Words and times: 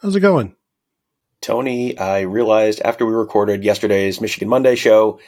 How's 0.00 0.14
it 0.14 0.20
going? 0.20 0.54
Tony, 1.42 1.98
I 1.98 2.20
realized 2.20 2.80
after 2.84 3.04
we 3.04 3.12
recorded 3.12 3.64
yesterday's 3.64 4.20
Michigan 4.20 4.48
Monday 4.48 4.76
show 4.76 5.18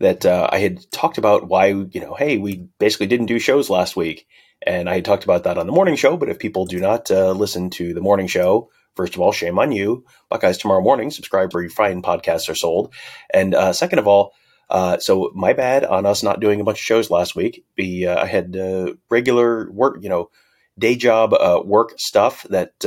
that 0.00 0.26
uh, 0.26 0.48
I 0.50 0.58
had 0.58 0.90
talked 0.90 1.18
about 1.18 1.46
why, 1.46 1.66
you 1.66 2.00
know, 2.00 2.14
hey, 2.14 2.36
we 2.36 2.68
basically 2.80 3.06
didn't 3.06 3.26
do 3.26 3.38
shows 3.38 3.70
last 3.70 3.96
week. 3.96 4.26
And 4.66 4.90
I 4.90 4.96
had 4.96 5.04
talked 5.04 5.22
about 5.22 5.44
that 5.44 5.56
on 5.56 5.66
the 5.66 5.72
morning 5.72 5.94
show. 5.94 6.16
But 6.16 6.30
if 6.30 6.40
people 6.40 6.66
do 6.66 6.80
not 6.80 7.12
uh, 7.12 7.30
listen 7.30 7.70
to 7.70 7.94
the 7.94 8.00
morning 8.00 8.26
show, 8.26 8.70
first 8.96 9.14
of 9.14 9.20
all, 9.20 9.30
shame 9.30 9.56
on 9.60 9.70
you. 9.70 10.04
Buckeyes 10.28 10.58
tomorrow 10.58 10.82
morning, 10.82 11.12
subscribe 11.12 11.54
where 11.54 11.62
you 11.62 11.70
find 11.70 12.02
podcasts 12.02 12.48
are 12.48 12.56
sold. 12.56 12.92
And 13.32 13.54
uh, 13.54 13.72
second 13.72 14.00
of 14.00 14.08
all, 14.08 14.32
uh, 14.68 14.98
so 14.98 15.30
my 15.32 15.52
bad 15.52 15.84
on 15.84 16.06
us 16.06 16.24
not 16.24 16.40
doing 16.40 16.60
a 16.60 16.64
bunch 16.64 16.78
of 16.78 16.84
shows 16.84 17.08
last 17.08 17.36
week. 17.36 17.64
Be, 17.76 18.08
uh, 18.08 18.20
I 18.20 18.26
had 18.26 18.56
uh, 18.56 18.94
regular 19.10 19.70
work, 19.70 19.98
you 20.00 20.08
know, 20.08 20.30
day 20.76 20.96
job 20.96 21.34
work 21.64 21.94
stuff 21.98 22.44
that 22.50 22.84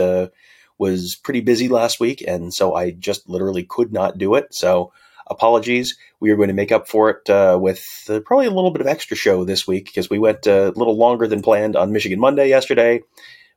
was 0.81 1.15
pretty 1.15 1.41
busy 1.41 1.67
last 1.67 1.99
week, 1.99 2.23
and 2.27 2.51
so 2.51 2.73
I 2.73 2.89
just 2.89 3.29
literally 3.29 3.63
could 3.63 3.93
not 3.93 4.17
do 4.17 4.33
it. 4.33 4.47
So 4.51 4.91
apologies. 5.27 5.95
We 6.19 6.31
are 6.31 6.35
going 6.35 6.47
to 6.47 6.55
make 6.55 6.71
up 6.71 6.87
for 6.87 7.11
it 7.11 7.29
uh, 7.29 7.59
with 7.61 7.85
uh, 8.09 8.19
probably 8.25 8.47
a 8.47 8.51
little 8.51 8.71
bit 8.71 8.81
of 8.81 8.87
extra 8.87 9.15
show 9.15 9.45
this 9.45 9.67
week 9.67 9.85
because 9.85 10.09
we 10.09 10.17
went 10.17 10.47
uh, 10.47 10.71
a 10.75 10.77
little 10.79 10.97
longer 10.97 11.27
than 11.27 11.43
planned 11.43 11.75
on 11.75 11.91
Michigan 11.91 12.19
Monday 12.19 12.49
yesterday. 12.49 13.03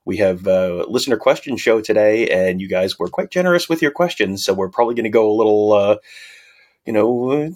We 0.05 0.17
have 0.17 0.45
a 0.45 0.85
listener 0.87 1.17
question 1.17 1.57
show 1.57 1.81
today, 1.81 2.29
and 2.29 2.61
you 2.61 2.69
guys 2.69 2.99
were 2.99 3.07
quite 3.07 3.31
generous 3.31 3.67
with 3.67 3.81
your 3.81 3.89
questions, 3.89 4.45
so 4.45 4.53
we're 4.53 4.69
probably 4.69 4.93
going 4.93 5.05
to 5.05 5.09
go 5.09 5.27
a 5.27 5.33
little. 5.35 5.73
Uh, 5.73 5.97
you 6.85 6.93
know, 6.93 7.11
we're 7.11 7.49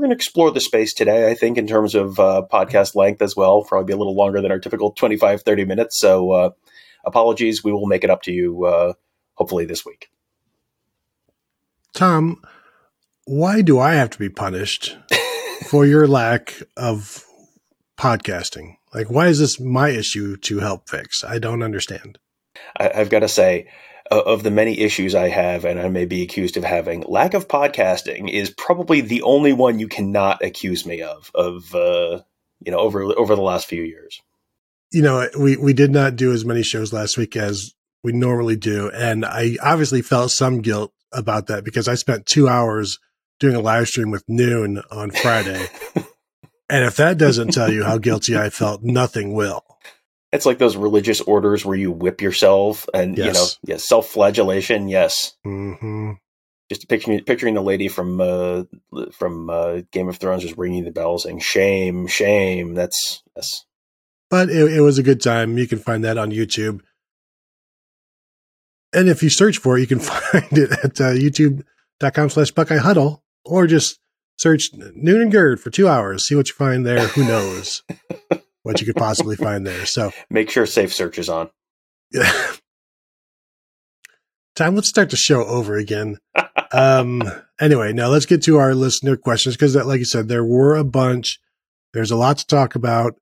going 0.00 0.10
to 0.10 0.14
explore 0.14 0.50
the 0.50 0.60
space 0.60 0.92
today, 0.92 1.30
I 1.30 1.32
think, 1.32 1.56
in 1.56 1.66
terms 1.66 1.94
of 1.94 2.20
uh, 2.20 2.42
podcast 2.52 2.94
length 2.94 3.22
as 3.22 3.34
well. 3.34 3.64
Probably 3.64 3.86
be 3.86 3.94
a 3.94 3.96
little 3.96 4.14
longer 4.14 4.42
than 4.42 4.52
our 4.52 4.58
typical 4.58 4.92
25, 4.92 5.40
30 5.40 5.64
minutes. 5.64 5.98
So, 5.98 6.30
uh, 6.32 6.50
apologies. 7.06 7.64
We 7.64 7.72
will 7.72 7.86
make 7.86 8.04
it 8.04 8.10
up 8.10 8.20
to 8.24 8.32
you 8.32 8.94
hopefully 9.34 9.64
this 9.64 9.84
week. 9.84 10.08
Tom, 11.94 12.42
why 13.24 13.62
do 13.62 13.78
I 13.78 13.94
have 13.94 14.10
to 14.10 14.18
be 14.18 14.28
punished 14.28 14.96
for 15.68 15.86
your 15.86 16.06
lack 16.06 16.54
of 16.76 17.24
podcasting? 17.98 18.76
Like, 18.92 19.10
why 19.10 19.28
is 19.28 19.38
this 19.38 19.58
my 19.58 19.90
issue 19.90 20.36
to 20.38 20.58
help 20.58 20.88
fix? 20.88 21.24
I 21.24 21.38
don't 21.38 21.62
understand. 21.62 22.18
I, 22.76 22.90
have 22.94 23.10
got 23.10 23.20
to 23.20 23.28
say, 23.28 23.68
of 24.10 24.42
the 24.42 24.50
many 24.50 24.78
issues 24.80 25.14
I 25.14 25.28
have, 25.28 25.64
and 25.64 25.80
I 25.80 25.88
may 25.88 26.04
be 26.04 26.22
accused 26.22 26.56
of 26.56 26.64
having, 26.64 27.02
lack 27.02 27.34
of 27.34 27.48
podcasting 27.48 28.30
is 28.30 28.50
probably 28.50 29.00
the 29.00 29.22
only 29.22 29.52
one 29.52 29.78
you 29.78 29.88
cannot 29.88 30.44
accuse 30.44 30.84
me 30.84 31.02
of. 31.02 31.30
Of 31.34 31.74
uh, 31.74 32.20
you 32.60 32.72
know, 32.72 32.78
over 32.78 33.02
over 33.02 33.34
the 33.34 33.42
last 33.42 33.66
few 33.66 33.82
years. 33.82 34.20
You 34.92 35.02
know, 35.02 35.28
we 35.38 35.56
we 35.56 35.72
did 35.72 35.90
not 35.90 36.16
do 36.16 36.32
as 36.32 36.44
many 36.44 36.62
shows 36.62 36.92
last 36.92 37.16
week 37.16 37.36
as 37.36 37.74
we 38.04 38.12
normally 38.12 38.54
do. 38.54 38.90
And 38.90 39.24
I 39.24 39.56
obviously 39.60 40.02
felt 40.02 40.30
some 40.30 40.60
guilt 40.60 40.92
about 41.10 41.48
that 41.48 41.64
because 41.64 41.88
I 41.88 41.94
spent 41.94 42.26
two 42.26 42.48
hours 42.48 42.98
doing 43.40 43.56
a 43.56 43.60
live 43.60 43.88
stream 43.88 44.10
with 44.10 44.22
noon 44.28 44.82
on 44.90 45.10
Friday. 45.10 45.66
and 46.70 46.84
if 46.84 46.96
that 46.96 47.18
doesn't 47.18 47.52
tell 47.52 47.72
you 47.72 47.82
how 47.82 47.98
guilty 47.98 48.36
I 48.36 48.50
felt, 48.50 48.82
nothing 48.82 49.32
will. 49.32 49.64
It's 50.32 50.46
like 50.46 50.58
those 50.58 50.76
religious 50.76 51.20
orders 51.20 51.64
where 51.64 51.76
you 51.76 51.90
whip 51.90 52.20
yourself 52.20 52.86
and, 52.92 53.16
yes. 53.16 53.26
you 53.26 53.32
know, 53.32 53.74
yeah, 53.74 53.78
self 53.78 54.08
flagellation. 54.08 54.88
Yes. 54.88 55.34
Mm-hmm. 55.46 56.12
Just 56.68 56.88
picturing, 56.88 57.22
picturing 57.24 57.54
the 57.54 57.62
lady 57.62 57.88
from, 57.88 58.20
uh, 58.20 58.64
from, 59.12 59.48
uh, 59.48 59.82
Game 59.92 60.08
of 60.08 60.16
Thrones 60.16 60.42
just 60.42 60.58
ringing 60.58 60.84
the 60.84 60.90
bell 60.90 61.18
saying, 61.18 61.38
shame, 61.38 62.06
shame. 62.06 62.74
That's, 62.74 63.22
yes. 63.36 63.64
But 64.28 64.50
it, 64.50 64.72
it 64.72 64.80
was 64.80 64.98
a 64.98 65.02
good 65.02 65.22
time. 65.22 65.56
You 65.56 65.68
can 65.68 65.78
find 65.78 66.04
that 66.04 66.18
on 66.18 66.32
YouTube. 66.32 66.80
And 68.94 69.08
if 69.08 69.22
you 69.22 69.30
search 69.30 69.58
for 69.58 69.76
it, 69.76 69.80
you 69.80 69.86
can 69.86 69.98
find 70.00 70.58
it 70.58 70.70
at 70.72 71.00
uh, 71.00 71.12
youtube.com 71.12 72.30
slash 72.30 72.50
Buckeye 72.52 72.76
Huddle 72.78 73.22
or 73.44 73.66
just 73.66 73.98
search 74.38 74.70
Noon 74.72 75.22
and 75.22 75.32
Gerd 75.32 75.60
for 75.60 75.70
two 75.70 75.88
hours. 75.88 76.26
See 76.26 76.34
what 76.34 76.48
you 76.48 76.54
find 76.54 76.86
there. 76.86 77.06
Who 77.08 77.26
knows 77.26 77.82
what 78.62 78.80
you 78.80 78.86
could 78.86 78.96
possibly 78.96 79.36
find 79.36 79.66
there. 79.66 79.86
So 79.86 80.12
make 80.30 80.50
sure 80.50 80.66
safe 80.66 80.92
search 80.94 81.18
is 81.18 81.28
on. 81.28 81.50
Yeah. 82.10 82.32
Time, 84.56 84.76
let's 84.76 84.88
start 84.88 85.10
the 85.10 85.16
show 85.16 85.44
over 85.44 85.76
again. 85.76 86.18
um, 86.70 87.22
anyway, 87.60 87.92
now 87.92 88.06
let's 88.06 88.26
get 88.26 88.40
to 88.44 88.56
our 88.58 88.72
listener 88.72 89.16
questions 89.16 89.56
because, 89.56 89.74
like 89.74 89.98
you 89.98 90.04
said, 90.04 90.28
there 90.28 90.44
were 90.44 90.76
a 90.76 90.84
bunch. 90.84 91.40
There's 91.92 92.12
a 92.12 92.16
lot 92.16 92.38
to 92.38 92.46
talk 92.46 92.76
about. 92.76 93.16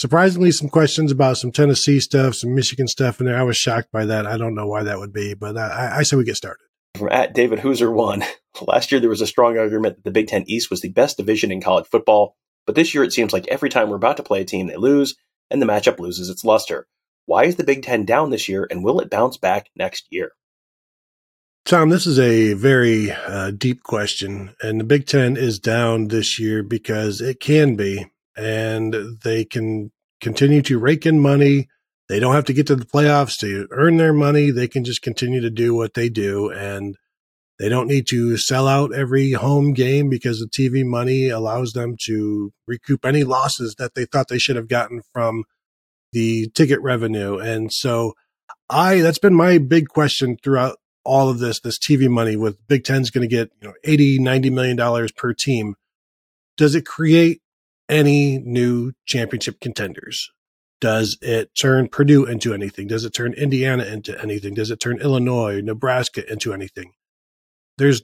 Surprisingly, 0.00 0.50
some 0.50 0.70
questions 0.70 1.12
about 1.12 1.36
some 1.36 1.52
Tennessee 1.52 2.00
stuff, 2.00 2.34
some 2.34 2.54
Michigan 2.54 2.88
stuff 2.88 3.20
in 3.20 3.26
there. 3.26 3.36
I 3.36 3.42
was 3.42 3.58
shocked 3.58 3.92
by 3.92 4.06
that. 4.06 4.26
I 4.26 4.38
don't 4.38 4.54
know 4.54 4.66
why 4.66 4.84
that 4.84 4.98
would 4.98 5.12
be, 5.12 5.34
but 5.34 5.58
I, 5.58 5.98
I 5.98 6.02
say 6.04 6.16
we 6.16 6.24
get 6.24 6.38
started. 6.38 6.64
From 6.96 7.10
at 7.10 7.34
David 7.34 7.58
Hooser 7.58 7.92
one, 7.92 8.24
last 8.66 8.90
year 8.90 8.98
there 8.98 9.10
was 9.10 9.20
a 9.20 9.26
strong 9.26 9.58
argument 9.58 9.96
that 9.96 10.04
the 10.04 10.10
Big 10.10 10.28
Ten 10.28 10.44
East 10.46 10.70
was 10.70 10.80
the 10.80 10.88
best 10.88 11.18
division 11.18 11.52
in 11.52 11.60
college 11.60 11.86
football, 11.86 12.34
but 12.64 12.74
this 12.74 12.94
year 12.94 13.04
it 13.04 13.12
seems 13.12 13.34
like 13.34 13.46
every 13.48 13.68
time 13.68 13.90
we're 13.90 13.96
about 13.96 14.16
to 14.16 14.22
play 14.22 14.40
a 14.40 14.44
team, 14.46 14.68
they 14.68 14.76
lose, 14.76 15.16
and 15.50 15.60
the 15.60 15.66
matchup 15.66 16.00
loses 16.00 16.30
its 16.30 16.46
luster. 16.46 16.86
Why 17.26 17.44
is 17.44 17.56
the 17.56 17.64
Big 17.64 17.82
Ten 17.82 18.06
down 18.06 18.30
this 18.30 18.48
year, 18.48 18.66
and 18.70 18.82
will 18.82 19.00
it 19.00 19.10
bounce 19.10 19.36
back 19.36 19.68
next 19.76 20.06
year? 20.08 20.32
Tom, 21.66 21.90
this 21.90 22.06
is 22.06 22.18
a 22.18 22.54
very 22.54 23.10
uh, 23.12 23.50
deep 23.50 23.82
question, 23.82 24.56
and 24.62 24.80
the 24.80 24.84
Big 24.84 25.06
Ten 25.06 25.36
is 25.36 25.58
down 25.58 26.08
this 26.08 26.38
year 26.38 26.62
because 26.62 27.20
it 27.20 27.38
can 27.38 27.76
be, 27.76 28.06
and 28.36 28.94
they 29.22 29.44
can 29.44 29.92
continue 30.20 30.62
to 30.62 30.78
rake 30.78 31.06
in 31.06 31.20
money. 31.20 31.68
They 32.08 32.20
don't 32.20 32.34
have 32.34 32.44
to 32.46 32.52
get 32.52 32.66
to 32.68 32.76
the 32.76 32.84
playoffs 32.84 33.38
to 33.38 33.68
earn 33.70 33.96
their 33.96 34.12
money. 34.12 34.50
They 34.50 34.68
can 34.68 34.84
just 34.84 35.02
continue 35.02 35.40
to 35.40 35.50
do 35.50 35.74
what 35.74 35.94
they 35.94 36.08
do, 36.08 36.50
and 36.50 36.96
they 37.58 37.68
don't 37.68 37.86
need 37.86 38.06
to 38.08 38.36
sell 38.36 38.66
out 38.66 38.94
every 38.94 39.32
home 39.32 39.74
game 39.74 40.08
because 40.08 40.40
the 40.40 40.46
TV 40.46 40.84
money 40.84 41.28
allows 41.28 41.72
them 41.72 41.96
to 42.06 42.52
recoup 42.66 43.04
any 43.04 43.22
losses 43.22 43.76
that 43.76 43.94
they 43.94 44.06
thought 44.06 44.28
they 44.28 44.38
should 44.38 44.56
have 44.56 44.68
gotten 44.68 45.02
from 45.12 45.44
the 46.12 46.48
ticket 46.54 46.80
revenue. 46.80 47.38
And 47.38 47.72
so, 47.72 48.14
I 48.68 49.00
that's 49.00 49.18
been 49.18 49.34
my 49.34 49.58
big 49.58 49.88
question 49.88 50.36
throughout 50.42 50.78
all 51.04 51.28
of 51.28 51.38
this, 51.38 51.60
this 51.60 51.78
TV 51.78 52.08
money 52.08 52.36
with 52.36 52.66
Big 52.66 52.84
Ten's 52.84 53.10
going 53.10 53.28
to 53.28 53.34
get, 53.34 53.50
you 53.60 53.68
know, 53.68 53.74
80, 53.84 54.18
90 54.18 54.50
million 54.50 54.76
dollars 54.76 55.12
per 55.12 55.32
team. 55.32 55.74
Does 56.56 56.74
it 56.74 56.86
create 56.86 57.40
any 57.90 58.38
new 58.38 58.92
championship 59.04 59.60
contenders? 59.60 60.30
Does 60.80 61.18
it 61.20 61.50
turn 61.54 61.88
Purdue 61.88 62.24
into 62.24 62.54
anything? 62.54 62.86
Does 62.86 63.04
it 63.04 63.12
turn 63.12 63.34
Indiana 63.34 63.84
into 63.84 64.18
anything? 64.22 64.54
Does 64.54 64.70
it 64.70 64.80
turn 64.80 64.98
Illinois, 64.98 65.60
Nebraska 65.60 66.30
into 66.30 66.54
anything? 66.54 66.92
There's, 67.76 68.02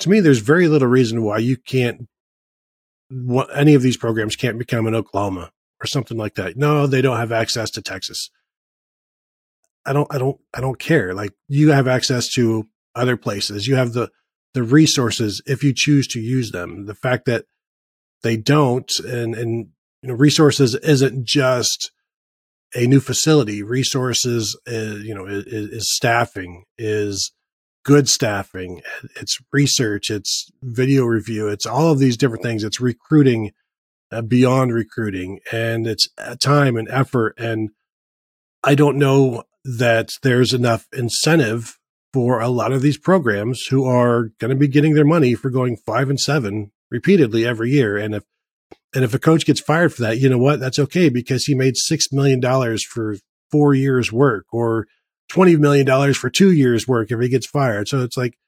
to 0.00 0.10
me, 0.10 0.20
there's 0.20 0.40
very 0.40 0.68
little 0.68 0.88
reason 0.88 1.22
why 1.22 1.38
you 1.38 1.56
can't, 1.56 2.06
what, 3.10 3.48
any 3.56 3.74
of 3.74 3.80
these 3.80 3.96
programs 3.96 4.36
can't 4.36 4.58
become 4.58 4.86
an 4.86 4.94
Oklahoma 4.94 5.50
or 5.82 5.86
something 5.86 6.18
like 6.18 6.34
that. 6.34 6.58
No, 6.58 6.86
they 6.86 7.00
don't 7.00 7.16
have 7.16 7.32
access 7.32 7.70
to 7.70 7.82
Texas. 7.82 8.30
I 9.86 9.94
don't, 9.94 10.12
I 10.12 10.18
don't, 10.18 10.38
I 10.52 10.60
don't 10.60 10.78
care. 10.78 11.14
Like 11.14 11.32
you 11.48 11.70
have 11.70 11.88
access 11.88 12.28
to 12.34 12.66
other 12.94 13.16
places. 13.16 13.66
You 13.66 13.76
have 13.76 13.94
the, 13.94 14.10
the 14.52 14.62
resources 14.62 15.40
if 15.46 15.64
you 15.64 15.72
choose 15.74 16.06
to 16.08 16.20
use 16.20 16.50
them. 16.50 16.84
The 16.84 16.94
fact 16.94 17.24
that 17.26 17.46
they 18.22 18.36
don't 18.36 18.90
and, 19.00 19.34
and, 19.34 19.68
you 20.02 20.08
know, 20.08 20.14
resources 20.14 20.74
isn't 20.76 21.24
just 21.24 21.90
a 22.74 22.86
new 22.86 23.00
facility. 23.00 23.62
Resources, 23.62 24.58
is, 24.66 25.04
you 25.04 25.14
know, 25.14 25.26
is, 25.26 25.44
is 25.46 25.94
staffing, 25.94 26.64
is 26.76 27.32
good 27.84 28.08
staffing. 28.08 28.82
It's 29.16 29.38
research. 29.52 30.10
It's 30.10 30.50
video 30.62 31.04
review. 31.04 31.48
It's 31.48 31.66
all 31.66 31.90
of 31.92 31.98
these 31.98 32.16
different 32.16 32.42
things. 32.42 32.64
It's 32.64 32.80
recruiting 32.80 33.52
uh, 34.10 34.22
beyond 34.22 34.72
recruiting 34.72 35.40
and 35.52 35.86
it's 35.86 36.08
time 36.40 36.76
and 36.76 36.88
effort. 36.90 37.34
And 37.38 37.70
I 38.64 38.74
don't 38.74 38.98
know 38.98 39.44
that 39.64 40.10
there's 40.22 40.52
enough 40.52 40.86
incentive 40.92 41.78
for 42.12 42.40
a 42.40 42.48
lot 42.48 42.72
of 42.72 42.82
these 42.82 42.98
programs 42.98 43.66
who 43.66 43.84
are 43.84 44.30
going 44.38 44.50
to 44.50 44.56
be 44.56 44.68
getting 44.68 44.94
their 44.94 45.04
money 45.04 45.34
for 45.34 45.50
going 45.50 45.76
five 45.76 46.08
and 46.08 46.18
seven 46.18 46.72
repeatedly 46.90 47.46
every 47.46 47.70
year. 47.70 47.96
And 47.96 48.14
if, 48.14 48.24
and 48.94 49.04
if 49.04 49.14
a 49.14 49.18
coach 49.18 49.44
gets 49.44 49.60
fired 49.60 49.92
for 49.92 50.02
that, 50.02 50.18
you 50.18 50.28
know 50.28 50.38
what? 50.38 50.60
That's 50.60 50.78
okay 50.78 51.08
because 51.08 51.44
he 51.44 51.54
made 51.54 51.74
$6 51.74 52.12
million 52.12 52.40
for 52.90 53.16
four 53.50 53.74
years 53.74 54.12
work 54.12 54.46
or 54.52 54.86
$20 55.30 55.58
million 55.58 56.14
for 56.14 56.30
two 56.30 56.52
years 56.52 56.88
work 56.88 57.10
if 57.10 57.20
he 57.20 57.28
gets 57.28 57.46
fired. 57.46 57.88
So 57.88 58.02
it's 58.02 58.16
like 58.16 58.38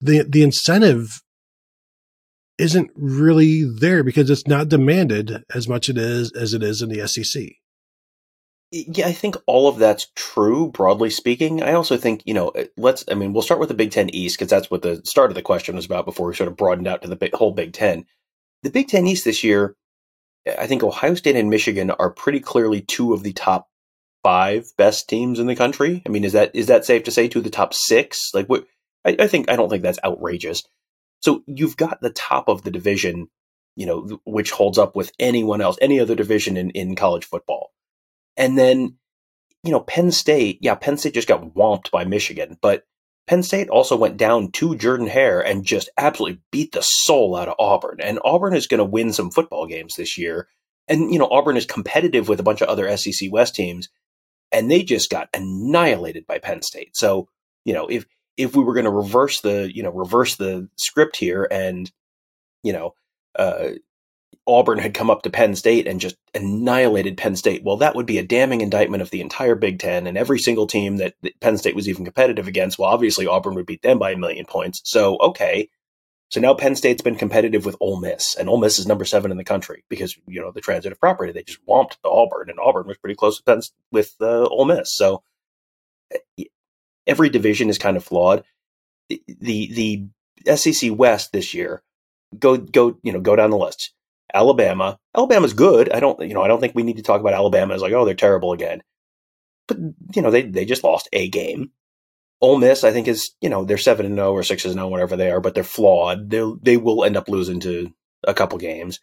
the, 0.00 0.22
the 0.22 0.42
incentive 0.42 1.22
isn't 2.58 2.90
really 2.94 3.64
there 3.64 4.04
because 4.04 4.28
it's 4.28 4.46
not 4.46 4.68
demanded 4.68 5.42
as 5.54 5.66
much 5.66 5.88
it 5.88 5.96
is 5.96 6.30
as 6.32 6.52
it 6.52 6.62
is 6.62 6.82
in 6.82 6.90
the 6.90 7.06
SEC. 7.08 7.42
Yeah, 8.72 9.08
I 9.08 9.12
think 9.12 9.36
all 9.46 9.66
of 9.66 9.78
that's 9.78 10.12
true, 10.14 10.70
broadly 10.70 11.10
speaking. 11.10 11.60
I 11.60 11.72
also 11.72 11.96
think, 11.96 12.22
you 12.24 12.34
know, 12.34 12.50
uh, 12.50 12.66
let's, 12.76 13.04
I 13.10 13.14
mean, 13.14 13.32
we'll 13.32 13.42
start 13.42 13.58
with 13.58 13.68
the 13.68 13.74
Big 13.74 13.90
Ten 13.90 14.10
East 14.10 14.38
because 14.38 14.50
that's 14.50 14.70
what 14.70 14.82
the 14.82 15.02
start 15.04 15.30
of 15.30 15.34
the 15.34 15.42
question 15.42 15.74
was 15.74 15.86
about 15.86 16.04
before 16.04 16.28
we 16.28 16.36
sort 16.36 16.48
of 16.48 16.56
broadened 16.56 16.86
out 16.86 17.02
to 17.02 17.08
the 17.08 17.16
big, 17.16 17.34
whole 17.34 17.50
Big 17.50 17.72
Ten. 17.72 18.06
The 18.62 18.70
Big 18.70 18.86
Ten 18.86 19.08
East 19.08 19.24
this 19.24 19.42
year, 19.42 19.74
I 20.46 20.68
think 20.68 20.84
Ohio 20.84 21.14
State 21.14 21.34
and 21.34 21.50
Michigan 21.50 21.90
are 21.90 22.10
pretty 22.10 22.38
clearly 22.38 22.80
two 22.80 23.12
of 23.12 23.24
the 23.24 23.32
top 23.32 23.68
five 24.22 24.66
best 24.76 25.08
teams 25.08 25.40
in 25.40 25.48
the 25.48 25.56
country. 25.56 26.02
I 26.06 26.08
mean, 26.08 26.24
is 26.24 26.34
that 26.34 26.54
is 26.54 26.68
that 26.68 26.84
safe 26.84 27.04
to 27.04 27.10
say 27.10 27.26
two 27.26 27.40
of 27.40 27.44
the 27.44 27.50
top 27.50 27.74
six? 27.74 28.30
Like, 28.34 28.46
what? 28.46 28.66
I, 29.04 29.16
I 29.18 29.26
think 29.26 29.50
I 29.50 29.56
don't 29.56 29.68
think 29.68 29.82
that's 29.82 29.98
outrageous. 30.04 30.62
So 31.20 31.42
you've 31.46 31.76
got 31.76 32.00
the 32.00 32.10
top 32.10 32.48
of 32.48 32.62
the 32.62 32.70
division, 32.70 33.28
you 33.76 33.86
know, 33.86 34.20
which 34.24 34.50
holds 34.52 34.78
up 34.78 34.94
with 34.94 35.10
anyone 35.18 35.60
else, 35.60 35.76
any 35.80 35.98
other 35.98 36.14
division 36.14 36.56
in 36.56 36.70
in 36.70 36.96
college 36.96 37.24
football. 37.24 37.72
And 38.40 38.56
then, 38.56 38.96
you 39.62 39.70
know, 39.70 39.80
Penn 39.80 40.10
State, 40.10 40.58
yeah, 40.62 40.74
Penn 40.74 40.96
State 40.96 41.12
just 41.12 41.28
got 41.28 41.42
whomped 41.54 41.90
by 41.90 42.06
Michigan, 42.06 42.56
but 42.62 42.84
Penn 43.26 43.42
State 43.42 43.68
also 43.68 43.96
went 43.96 44.16
down 44.16 44.50
to 44.52 44.74
Jordan 44.74 45.06
Hare 45.06 45.40
and 45.40 45.62
just 45.62 45.90
absolutely 45.98 46.40
beat 46.50 46.72
the 46.72 46.80
soul 46.80 47.36
out 47.36 47.48
of 47.48 47.54
Auburn. 47.58 47.98
And 48.02 48.18
Auburn 48.24 48.54
is 48.54 48.66
going 48.66 48.78
to 48.78 48.84
win 48.84 49.12
some 49.12 49.30
football 49.30 49.66
games 49.66 49.94
this 49.94 50.16
year. 50.16 50.48
And, 50.88 51.12
you 51.12 51.18
know, 51.18 51.28
Auburn 51.30 51.58
is 51.58 51.66
competitive 51.66 52.28
with 52.28 52.40
a 52.40 52.42
bunch 52.42 52.62
of 52.62 52.68
other 52.68 52.96
SEC 52.96 53.30
West 53.30 53.54
teams, 53.54 53.90
and 54.50 54.70
they 54.70 54.82
just 54.82 55.10
got 55.10 55.28
annihilated 55.34 56.26
by 56.26 56.38
Penn 56.38 56.62
State. 56.62 56.96
So, 56.96 57.28
you 57.66 57.74
know, 57.74 57.88
if 57.88 58.06
if 58.38 58.56
we 58.56 58.64
were 58.64 58.74
going 58.74 58.86
to 58.86 58.90
reverse 58.90 59.42
the, 59.42 59.70
you 59.72 59.82
know, 59.82 59.90
reverse 59.90 60.36
the 60.36 60.68
script 60.76 61.16
here 61.16 61.46
and, 61.50 61.92
you 62.62 62.72
know, 62.72 62.94
uh, 63.38 63.72
Auburn 64.46 64.78
had 64.78 64.94
come 64.94 65.10
up 65.10 65.22
to 65.22 65.30
Penn 65.30 65.54
State 65.54 65.86
and 65.86 66.00
just 66.00 66.16
annihilated 66.34 67.16
Penn 67.16 67.36
State, 67.36 67.62
well, 67.62 67.76
that 67.78 67.94
would 67.94 68.06
be 68.06 68.18
a 68.18 68.24
damning 68.24 68.60
indictment 68.60 69.02
of 69.02 69.10
the 69.10 69.20
entire 69.20 69.54
Big 69.54 69.78
Ten 69.78 70.06
and 70.06 70.18
every 70.18 70.38
single 70.38 70.66
team 70.66 70.96
that, 70.96 71.14
Penn 71.40 71.58
State 71.58 71.76
was 71.76 71.88
even 71.88 72.04
competitive 72.04 72.48
against. 72.48 72.78
Well, 72.78 72.90
obviously 72.90 73.26
Auburn 73.26 73.54
would 73.54 73.66
beat 73.66 73.82
them 73.82 73.98
by 73.98 74.12
a 74.12 74.16
million 74.16 74.46
points. 74.46 74.80
So, 74.84 75.16
okay. 75.18 75.68
So 76.30 76.40
now 76.40 76.54
Penn 76.54 76.76
State's 76.76 77.02
been 77.02 77.16
competitive 77.16 77.64
with 77.64 77.76
Ole 77.80 78.00
Miss, 78.00 78.36
and 78.36 78.48
Ole 78.48 78.58
Miss 78.58 78.78
is 78.78 78.86
number 78.86 79.04
seven 79.04 79.32
in 79.32 79.36
the 79.36 79.44
country 79.44 79.84
because 79.88 80.16
you 80.28 80.40
know 80.40 80.52
the 80.52 80.60
transitive 80.60 81.00
property. 81.00 81.32
They 81.32 81.42
just 81.42 81.58
whomped 81.66 81.96
the 82.04 82.08
Auburn, 82.08 82.48
and 82.48 82.60
Auburn 82.60 82.86
was 82.86 82.98
pretty 82.98 83.16
close 83.16 83.40
with 83.40 83.46
Penn, 83.46 83.62
with 83.90 84.14
uh, 84.20 84.46
Ole 84.46 84.64
Miss. 84.64 84.94
So 84.94 85.24
eh, 86.38 86.44
every 87.04 87.30
division 87.30 87.68
is 87.68 87.78
kind 87.78 87.96
of 87.96 88.04
flawed. 88.04 88.44
The 89.08 90.06
the 90.44 90.56
SEC 90.56 90.96
West 90.96 91.32
this 91.32 91.52
year, 91.52 91.82
go 92.38 92.56
go 92.56 92.96
you 93.02 93.12
know 93.12 93.20
go 93.20 93.34
down 93.34 93.50
the 93.50 93.58
list. 93.58 93.92
Alabama. 94.32 94.98
Alabama's 95.16 95.52
good. 95.52 95.90
I 95.90 96.00
don't, 96.00 96.20
you 96.20 96.34
know, 96.34 96.42
I 96.42 96.48
don't 96.48 96.60
think 96.60 96.74
we 96.74 96.82
need 96.82 96.96
to 96.96 97.02
talk 97.02 97.20
about 97.20 97.34
Alabama 97.34 97.74
as 97.74 97.82
like, 97.82 97.92
oh, 97.92 98.04
they're 98.04 98.14
terrible 98.14 98.52
again. 98.52 98.82
But 99.68 99.78
you 100.14 100.22
know, 100.22 100.30
they 100.30 100.42
they 100.42 100.64
just 100.64 100.84
lost 100.84 101.08
a 101.12 101.28
game. 101.28 101.70
Ole 102.40 102.58
Miss, 102.58 102.84
I 102.84 102.92
think, 102.92 103.06
is 103.06 103.32
you 103.40 103.48
know 103.48 103.64
they're 103.64 103.78
seven 103.78 104.06
and 104.06 104.16
zero 104.16 104.32
or 104.32 104.42
six 104.42 104.64
and 104.64 104.74
zero, 104.74 104.88
whatever 104.88 105.16
they 105.16 105.30
are, 105.30 105.40
but 105.40 105.54
they're 105.54 105.64
flawed. 105.64 106.30
They 106.30 106.42
they 106.62 106.76
will 106.76 107.04
end 107.04 107.16
up 107.16 107.28
losing 107.28 107.60
to 107.60 107.92
a 108.26 108.34
couple 108.34 108.58
games. 108.58 109.00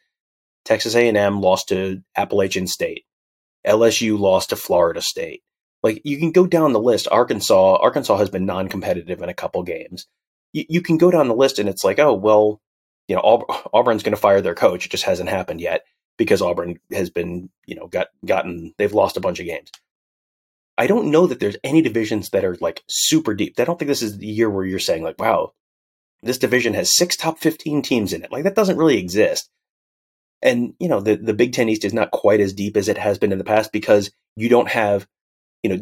Texas 0.66 0.96
A 0.96 1.08
and 1.08 1.18
M 1.18 1.40
lost 1.40 1.70
to 1.70 2.02
Appalachian 2.16 2.68
State. 2.68 3.06
LSU 3.66 4.20
lost 4.20 4.50
to 4.50 4.56
Florida 4.56 5.02
State. 5.02 5.42
Like 5.84 6.02
you 6.04 6.18
can 6.18 6.32
go 6.32 6.48
down 6.48 6.74
the 6.74 6.80
list. 6.80 7.08
Arkansas, 7.10 7.78
Arkansas 7.78 8.18
has 8.18 8.30
been 8.30 8.46
non-competitive 8.46 9.22
in 9.22 9.30
a 9.30 9.34
couple 9.34 9.64
games. 9.64 10.08
You, 10.52 10.66
you 10.68 10.82
can 10.82 10.98
go 10.98 11.12
down 11.12 11.28
the 11.28 11.36
list, 11.36 11.60
and 11.60 11.70
it's 11.70 11.84
like, 11.84 12.00
oh 12.00 12.14
well, 12.14 12.60
you 13.08 13.16
know, 13.16 13.22
Auburn's 13.74 14.04
going 14.04 14.16
to 14.16 14.22
fire 14.22 14.42
their 14.42 14.56
coach. 14.56 14.86
It 14.86 14.90
just 14.90 15.04
hasn't 15.04 15.30
happened 15.30 15.62
yet 15.62 15.86
because 16.18 16.42
Auburn 16.42 16.80
has 16.92 17.10
been, 17.10 17.50
you 17.66 17.76
know, 17.76 17.88
got 17.88 18.08
gotten 18.26 18.74
they've 18.78 18.94
lost 18.94 19.18
a 19.18 19.22
bunch 19.22 19.40
of 19.40 19.46
games. 19.46 19.72
I 20.78 20.88
don't 20.88 21.12
know 21.12 21.28
that 21.28 21.40
there's 21.40 21.58
any 21.64 21.82
divisions 21.82 22.30
that 22.30 22.46
are 22.46 22.56
like 22.62 22.84
super 22.88 23.34
deep. 23.34 23.60
I 23.60 23.64
don't 23.64 23.80
think 23.80 23.88
this 23.88 24.04
is 24.04 24.18
the 24.18 24.28
year 24.28 24.50
where 24.50 24.66
you're 24.66 24.80
saying 24.80 25.04
like, 25.04 25.20
wow, 25.20 25.54
this 26.22 26.38
division 26.38 26.74
has 26.74 26.96
six 26.96 27.16
top 27.16 27.40
15 27.40 27.82
teams 27.82 28.14
in 28.14 28.24
it. 28.24 28.32
Like 28.32 28.44
that 28.44 28.56
doesn't 28.56 28.78
really 28.78 28.98
exist. 28.98 29.50
And, 30.42 30.76
you 30.80 30.88
know, 30.88 31.00
the, 31.00 31.16
the 31.16 31.34
Big 31.34 31.54
Ten 31.54 31.68
East 31.68 31.84
is 31.84 31.94
not 31.94 32.12
quite 32.12 32.40
as 32.40 32.54
deep 32.54 32.78
as 32.78 32.90
it 32.90 32.98
has 32.98 33.18
been 33.18 33.32
in 33.32 33.40
the 33.40 33.44
past 33.44 33.72
because 33.72 34.12
you 34.36 34.50
don't 34.50 34.70
have, 34.70 35.08
you 35.64 35.70
know, 35.72 35.82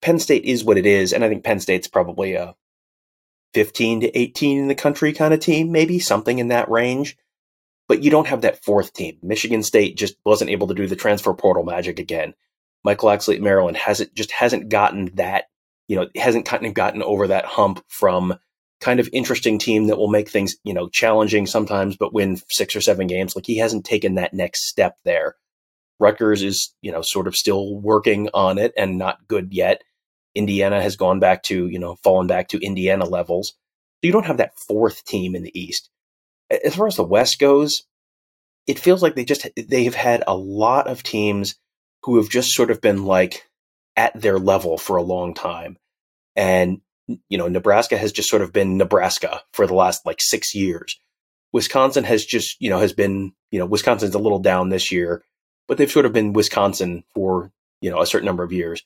Penn 0.00 0.20
State 0.20 0.44
is 0.44 0.62
what 0.62 0.78
it 0.78 0.86
is. 0.86 1.12
And 1.12 1.24
I 1.24 1.28
think 1.28 1.42
Penn 1.42 1.58
State's 1.58 1.88
probably 1.88 2.34
a, 2.34 2.54
15 3.54 4.00
to 4.02 4.18
18 4.18 4.58
in 4.58 4.68
the 4.68 4.74
country 4.74 5.12
kind 5.12 5.32
of 5.34 5.40
team, 5.40 5.72
maybe 5.72 5.98
something 5.98 6.38
in 6.38 6.48
that 6.48 6.70
range. 6.70 7.16
But 7.88 8.02
you 8.02 8.10
don't 8.10 8.26
have 8.26 8.42
that 8.42 8.62
fourth 8.62 8.92
team. 8.92 9.18
Michigan 9.22 9.62
State 9.62 9.96
just 9.96 10.16
wasn't 10.24 10.50
able 10.50 10.68
to 10.68 10.74
do 10.74 10.86
the 10.86 10.96
transfer 10.96 11.32
portal 11.32 11.64
magic 11.64 11.98
again. 11.98 12.34
Michael 12.84 13.08
Locksley 13.08 13.36
at 13.36 13.42
Maryland 13.42 13.76
hasn't 13.76 14.14
just 14.14 14.30
hasn't 14.30 14.68
gotten 14.68 15.06
that, 15.14 15.44
you 15.88 15.96
know, 15.96 16.06
hasn't 16.14 16.46
kind 16.46 16.66
of 16.66 16.74
gotten 16.74 17.02
over 17.02 17.28
that 17.28 17.46
hump 17.46 17.82
from 17.88 18.38
kind 18.80 19.00
of 19.00 19.08
interesting 19.12 19.58
team 19.58 19.86
that 19.86 19.98
will 19.98 20.08
make 20.08 20.28
things, 20.28 20.56
you 20.64 20.74
know, 20.74 20.88
challenging 20.88 21.46
sometimes, 21.46 21.96
but 21.96 22.12
win 22.12 22.38
six 22.48 22.76
or 22.76 22.80
seven 22.80 23.06
games. 23.06 23.34
Like 23.34 23.46
he 23.46 23.58
hasn't 23.58 23.84
taken 23.84 24.14
that 24.14 24.34
next 24.34 24.68
step 24.68 24.96
there. 25.04 25.34
Rutgers 25.98 26.42
is, 26.42 26.74
you 26.80 26.92
know, 26.92 27.02
sort 27.02 27.26
of 27.26 27.34
still 27.34 27.74
working 27.74 28.28
on 28.32 28.58
it 28.58 28.72
and 28.76 28.98
not 28.98 29.26
good 29.26 29.52
yet. 29.52 29.82
Indiana 30.38 30.80
has 30.80 30.96
gone 30.96 31.18
back 31.18 31.42
to, 31.44 31.66
you 31.66 31.80
know, 31.80 31.96
fallen 31.96 32.28
back 32.28 32.48
to 32.48 32.64
Indiana 32.64 33.04
levels. 33.04 33.48
So 33.48 34.06
you 34.06 34.12
don't 34.12 34.26
have 34.26 34.36
that 34.36 34.56
fourth 34.56 35.04
team 35.04 35.34
in 35.34 35.42
the 35.42 35.60
East. 35.60 35.90
As 36.48 36.76
far 36.76 36.86
as 36.86 36.96
the 36.96 37.04
West 37.04 37.38
goes, 37.38 37.82
it 38.66 38.78
feels 38.78 39.02
like 39.02 39.16
they 39.16 39.24
just 39.24 39.48
they've 39.56 39.94
had 39.94 40.22
a 40.26 40.36
lot 40.36 40.86
of 40.86 41.02
teams 41.02 41.56
who 42.04 42.16
have 42.18 42.30
just 42.30 42.52
sort 42.52 42.70
of 42.70 42.80
been 42.80 43.04
like 43.04 43.44
at 43.96 44.18
their 44.18 44.38
level 44.38 44.78
for 44.78 44.96
a 44.96 45.02
long 45.02 45.34
time. 45.34 45.76
And 46.36 46.80
you 47.28 47.38
know, 47.38 47.48
Nebraska 47.48 47.96
has 47.98 48.12
just 48.12 48.28
sort 48.28 48.42
of 48.42 48.52
been 48.52 48.76
Nebraska 48.76 49.42
for 49.52 49.66
the 49.66 49.74
last 49.74 50.06
like 50.06 50.20
6 50.20 50.54
years. 50.54 51.00
Wisconsin 51.52 52.04
has 52.04 52.24
just, 52.24 52.56
you 52.60 52.70
know, 52.70 52.78
has 52.78 52.92
been, 52.92 53.32
you 53.50 53.58
know, 53.58 53.66
Wisconsin's 53.66 54.14
a 54.14 54.18
little 54.18 54.38
down 54.38 54.68
this 54.68 54.92
year, 54.92 55.24
but 55.66 55.78
they've 55.78 55.90
sort 55.90 56.06
of 56.06 56.12
been 56.12 56.34
Wisconsin 56.34 57.04
for, 57.14 57.50
you 57.80 57.90
know, 57.90 58.00
a 58.00 58.06
certain 58.06 58.26
number 58.26 58.44
of 58.44 58.52
years. 58.52 58.82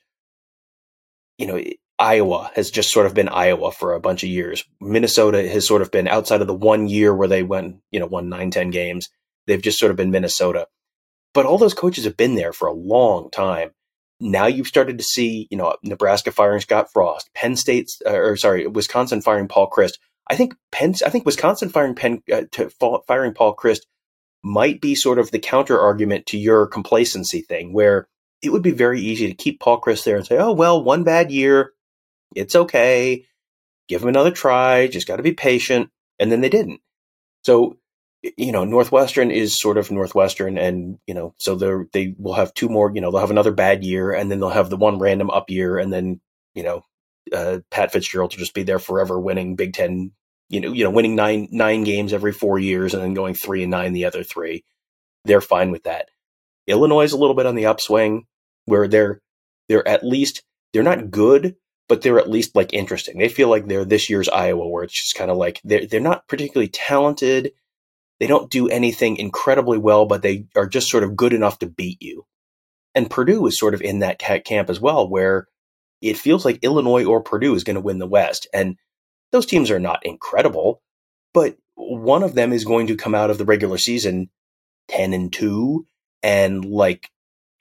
You 1.43 1.49
know, 1.49 1.61
Iowa 1.99 2.53
has 2.55 2.71
just 2.71 2.93
sort 2.93 3.07
of 3.07 3.15
been 3.15 3.29
Iowa 3.29 3.73
for 3.73 3.95
a 3.95 4.01
bunch 4.01 4.23
of 4.23 4.29
years. 4.29 4.65
Minnesota 4.81 5.49
has 5.49 5.67
sort 5.67 5.83
of 5.83 5.91
been 5.91 6.07
outside 6.07 6.41
of 6.41 6.47
the 6.47 6.55
one 6.55 6.87
year 6.87 7.13
where 7.13 7.27
they 7.27 7.43
went, 7.43 7.79
you 7.91 7.99
know, 7.99 8.07
won 8.07 8.29
nine, 8.29 8.53
10 8.53 8.71
games. 8.71 9.09
They've 9.49 9.61
just 9.61 9.81
sort 9.81 9.91
of 9.91 9.97
been 9.97 10.13
Minnesota. 10.13 10.69
But 11.35 11.47
all 11.47 11.59
those 11.59 11.75
coaches 11.75 12.05
have 12.05 12.17
been 12.17 12.37
there 12.37 12.53
for 12.53 12.69
a 12.69 12.73
long 12.73 13.29
time. 13.31 13.71
Now 14.21 14.47
you've 14.47 14.69
started 14.69 14.99
to 14.99 15.05
see, 15.05 15.49
you 15.51 15.57
know, 15.57 15.77
Nebraska 15.83 16.31
firing 16.31 16.61
Scott 16.61 16.93
Frost, 16.93 17.29
Penn 17.35 17.57
State's, 17.57 18.01
uh, 18.07 18.13
or 18.13 18.37
sorry, 18.37 18.69
Wisconsin 18.69 19.21
firing 19.21 19.49
Paul 19.49 19.69
Chryst. 19.69 19.99
I 20.31 20.37
think 20.37 20.55
Penn, 20.71 20.95
I 21.05 21.11
think 21.11 21.27
Wisconsin 21.27 21.71
firing 21.71 21.97
Penn, 21.97 22.23
uh, 22.33 22.43
to 22.53 22.71
firing 23.09 23.35
Paul 23.35 23.57
Chryst 23.57 23.83
might 24.45 24.81
be 24.81 24.95
sort 24.95 25.19
of 25.19 25.33
the 25.33 25.41
counter 25.41 25.81
argument 25.81 26.27
to 26.27 26.39
your 26.39 26.69
complacency 26.69 27.41
thing, 27.41 27.73
where 27.73 28.07
it 28.43 28.51
would 28.51 28.63
be 28.63 28.73
very 28.73 29.01
easy 29.01 29.29
to 29.29 29.35
keep 29.35 29.61
Paul 29.61 29.81
Chryst 29.81 30.05
there 30.05 30.17
and 30.17 30.27
say, 30.27 30.37
oh, 30.37 30.53
well, 30.53 30.83
one 30.83 31.05
bad 31.05 31.31
year, 31.31 31.73
it's 32.35 32.57
okay. 32.57 33.25
Give 33.89 34.03
him 34.03 34.09
another 34.09 34.33
try. 34.33 34.89
Just 34.89 35.07
got 35.07 35.17
to 35.17 35.23
be 35.23 35.33
patient. 35.33 35.91
And 36.19 36.31
then 36.31 36.41
they 36.41 36.49
didn't. 36.49 36.81
So, 37.45 37.79
you 38.37 38.53
know, 38.53 38.65
Northwestern 38.65 39.31
is 39.31 39.59
sort 39.59 39.79
of 39.79 39.91
Northwestern, 39.91 40.57
and 40.57 40.99
you 41.07 41.15
know, 41.15 41.35
so 41.39 41.57
they 41.57 41.73
they 41.93 42.15
will 42.17 42.35
have 42.35 42.55
two 42.55 42.69
more. 42.69 42.93
You 42.95 43.01
know, 43.01 43.11
they'll 43.11 43.21
have 43.21 43.33
another 43.33 43.51
bad 43.51 43.83
year, 43.83 44.13
and 44.13 44.31
then 44.31 44.39
they'll 44.39 44.49
have 44.49 44.71
the 44.71 44.77
one 44.77 45.01
random 45.01 45.29
up 45.31 45.51
year, 45.51 45.77
and 45.77 45.93
then 45.93 46.21
you 46.55 46.63
know, 46.63 46.85
uh, 47.33 47.59
Pat 47.71 47.93
Fitzgerald 47.93 48.33
will 48.33 48.39
just 48.39 48.55
be 48.55 48.63
there 48.63 48.79
forever, 48.79 49.19
winning 49.19 49.57
Big 49.57 49.73
Ten. 49.73 50.13
You 50.49 50.61
know, 50.61 50.73
you 50.73 50.85
know, 50.85 50.91
winning 50.91 51.17
nine 51.17 51.49
nine 51.51 51.83
games 51.83 52.13
every 52.13 52.33
four 52.33 52.61
years, 52.61 52.95
and 52.95 53.03
then 53.03 53.15
going 53.15 53.35
three 53.35 53.63
and 53.63 53.73
nine 53.73 53.93
the 53.93 54.05
other 54.05 54.23
three. 54.23 54.65
They're 55.25 55.41
fine 55.41 55.73
with 55.73 55.85
that. 55.85 56.09
Illinois 56.69 57.05
is 57.05 57.13
a 57.13 57.19
little 57.19 57.35
bit 57.35 57.47
on 57.47 57.57
the 57.57 57.67
upswing, 57.67 58.27
where 58.67 58.89
they're 58.89 59.21
they're 59.69 59.87
at 59.87 60.05
least 60.05 60.43
they're 60.73 60.83
not 60.83 61.11
good, 61.11 61.57
but 61.89 62.03
they're 62.03 62.19
at 62.19 62.31
least 62.31 62.55
like 62.57 62.73
interesting. 62.73 63.19
They 63.19 63.29
feel 63.29 63.49
like 63.49 63.67
they're 63.67 63.85
this 63.85 64.11
year's 64.11 64.29
Iowa, 64.29 64.69
where 64.69 64.85
it's 64.85 65.01
just 65.01 65.17
kind 65.17 65.31
of 65.31 65.37
like 65.37 65.61
they're 65.65 65.87
they're 65.87 66.01
not 66.01 66.27
particularly 66.29 66.69
talented. 66.69 67.53
They 68.21 68.27
don't 68.27 68.51
do 68.51 68.69
anything 68.69 69.17
incredibly 69.17 69.79
well, 69.79 70.07
but 70.07 70.23
they 70.23 70.47
are 70.55 70.69
just 70.69 70.91
sort 70.91 71.03
of 71.03 71.17
good 71.17 71.33
enough 71.33 71.59
to 71.61 71.67
beat 71.67 72.01
you. 72.01 72.25
And 72.95 73.11
Purdue 73.11 73.47
is 73.47 73.59
sort 73.59 73.75
of 73.75 73.83
in 73.83 74.01
that 74.01 74.19
camp 74.19 74.71
as 74.71 74.81
well, 74.81 75.09
where 75.09 75.49
it 76.01 76.19
feels 76.19 76.45
like 76.45 76.63
Illinois 76.63 77.05
or 77.05 77.23
Purdue 77.23 77.55
is 77.55 77.65
going 77.65 77.75
to 77.77 77.81
win 77.81 77.99
the 77.99 78.07
West. 78.07 78.47
And 78.53 78.77
those 79.31 79.47
teams 79.47 79.71
are 79.71 79.79
not 79.81 80.05
incredible, 80.05 80.83
but 81.33 81.57
one 81.75 82.23
of 82.23 82.35
them 82.35 82.53
is 82.53 82.65
going 82.65 82.89
to 82.89 82.97
come 82.97 83.15
out 83.15 83.31
of 83.31 83.39
the 83.39 83.45
regular 83.45 83.79
season 83.79 84.29
10 84.89 85.15
and 85.15 85.33
2 85.33 85.87
and 86.23 86.65
like 86.65 87.09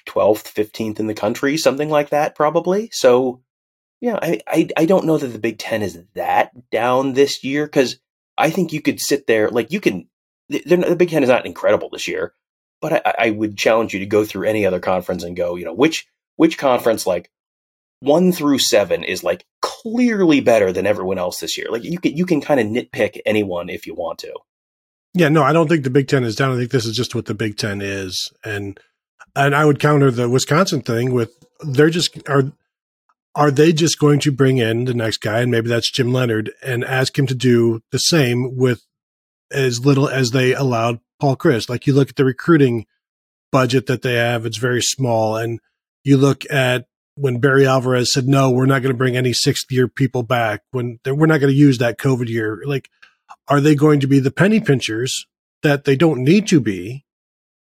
12th, 0.05 0.53
15th 0.53 0.99
in 0.99 1.07
the 1.07 1.13
country, 1.13 1.57
something 1.57 1.89
like 1.89 2.09
that, 2.09 2.35
probably. 2.35 2.89
So 2.91 3.41
yeah, 4.01 4.17
I, 4.21 4.39
I, 4.47 4.67
I 4.75 4.85
don't 4.85 5.05
know 5.05 5.17
that 5.17 5.27
the 5.27 5.39
Big 5.39 5.59
Ten 5.59 5.83
is 5.83 5.99
that 6.15 6.51
down 6.71 7.13
this 7.13 7.43
year 7.43 7.65
because 7.65 7.99
I 8.37 8.49
think 8.49 8.73
you 8.73 8.81
could 8.81 8.99
sit 8.99 9.27
there 9.27 9.49
like 9.49 9.71
you 9.71 9.79
can. 9.79 10.07
The 10.49 10.95
Big 10.97 11.11
Ten 11.11 11.23
is 11.23 11.29
not 11.29 11.45
incredible 11.45 11.89
this 11.89 12.07
year, 12.07 12.33
but 12.81 13.05
I, 13.05 13.15
I 13.17 13.29
would 13.29 13.57
challenge 13.57 13.93
you 13.93 13.99
to 13.99 14.05
go 14.05 14.25
through 14.25 14.49
any 14.49 14.65
other 14.65 14.79
conference 14.79 15.23
and 15.23 15.37
go, 15.37 15.55
you 15.55 15.63
know, 15.63 15.73
which 15.73 16.07
which 16.35 16.57
conference 16.57 17.05
like 17.05 17.31
one 18.01 18.31
through 18.31 18.57
seven 18.57 19.03
is 19.03 19.23
like 19.23 19.45
clearly 19.61 20.41
better 20.41 20.73
than 20.73 20.87
everyone 20.87 21.19
else 21.19 21.39
this 21.39 21.57
year. 21.57 21.67
Like 21.69 21.83
you 21.83 21.99
can 21.99 22.17
you 22.17 22.25
can 22.25 22.41
kind 22.41 22.59
of 22.59 22.65
nitpick 22.65 23.21
anyone 23.25 23.69
if 23.69 23.85
you 23.85 23.93
want 23.93 24.19
to. 24.19 24.33
Yeah, 25.13 25.29
no, 25.29 25.43
I 25.43 25.53
don't 25.53 25.67
think 25.67 25.83
the 25.83 25.89
Big 25.89 26.07
Ten 26.07 26.23
is 26.23 26.35
down. 26.35 26.53
I 26.53 26.57
think 26.57 26.71
this 26.71 26.85
is 26.85 26.95
just 26.95 27.13
what 27.13 27.25
the 27.25 27.35
Big 27.35 27.57
Ten 27.57 27.81
is, 27.81 28.31
and 28.43 28.79
and 29.35 29.55
I 29.55 29.65
would 29.65 29.79
counter 29.79 30.11
the 30.11 30.29
Wisconsin 30.29 30.81
thing 30.81 31.13
with 31.13 31.31
they're 31.61 31.89
just 31.89 32.17
are 32.27 32.51
are 33.35 33.51
they 33.51 33.71
just 33.71 33.99
going 33.99 34.19
to 34.21 34.31
bring 34.31 34.57
in 34.57 34.85
the 34.85 34.93
next 34.93 35.17
guy, 35.17 35.39
and 35.41 35.51
maybe 35.51 35.69
that's 35.69 35.91
Jim 35.91 36.11
Leonhard 36.11 36.51
and 36.61 36.83
ask 36.83 37.17
him 37.17 37.27
to 37.27 37.35
do 37.35 37.81
the 37.91 37.97
same 37.97 38.57
with 38.57 38.85
as 39.51 39.85
little 39.85 40.09
as 40.09 40.31
they 40.31 40.53
allowed 40.53 40.99
Paul 41.19 41.37
Chryst? 41.37 41.69
Like 41.69 41.87
you 41.87 41.93
look 41.93 42.09
at 42.09 42.15
the 42.17 42.25
recruiting 42.25 42.85
budget 43.51 43.87
that 43.87 44.01
they 44.01 44.15
have, 44.15 44.45
it's 44.45 44.57
very 44.57 44.81
small. 44.81 45.37
And 45.37 45.59
you 46.03 46.17
look 46.17 46.43
at 46.51 46.87
when 47.15 47.39
Barry 47.39 47.65
Alvarez 47.65 48.11
said, 48.11 48.27
no, 48.27 48.49
we're 48.49 48.65
not 48.65 48.81
going 48.81 48.93
to 48.93 48.97
bring 48.97 49.17
any 49.17 49.33
sixth 49.33 49.65
year 49.69 49.87
people 49.87 50.23
back, 50.23 50.61
when 50.71 50.99
we're 51.05 51.25
not 51.25 51.39
going 51.39 51.53
to 51.53 51.59
use 51.59 51.77
that 51.77 51.99
COVID 51.99 52.27
year. 52.27 52.61
Like, 52.65 52.89
are 53.47 53.61
they 53.61 53.75
going 53.75 53.99
to 53.99 54.07
be 54.07 54.19
the 54.19 54.31
penny 54.31 54.59
pinchers 54.59 55.25
that 55.63 55.83
they 55.83 55.95
don't 55.95 56.23
need 56.23 56.47
to 56.47 56.59
be? 56.59 57.05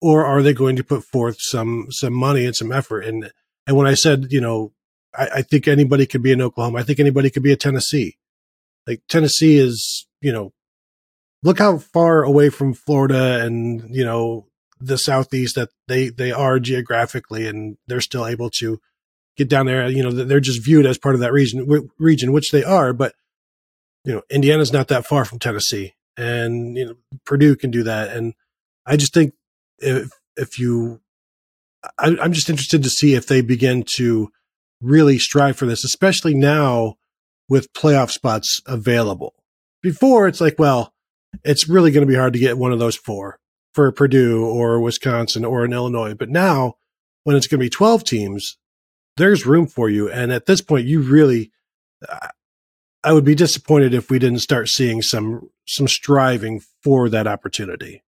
Or 0.06 0.24
are 0.24 0.44
they 0.44 0.54
going 0.54 0.76
to 0.76 0.84
put 0.84 1.04
forth 1.04 1.38
some, 1.40 1.88
some 1.90 2.14
money 2.14 2.46
and 2.46 2.56
some 2.56 2.72
effort? 2.72 3.06
And, 3.06 3.32
and 3.66 3.76
when 3.76 3.88
I 3.88 3.96
said, 3.96 4.28
you 4.30 4.40
know, 4.40 4.72
I, 5.18 5.28
I 5.38 5.42
think 5.42 5.68
anybody 5.68 6.06
could 6.06 6.22
be 6.22 6.32
in 6.32 6.44
Oklahoma. 6.44 6.78
I 6.78 6.84
think 6.84 7.00
anybody 7.00 7.32
could 7.32 7.42
be 7.42 7.52
a 7.52 7.58
Tennessee. 7.58 8.18
Like 8.86 9.02
Tennessee 9.10 9.58
is, 9.58 10.06
you 10.22 10.32
know, 10.32 10.54
look 11.42 11.58
how 11.58 11.80
far 11.80 12.24
away 12.24 12.50
from 12.50 12.76
Florida 12.76 13.44
and, 13.44 13.90
you 13.90 14.06
know, 14.06 14.46
the 14.80 15.00
Southeast 15.00 15.56
that 15.56 15.70
they, 15.88 16.10
they 16.10 16.32
are 16.32 16.60
geographically 16.60 17.48
and 17.48 17.78
they're 17.88 18.00
still 18.00 18.28
able 18.28 18.52
to 18.60 18.80
get 19.38 19.50
down 19.50 19.66
there. 19.66 19.90
You 19.90 20.04
know, 20.04 20.12
they're 20.12 20.40
just 20.40 20.64
viewed 20.64 20.86
as 20.86 21.00
part 21.00 21.16
of 21.16 21.22
that 21.22 21.34
region, 21.34 21.90
region, 21.98 22.32
which 22.32 22.52
they 22.52 22.64
are, 22.64 22.94
but 22.94 23.16
you 24.04 24.14
know, 24.14 24.22
Indiana's 24.30 24.72
not 24.72 24.90
that 24.90 25.08
far 25.08 25.26
from 25.26 25.40
Tennessee 25.40 25.96
and, 26.16 26.78
you 26.78 26.86
know, 26.86 26.96
Purdue 27.26 27.56
can 27.56 27.72
do 27.72 27.82
that. 27.84 28.16
And 28.16 28.36
I 28.86 28.98
just 28.98 29.12
think 29.12 29.34
if, 29.80 30.10
if 30.36 30.60
you, 30.60 31.02
I, 31.98 32.16
I'm 32.22 32.34
just 32.34 32.50
interested 32.50 32.84
to 32.84 32.90
see 32.90 33.16
if 33.16 33.28
they 33.28 33.42
begin 33.42 33.84
to 33.96 34.32
really 34.82 35.18
strive 35.18 35.58
for 35.58 35.66
this, 35.66 35.84
especially 35.84 36.34
now 36.34 36.96
with 37.50 37.74
playoff 37.74 38.12
spots 38.12 38.62
available. 38.66 39.34
Before 39.82 40.28
it's 40.28 40.42
like, 40.42 40.58
well, 40.58 40.94
it's 41.44 41.70
really 41.70 41.92
going 41.92 42.06
to 42.06 42.12
be 42.12 42.18
hard 42.18 42.34
to 42.34 42.40
get 42.40 42.58
one 42.58 42.72
of 42.72 42.80
those 42.80 42.96
four 42.96 43.40
for 43.74 43.92
Purdue 43.92 44.46
or 44.46 44.80
Wisconsin 44.80 45.46
or 45.46 45.66
in 45.66 45.74
Illinois. 45.74 46.14
But 46.14 46.30
now 46.30 46.76
when 47.24 47.36
it's 47.36 47.48
going 47.48 47.60
to 47.60 47.66
be 47.66 47.70
12 47.70 48.04
teams, 48.04 48.58
there's 49.18 49.46
room 49.46 49.68
for 49.68 49.90
you. 49.90 50.10
And 50.10 50.32
at 50.32 50.46
this 50.46 50.62
point, 50.62 50.88
you 50.88 51.02
really, 51.02 51.52
I 53.04 53.14
would 53.14 53.26
be 53.26 53.36
disappointed 53.36 53.94
if 53.94 54.10
we 54.10 54.18
didn't 54.18 54.40
start 54.40 54.70
seeing 54.70 55.02
some, 55.02 55.50
some 55.68 55.88
striving 55.88 56.62
for 56.84 57.10
that 57.10 57.28
opportunity. 57.28 58.04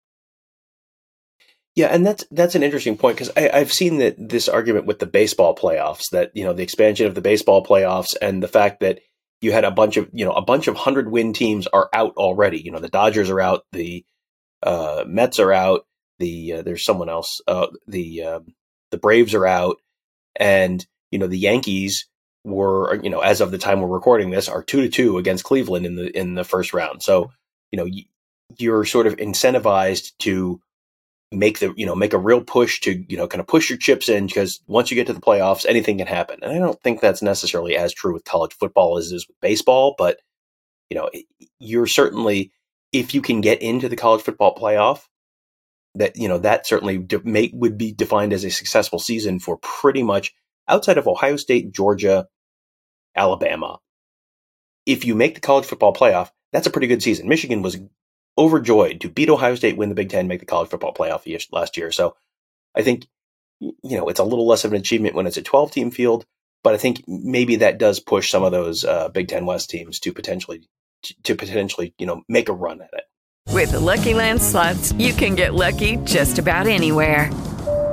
Yeah, 1.74 1.86
and 1.86 2.04
that's 2.04 2.24
that's 2.30 2.54
an 2.54 2.62
interesting 2.62 2.98
point 2.98 3.16
because 3.16 3.30
I've 3.34 3.72
seen 3.72 3.98
that 3.98 4.16
this 4.18 4.48
argument 4.48 4.84
with 4.84 4.98
the 4.98 5.06
baseball 5.06 5.54
playoffs 5.54 6.10
that 6.10 6.30
you 6.34 6.44
know 6.44 6.52
the 6.52 6.62
expansion 6.62 7.06
of 7.06 7.14
the 7.14 7.22
baseball 7.22 7.64
playoffs 7.64 8.14
and 8.20 8.42
the 8.42 8.48
fact 8.48 8.80
that 8.80 9.00
you 9.40 9.52
had 9.52 9.64
a 9.64 9.70
bunch 9.70 9.96
of 9.96 10.10
you 10.12 10.24
know 10.24 10.32
a 10.32 10.42
bunch 10.42 10.68
of 10.68 10.76
hundred 10.76 11.10
win 11.10 11.32
teams 11.32 11.66
are 11.66 11.88
out 11.94 12.14
already. 12.16 12.60
You 12.60 12.72
know 12.72 12.78
the 12.78 12.90
Dodgers 12.90 13.30
are 13.30 13.40
out, 13.40 13.64
the 13.72 14.04
uh, 14.62 15.04
Mets 15.06 15.38
are 15.38 15.52
out, 15.52 15.86
the 16.18 16.54
uh, 16.54 16.62
there's 16.62 16.84
someone 16.84 17.08
else, 17.08 17.40
uh, 17.48 17.68
the 17.86 18.22
um, 18.22 18.54
the 18.90 18.98
Braves 18.98 19.34
are 19.34 19.46
out, 19.46 19.78
and 20.36 20.84
you 21.10 21.18
know 21.18 21.26
the 21.26 21.38
Yankees 21.38 22.06
were 22.44 23.00
you 23.02 23.08
know 23.08 23.20
as 23.20 23.40
of 23.40 23.50
the 23.50 23.58
time 23.58 23.80
we're 23.80 23.88
recording 23.88 24.30
this 24.30 24.48
are 24.48 24.62
two 24.62 24.82
to 24.82 24.90
two 24.90 25.16
against 25.16 25.44
Cleveland 25.44 25.86
in 25.86 25.94
the 25.94 26.16
in 26.16 26.34
the 26.34 26.44
first 26.44 26.74
round. 26.74 27.02
So 27.02 27.32
you 27.70 27.78
know 27.78 27.88
you're 28.58 28.84
sort 28.84 29.06
of 29.06 29.16
incentivized 29.16 30.12
to 30.18 30.60
make 31.32 31.58
the 31.58 31.72
you 31.76 31.86
know 31.86 31.94
make 31.94 32.12
a 32.12 32.18
real 32.18 32.42
push 32.42 32.80
to 32.80 33.04
you 33.08 33.16
know 33.16 33.26
kind 33.26 33.40
of 33.40 33.46
push 33.46 33.68
your 33.70 33.78
chips 33.78 34.08
in 34.08 34.26
because 34.26 34.60
once 34.66 34.90
you 34.90 34.94
get 34.94 35.06
to 35.06 35.12
the 35.12 35.20
playoffs 35.20 35.66
anything 35.66 35.98
can 35.98 36.06
happen 36.06 36.38
and 36.42 36.52
i 36.52 36.58
don't 36.58 36.80
think 36.82 37.00
that's 37.00 37.22
necessarily 37.22 37.76
as 37.76 37.92
true 37.92 38.12
with 38.12 38.24
college 38.24 38.52
football 38.54 38.98
as 38.98 39.12
it 39.12 39.16
is 39.16 39.28
with 39.28 39.40
baseball 39.40 39.94
but 39.96 40.18
you 40.90 40.96
know 40.96 41.10
you're 41.58 41.86
certainly 41.86 42.52
if 42.92 43.14
you 43.14 43.22
can 43.22 43.40
get 43.40 43.62
into 43.62 43.88
the 43.88 43.96
college 43.96 44.22
football 44.22 44.54
playoff 44.54 45.02
that 45.94 46.16
you 46.16 46.28
know 46.28 46.38
that 46.38 46.66
certainly 46.66 46.98
de- 46.98 47.24
make, 47.24 47.50
would 47.54 47.76
be 47.76 47.92
defined 47.92 48.32
as 48.32 48.44
a 48.44 48.50
successful 48.50 48.98
season 48.98 49.38
for 49.38 49.56
pretty 49.58 50.02
much 50.02 50.34
outside 50.68 50.98
of 50.98 51.08
ohio 51.08 51.36
state 51.36 51.72
georgia 51.72 52.26
alabama 53.16 53.78
if 54.86 55.04
you 55.04 55.14
make 55.14 55.34
the 55.34 55.40
college 55.40 55.64
football 55.64 55.94
playoff 55.94 56.30
that's 56.52 56.66
a 56.66 56.70
pretty 56.70 56.86
good 56.86 57.02
season. 57.02 57.28
Michigan 57.28 57.62
was 57.62 57.78
overjoyed 58.36 59.00
to 59.00 59.08
beat 59.08 59.30
Ohio 59.30 59.54
State, 59.54 59.76
win 59.76 59.88
the 59.88 59.94
Big 59.94 60.08
Ten, 60.08 60.28
make 60.28 60.40
the 60.40 60.46
college 60.46 60.70
football 60.70 60.94
playoff 60.94 61.26
last 61.52 61.76
year. 61.76 61.92
So 61.92 62.16
I 62.74 62.82
think, 62.82 63.06
you 63.60 63.74
know, 63.82 64.08
it's 64.08 64.20
a 64.20 64.24
little 64.24 64.46
less 64.46 64.64
of 64.64 64.72
an 64.72 64.80
achievement 64.80 65.14
when 65.14 65.26
it's 65.26 65.36
a 65.36 65.42
12 65.42 65.70
team 65.70 65.90
field, 65.90 66.24
but 66.64 66.74
I 66.74 66.78
think 66.78 67.04
maybe 67.06 67.56
that 67.56 67.78
does 67.78 68.00
push 68.00 68.30
some 68.30 68.42
of 68.42 68.52
those 68.52 68.84
uh, 68.84 69.08
Big 69.08 69.28
Ten 69.28 69.46
West 69.46 69.70
teams 69.70 70.00
to 70.00 70.12
potentially, 70.12 70.68
to 71.24 71.34
potentially, 71.34 71.94
you 71.98 72.06
know, 72.06 72.22
make 72.28 72.48
a 72.48 72.54
run 72.54 72.80
at 72.80 72.90
it. 72.92 73.04
With 73.48 73.72
the 73.72 73.80
Lucky 73.80 74.14
Land 74.14 74.40
slots, 74.40 74.92
you 74.92 75.12
can 75.12 75.34
get 75.34 75.54
lucky 75.54 75.96
just 75.98 76.38
about 76.38 76.66
anywhere. 76.66 77.30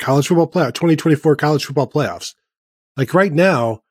college 0.00 0.26
football 0.26 0.50
playoff, 0.50 0.74
2024 0.74 1.36
college 1.36 1.64
football 1.64 1.88
playoffs. 1.88 2.34
Like 2.96 3.14
right 3.14 3.32
now, 3.32 3.82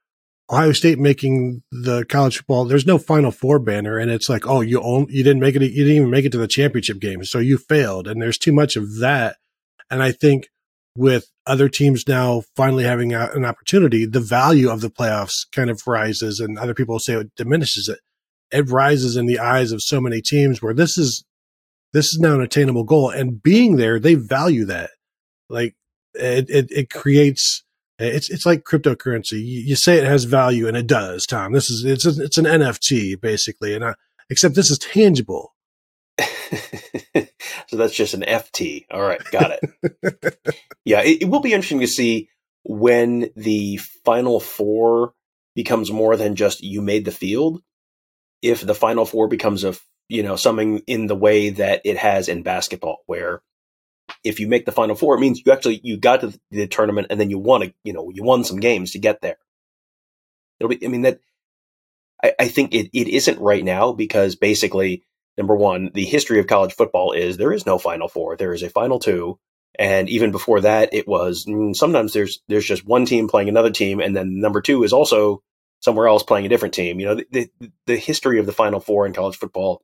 Ohio 0.51 0.71
State 0.71 0.97
making 0.99 1.61
the 1.71 2.05
college 2.05 2.37
football, 2.37 2.65
there's 2.65 2.85
no 2.85 2.97
final 2.97 3.31
four 3.31 3.59
banner. 3.59 3.97
And 3.97 4.09
it's 4.09 4.29
like, 4.29 4.47
oh, 4.47 4.61
you 4.61 4.81
own, 4.81 5.05
you 5.09 5.23
didn't 5.23 5.41
make 5.41 5.55
it, 5.55 5.61
you 5.61 5.83
didn't 5.83 5.95
even 5.95 6.09
make 6.09 6.25
it 6.25 6.31
to 6.31 6.37
the 6.37 6.47
championship 6.47 6.99
game. 6.99 7.23
So 7.23 7.39
you 7.39 7.57
failed. 7.57 8.07
And 8.07 8.21
there's 8.21 8.37
too 8.37 8.51
much 8.51 8.75
of 8.75 8.97
that. 8.99 9.37
And 9.91 10.01
I 10.01 10.11
think 10.11 10.49
with 10.95 11.27
other 11.45 11.69
teams 11.69 12.07
now 12.07 12.41
finally 12.55 12.83
having 12.83 13.13
a, 13.13 13.29
an 13.33 13.45
opportunity, 13.45 14.05
the 14.05 14.19
value 14.19 14.69
of 14.69 14.81
the 14.81 14.89
playoffs 14.89 15.45
kind 15.51 15.69
of 15.69 15.81
rises 15.85 16.39
and 16.39 16.57
other 16.57 16.73
people 16.73 16.99
say 16.99 17.13
it 17.13 17.35
diminishes 17.35 17.87
it. 17.87 17.99
It 18.51 18.69
rises 18.71 19.15
in 19.15 19.27
the 19.27 19.39
eyes 19.39 19.71
of 19.71 19.83
so 19.83 20.01
many 20.01 20.21
teams 20.21 20.61
where 20.61 20.73
this 20.73 20.97
is, 20.97 21.23
this 21.93 22.07
is 22.07 22.19
now 22.19 22.33
an 22.33 22.41
attainable 22.41 22.83
goal 22.83 23.11
and 23.11 23.41
being 23.41 23.75
there, 23.75 23.99
they 23.99 24.15
value 24.15 24.65
that. 24.65 24.89
Like 25.47 25.75
it, 26.19 26.49
it, 26.49 26.71
it 26.71 26.89
creates, 26.89 27.63
it's, 27.97 28.29
it's 28.29 28.45
like 28.45 28.63
cryptocurrency. 28.63 29.39
You, 29.39 29.61
you, 29.61 29.75
say 29.75 29.97
it 29.97 30.05
has 30.05 30.23
value 30.23 30.67
and 30.67 30.77
it 30.77 30.88
does, 30.88 31.25
Tom. 31.25 31.53
This 31.53 31.69
is, 31.69 31.83
it's, 31.83 32.05
a, 32.05 32.23
it's 32.23 32.38
an 32.38 32.45
NFT 32.45 33.19
basically. 33.19 33.73
And 33.73 33.83
I, 33.83 33.95
except 34.29 34.55
this 34.55 34.71
is 34.71 34.77
tangible. 34.77 35.53
so 37.67 37.77
that's 37.77 37.95
just 37.95 38.13
an 38.13 38.21
FT. 38.21 38.85
All 38.91 39.01
right. 39.01 39.21
Got 39.31 39.59
it. 39.61 40.57
yeah. 40.85 41.01
It, 41.01 41.23
it 41.23 41.25
will 41.25 41.39
be 41.39 41.53
interesting 41.53 41.79
to 41.81 41.88
see 41.88 42.29
when 42.63 43.29
the 43.35 43.77
final 43.77 44.39
four 44.39 45.13
becomes 45.55 45.91
more 45.91 46.15
than 46.15 46.35
just 46.35 46.61
you 46.61 46.81
made 46.81 47.05
the 47.05 47.11
field. 47.11 47.61
If 48.41 48.61
the 48.61 48.75
final 48.75 49.05
four 49.05 49.27
becomes 49.27 49.63
a, 49.63 49.75
you 50.07 50.23
know, 50.23 50.35
something 50.35 50.79
in 50.88 51.07
the 51.07 51.15
way 51.15 51.49
that 51.49 51.81
it 51.83 51.97
has 51.97 52.29
in 52.29 52.43
basketball, 52.43 52.99
where 53.05 53.41
if 54.23 54.39
you 54.39 54.47
make 54.47 54.65
the 54.65 54.71
final 54.71 54.95
four, 54.95 55.15
it 55.15 55.19
means 55.19 55.41
you 55.45 55.51
actually 55.51 55.79
you 55.83 55.97
got 55.97 56.21
to 56.21 56.39
the 56.51 56.67
tournament 56.67 57.07
and 57.09 57.19
then 57.19 57.29
you 57.29 57.39
won 57.39 57.63
a, 57.63 57.73
you 57.83 57.93
know 57.93 58.09
you 58.13 58.23
won 58.23 58.43
some 58.43 58.59
games 58.59 58.91
to 58.91 58.99
get 58.99 59.21
there. 59.21 59.37
It'll 60.59 60.69
be 60.69 60.85
I 60.85 60.89
mean 60.89 61.03
that 61.03 61.19
I, 62.23 62.33
I 62.39 62.47
think 62.47 62.73
it, 62.73 62.89
it 62.93 63.07
isn't 63.07 63.39
right 63.39 63.63
now 63.63 63.91
because 63.93 64.35
basically 64.35 65.03
number 65.37 65.55
one, 65.55 65.89
the 65.93 66.05
history 66.05 66.39
of 66.39 66.47
college 66.47 66.73
football 66.73 67.13
is 67.13 67.37
there 67.37 67.53
is 67.53 67.65
no 67.65 67.79
final 67.79 68.07
four. 68.07 68.35
There 68.35 68.53
is 68.53 68.61
a 68.61 68.69
final 68.69 68.99
two. 68.99 69.39
And 69.77 70.10
even 70.10 70.31
before 70.31 70.62
that, 70.62 70.93
it 70.93 71.07
was 71.07 71.45
mm, 71.45 71.75
sometimes 71.75 72.12
there's 72.12 72.41
there's 72.47 72.65
just 72.65 72.86
one 72.86 73.05
team 73.05 73.29
playing 73.29 73.49
another 73.49 73.71
team, 73.71 74.01
and 74.01 74.15
then 74.15 74.39
number 74.39 74.62
two 74.62 74.84
is 74.84 74.91
also 74.91 75.41
somewhere 75.79 76.07
else 76.07 76.23
playing 76.23 76.45
a 76.45 76.49
different 76.49 76.73
team. 76.73 76.99
You 76.99 77.05
know, 77.05 77.15
the, 77.15 77.27
the, 77.31 77.71
the 77.86 77.95
history 77.95 78.39
of 78.39 78.45
the 78.45 78.51
Final 78.51 78.81
Four 78.81 79.05
in 79.05 79.13
college 79.13 79.38
football 79.38 79.81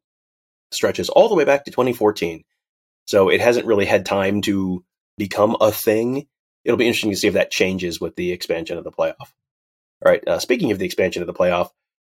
stretches 0.72 1.08
all 1.08 1.30
the 1.30 1.36
way 1.36 1.46
back 1.46 1.66
to 1.66 1.72
2014. 1.72 2.44
So 3.06 3.30
it 3.30 3.42
hasn't 3.42 3.68
really 3.68 3.86
had 3.86 4.06
time 4.06 4.42
to 4.44 4.84
become 5.18 5.56
a 5.62 5.72
thing. 5.72 6.28
It'll 6.64 6.78
be 6.78 6.88
interesting 6.88 7.12
to 7.12 7.18
see 7.18 7.28
if 7.28 7.36
that 7.36 7.52
changes 7.52 8.02
with 8.02 8.16
the 8.16 8.32
expansion 8.32 8.78
of 8.78 8.84
the 8.84 8.92
playoff. 8.92 9.32
All 10.04 10.12
right. 10.12 10.28
Uh, 10.28 10.40
speaking 10.40 10.72
of 10.72 10.80
the 10.80 10.86
expansion 10.86 11.22
of 11.22 11.28
the 11.28 11.34
playoff, 11.34 11.70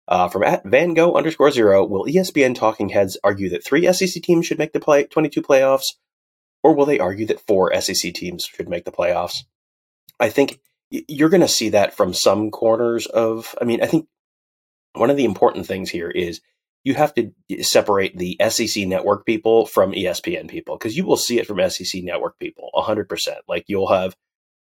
uh, 0.08 0.28
from 0.28 0.42
at 0.42 0.64
Van 0.64 0.94
Gogh 0.94 1.14
underscore 1.14 1.50
zero, 1.50 1.84
will 1.84 2.04
ESPN 2.04 2.54
talking 2.54 2.88
heads 2.88 3.16
argue 3.22 3.50
that 3.50 3.64
three 3.64 3.90
SEC 3.92 4.22
teams 4.22 4.46
should 4.46 4.58
make 4.58 4.72
the 4.72 4.80
play 4.80 5.04
22 5.04 5.42
playoffs, 5.42 5.94
or 6.62 6.74
will 6.74 6.86
they 6.86 6.98
argue 6.98 7.26
that 7.26 7.46
four 7.46 7.72
SEC 7.80 8.12
teams 8.12 8.44
should 8.44 8.68
make 8.68 8.84
the 8.84 8.92
playoffs? 8.92 9.44
I 10.20 10.28
think 10.28 10.60
you're 10.90 11.28
going 11.28 11.40
to 11.40 11.48
see 11.48 11.70
that 11.70 11.94
from 11.96 12.12
some 12.12 12.50
corners 12.50 13.06
of. 13.06 13.54
I 13.60 13.64
mean, 13.64 13.82
I 13.82 13.86
think 13.86 14.06
one 14.94 15.10
of 15.10 15.16
the 15.16 15.24
important 15.24 15.66
things 15.66 15.88
here 15.88 16.10
is 16.10 16.40
you 16.84 16.94
have 16.94 17.14
to 17.14 17.32
separate 17.62 18.16
the 18.16 18.36
SEC 18.48 18.86
network 18.86 19.24
people 19.24 19.66
from 19.66 19.92
ESPN 19.92 20.48
people 20.48 20.76
because 20.76 20.96
you 20.96 21.04
will 21.06 21.16
see 21.16 21.38
it 21.38 21.46
from 21.46 21.70
SEC 21.70 22.02
network 22.02 22.38
people 22.38 22.70
100%. 22.74 23.06
Like 23.48 23.64
you'll 23.68 23.92
have, 23.92 24.16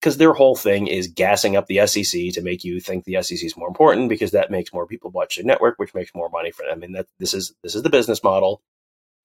because 0.00 0.18
their 0.18 0.34
whole 0.34 0.56
thing 0.56 0.88
is 0.88 1.08
gassing 1.08 1.56
up 1.56 1.66
the 1.66 1.86
SEC 1.86 2.34
to 2.34 2.42
make 2.42 2.64
you 2.64 2.80
think 2.80 3.04
the 3.04 3.22
SEC 3.22 3.42
is 3.42 3.56
more 3.56 3.68
important 3.68 4.08
because 4.08 4.32
that 4.32 4.50
makes 4.50 4.72
more 4.72 4.86
people 4.86 5.10
watch 5.10 5.36
the 5.36 5.42
network, 5.42 5.78
which 5.78 5.94
makes 5.94 6.14
more 6.14 6.28
money 6.28 6.50
for 6.50 6.64
them. 6.64 6.72
I 6.72 6.76
mean, 6.76 6.92
that 6.92 7.06
this 7.18 7.32
is 7.32 7.54
this 7.62 7.74
is 7.74 7.82
the 7.82 7.90
business 7.90 8.22
model. 8.22 8.60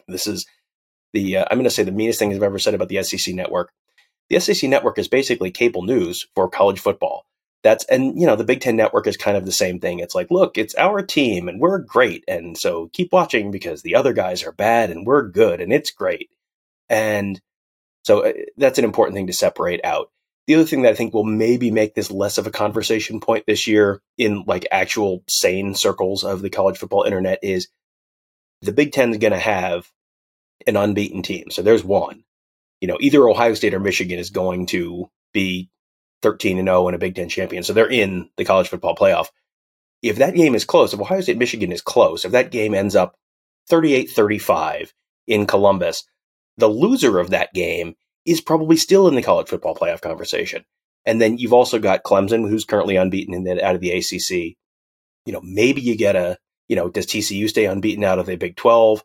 This 0.07 0.27
is 0.27 0.45
the 1.13 1.37
uh, 1.37 1.45
I'm 1.49 1.57
going 1.57 1.65
to 1.65 1.69
say 1.69 1.83
the 1.83 1.91
meanest 1.91 2.19
thing 2.19 2.33
I've 2.33 2.43
ever 2.43 2.59
said 2.59 2.73
about 2.73 2.89
the 2.89 3.03
SEC 3.03 3.35
network. 3.35 3.71
The 4.29 4.39
SEC 4.39 4.69
network 4.69 4.97
is 4.97 5.07
basically 5.07 5.51
cable 5.51 5.83
news 5.83 6.27
for 6.35 6.49
college 6.49 6.79
football 6.79 7.25
that's 7.63 7.85
and 7.85 8.19
you 8.19 8.25
know 8.25 8.35
the 8.35 8.43
Big 8.43 8.61
Ten 8.61 8.75
Network 8.75 9.07
is 9.07 9.17
kind 9.17 9.37
of 9.37 9.45
the 9.45 9.51
same 9.51 9.79
thing. 9.79 9.99
It's 9.99 10.15
like, 10.15 10.31
look, 10.31 10.57
it's 10.57 10.75
our 10.75 11.01
team 11.01 11.47
and 11.47 11.59
we're 11.59 11.79
great, 11.79 12.23
and 12.27 12.57
so 12.57 12.89
keep 12.93 13.11
watching 13.11 13.51
because 13.51 13.81
the 13.81 13.95
other 13.95 14.13
guys 14.13 14.43
are 14.43 14.51
bad 14.51 14.89
and 14.89 15.05
we're 15.05 15.27
good 15.27 15.61
and 15.61 15.73
it's 15.73 15.91
great. 15.91 16.29
And 16.89 17.39
so 18.03 18.25
uh, 18.25 18.33
that's 18.55 18.79
an 18.79 18.85
important 18.85 19.15
thing 19.15 19.27
to 19.27 19.33
separate 19.33 19.81
out. 19.83 20.11
The 20.45 20.55
other 20.55 20.65
thing 20.65 20.83
that 20.83 20.93
I 20.93 20.95
think 20.95 21.13
will 21.13 21.25
maybe 21.25 21.71
make 21.71 21.93
this 21.93 22.09
less 22.09 22.37
of 22.37 22.47
a 22.47 22.51
conversation 22.51 23.19
point 23.19 23.45
this 23.45 23.67
year 23.67 24.01
in 24.17 24.43
like 24.47 24.65
actual 24.71 25.23
sane 25.27 25.75
circles 25.75 26.23
of 26.23 26.41
the 26.41 26.49
college 26.49 26.77
football 26.77 27.03
internet 27.03 27.39
is 27.43 27.67
the 28.61 28.71
Big 28.71 28.93
Ten 28.93 29.11
is 29.11 29.17
going 29.17 29.33
to 29.33 29.39
have 29.39 29.91
an 30.65 30.77
unbeaten 30.77 31.21
team. 31.21 31.51
So 31.51 31.61
there's 31.61 31.83
one. 31.83 32.23
You 32.79 32.87
know, 32.87 32.97
either 33.01 33.27
Ohio 33.27 33.55
State 33.55 33.73
or 33.73 33.79
Michigan 33.79 34.19
is 34.19 34.29
going 34.29 34.67
to 34.67 35.09
be 35.33 35.69
13 36.21 36.57
and 36.59 36.67
0 36.67 36.87
and 36.87 36.95
a 36.95 36.99
Big 36.99 37.15
Ten 37.15 37.29
champion. 37.29 37.63
So 37.63 37.73
they're 37.73 37.89
in 37.89 38.29
the 38.37 38.45
college 38.45 38.69
football 38.69 38.95
playoff. 38.95 39.27
If 40.01 40.17
that 40.17 40.35
game 40.35 40.55
is 40.55 40.65
close, 40.65 40.93
if 40.93 40.99
Ohio 40.99 41.21
State 41.21 41.37
Michigan 41.37 41.71
is 41.71 41.81
close, 41.81 42.25
if 42.25 42.31
that 42.31 42.51
game 42.51 42.73
ends 42.73 42.95
up 42.95 43.15
38 43.69 44.09
35 44.09 44.93
in 45.27 45.45
Columbus, 45.45 46.03
the 46.57 46.67
loser 46.67 47.19
of 47.19 47.31
that 47.31 47.53
game 47.53 47.95
is 48.25 48.41
probably 48.41 48.77
still 48.77 49.07
in 49.07 49.15
the 49.15 49.23
college 49.23 49.47
football 49.47 49.75
playoff 49.75 50.01
conversation. 50.01 50.65
And 51.05 51.21
then 51.21 51.37
you've 51.37 51.53
also 51.53 51.79
got 51.79 52.03
Clemson, 52.03 52.47
who's 52.47 52.65
currently 52.65 52.97
unbeaten 52.97 53.33
in 53.33 53.45
the, 53.45 53.65
out 53.65 53.75
of 53.75 53.81
the 53.81 53.91
ACC. 53.91 54.57
You 55.25 55.33
know, 55.33 55.41
maybe 55.41 55.81
you 55.81 55.95
get 55.95 56.17
a, 56.17 56.37
you 56.67 56.75
know, 56.75 56.89
does 56.89 57.05
TCU 57.05 57.47
stay 57.47 57.65
unbeaten 57.65 58.03
out 58.03 58.19
of 58.19 58.25
the 58.25 58.35
Big 58.35 58.57
12? 58.57 59.03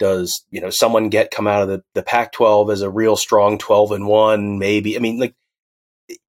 Does, 0.00 0.44
you 0.50 0.60
know, 0.60 0.70
someone 0.70 1.08
get 1.08 1.30
come 1.30 1.46
out 1.46 1.62
of 1.62 1.68
the, 1.68 1.82
the 1.94 2.02
Pac 2.02 2.32
12 2.32 2.70
as 2.70 2.82
a 2.82 2.90
real 2.90 3.14
strong 3.14 3.58
12 3.58 3.92
and 3.92 4.06
1? 4.08 4.58
Maybe. 4.58 4.96
I 4.96 4.98
mean, 4.98 5.20
like, 5.20 5.34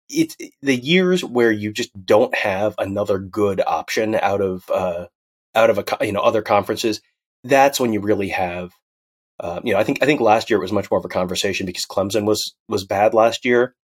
it's 0.09 0.35
the 0.61 0.75
years 0.75 1.23
where 1.23 1.51
you 1.51 1.71
just 1.71 1.91
don't 2.05 2.33
have 2.35 2.75
another 2.77 3.19
good 3.19 3.61
option 3.65 4.15
out 4.15 4.41
of 4.41 4.69
uh, 4.69 5.05
out 5.55 5.69
of 5.69 5.77
a 5.77 6.05
you 6.05 6.11
know 6.11 6.21
other 6.21 6.41
conferences. 6.41 7.01
That's 7.43 7.79
when 7.79 7.93
you 7.93 8.01
really 8.01 8.29
have. 8.29 8.71
Uh, 9.39 9.61
you 9.63 9.73
know, 9.73 9.79
I 9.79 9.83
think 9.83 10.03
I 10.03 10.05
think 10.05 10.19
last 10.19 10.49
year 10.49 10.57
it 10.57 10.63
was 10.63 10.71
much 10.71 10.91
more 10.91 10.97
of 10.97 11.05
a 11.05 11.09
conversation 11.09 11.65
because 11.65 11.85
Clemson 11.85 12.25
was 12.25 12.55
was 12.67 12.85
bad 12.85 13.13
last 13.13 13.45
year, 13.45 13.75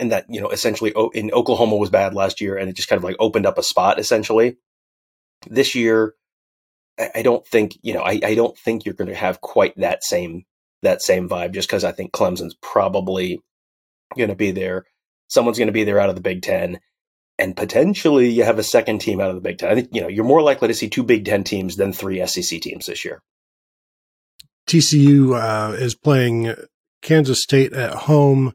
and 0.00 0.12
that 0.12 0.26
you 0.28 0.40
know 0.40 0.48
essentially 0.48 0.94
in 1.12 1.32
Oklahoma 1.32 1.76
was 1.76 1.90
bad 1.90 2.14
last 2.14 2.40
year, 2.40 2.56
and 2.56 2.70
it 2.70 2.76
just 2.76 2.88
kind 2.88 2.98
of 2.98 3.04
like 3.04 3.16
opened 3.18 3.46
up 3.46 3.58
a 3.58 3.62
spot 3.62 3.98
essentially. 3.98 4.56
This 5.48 5.74
year, 5.74 6.14
I 7.14 7.22
don't 7.22 7.46
think 7.46 7.76
you 7.82 7.92
know 7.92 8.02
I, 8.02 8.20
I 8.22 8.34
don't 8.34 8.56
think 8.56 8.84
you're 8.84 8.94
going 8.94 9.10
to 9.10 9.14
have 9.14 9.40
quite 9.40 9.76
that 9.76 10.02
same 10.02 10.44
that 10.82 11.02
same 11.02 11.28
vibe 11.28 11.52
just 11.52 11.68
because 11.68 11.84
I 11.84 11.92
think 11.92 12.12
Clemson's 12.12 12.56
probably 12.62 13.40
going 14.16 14.30
to 14.30 14.36
be 14.36 14.52
there 14.52 14.84
someone's 15.28 15.58
going 15.58 15.68
to 15.68 15.72
be 15.72 15.84
there 15.84 16.00
out 16.00 16.08
of 16.08 16.14
the 16.14 16.20
Big 16.20 16.42
Ten, 16.42 16.80
and 17.38 17.56
potentially 17.56 18.30
you 18.30 18.44
have 18.44 18.58
a 18.58 18.64
second 18.64 19.00
team 19.00 19.20
out 19.20 19.30
of 19.30 19.34
the 19.34 19.40
Big 19.40 19.58
Ten. 19.58 19.70
I 19.70 19.74
think 19.74 19.88
you 19.92 20.00
know 20.00 20.08
you're 20.08 20.24
more 20.24 20.42
likely 20.42 20.68
to 20.68 20.74
see 20.74 20.88
two 20.88 21.02
Big 21.02 21.24
Ten 21.24 21.44
teams 21.44 21.76
than 21.76 21.92
three 21.92 22.24
SEC 22.26 22.60
teams 22.60 22.86
this 22.86 23.04
year. 23.04 23.22
TCU 24.66 25.40
uh, 25.40 25.72
is 25.74 25.94
playing 25.94 26.54
Kansas 27.02 27.42
State 27.42 27.72
at 27.72 27.92
home 27.92 28.52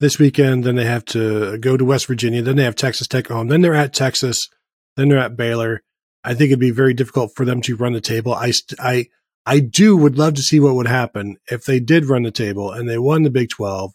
this 0.00 0.18
weekend. 0.18 0.64
Then 0.64 0.76
they 0.76 0.84
have 0.84 1.04
to 1.06 1.58
go 1.58 1.76
to 1.76 1.84
West 1.84 2.06
Virginia. 2.06 2.42
Then 2.42 2.56
they 2.56 2.64
have 2.64 2.76
Texas 2.76 3.06
Tech 3.06 3.28
home. 3.28 3.48
Then 3.48 3.60
they're 3.60 3.74
at 3.74 3.94
Texas. 3.94 4.48
Then 4.96 5.08
they're 5.08 5.18
at 5.18 5.36
Baylor. 5.36 5.82
I 6.24 6.34
think 6.34 6.48
it'd 6.48 6.58
be 6.58 6.72
very 6.72 6.94
difficult 6.94 7.32
for 7.36 7.44
them 7.44 7.60
to 7.62 7.76
run 7.76 7.92
the 7.92 8.00
table. 8.00 8.34
I, 8.34 8.52
I, 8.80 9.06
I 9.44 9.60
do 9.60 9.96
would 9.96 10.18
love 10.18 10.34
to 10.34 10.42
see 10.42 10.58
what 10.58 10.74
would 10.74 10.88
happen 10.88 11.36
if 11.48 11.64
they 11.64 11.78
did 11.78 12.06
run 12.06 12.24
the 12.24 12.32
table 12.32 12.72
and 12.72 12.88
they 12.88 12.98
won 12.98 13.22
the 13.22 13.30
Big 13.30 13.50
12 13.50 13.92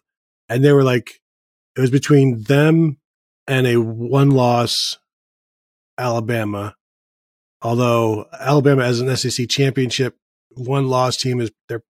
and 0.48 0.64
they 0.64 0.72
were 0.72 0.84
like, 0.84 1.20
it 1.76 1.82
was 1.82 1.92
between 1.92 2.44
them 2.44 2.98
and 3.48 3.68
a 3.68 3.78
one 3.78 4.32
loss 4.32 4.98
Alabama. 5.98 6.76
Although 7.62 8.28
Alabama 8.38 8.84
as 8.84 9.00
an 9.00 9.16
SEC 9.16 9.48
championship 9.48 10.18
one 10.56 10.88
loss 10.88 11.18
team 11.18 11.40
is 11.40 11.52
they're 11.70 11.84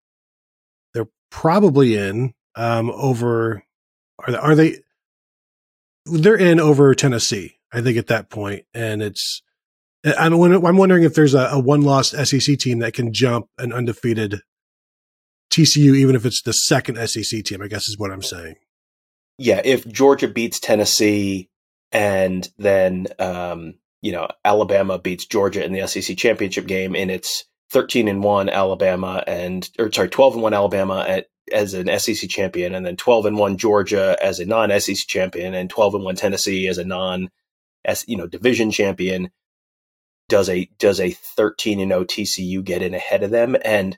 they're 0.94 1.08
probably 1.30 1.96
in 1.96 2.34
um 2.56 2.92
over 2.92 3.64
are 4.20 4.32
they, 4.32 4.38
are 4.38 4.56
they 4.56 4.76
they're 6.06 6.36
in 6.36 6.60
over 6.60 6.94
Tennessee 6.94 7.58
I 7.72 7.82
think 7.82 7.98
at 7.98 8.08
that 8.08 8.30
point 8.30 8.66
and 8.74 9.02
it's 9.02 9.42
I'm 10.04 10.34
I'm 10.34 10.78
wondering 10.78 11.04
if 11.04 11.14
there's 11.14 11.34
a, 11.34 11.50
a 11.52 11.60
one 11.60 11.82
loss 11.82 12.12
SEC 12.12 12.58
team 12.60 12.80
that 12.80 12.94
can 12.94 13.14
jump 13.14 13.48
an 13.58 13.72
undefeated 13.72 14.42
TCU 15.52 15.96
even 15.96 16.16
if 16.16 16.26
it's 16.26 16.42
the 16.42 16.54
second 16.54 16.98
SEC 17.08 17.44
team 17.44 17.62
I 17.62 17.68
guess 17.68 17.88
is 17.88 17.98
what 17.98 18.12
I'm 18.12 18.22
saying. 18.22 18.56
Yeah, 19.42 19.60
if 19.66 19.88
Georgia 19.88 20.28
beats 20.28 20.60
Tennessee 20.60 21.50
and 21.92 22.48
then 22.60 23.08
um, 23.18 23.74
you 24.04 24.12
know 24.12 24.28
Alabama 24.46 25.00
beats 25.00 25.26
Georgia 25.26 25.66
in 25.66 25.74
the 25.74 25.88
SEC 25.88 26.16
championship 26.16 26.68
game 26.68 26.96
and 26.96 27.10
it's 27.10 27.46
13 27.72 28.08
and 28.08 28.24
1 28.24 28.50
Alabama 28.50 29.24
and 29.26 29.68
or 29.80 29.92
sorry 29.92 30.10
12 30.10 30.36
and 30.36 30.44
1 30.44 30.54
Alabama 30.54 31.06
at, 31.08 31.26
as 31.52 31.74
an 31.74 31.88
SEC 32.00 32.30
champion 32.30 32.76
and 32.76 32.86
then 32.86 32.96
12 32.96 33.26
and 33.26 33.38
1 33.40 33.58
Georgia 33.58 34.16
as 34.22 34.40
a 34.40 34.46
non 34.46 34.80
SEC 34.80 34.96
champion 35.08 35.56
and 35.56 35.72
12 35.72 35.96
and 35.96 36.04
1 36.04 36.16
Tennessee 36.18 36.68
as 36.68 36.78
a 36.78 36.86
non 36.86 37.32
as 37.84 38.06
you 38.08 38.18
know 38.18 38.28
division 38.28 38.70
champion 38.70 39.32
does 40.30 40.50
a 40.50 40.70
does 40.78 41.00
a 41.00 41.10
13 41.10 41.80
and 41.80 41.90
0 41.90 42.04
TCU 42.04 42.64
get 42.64 42.84
in 42.84 42.94
ahead 42.94 43.24
of 43.24 43.32
them? 43.32 43.58
And 43.66 43.98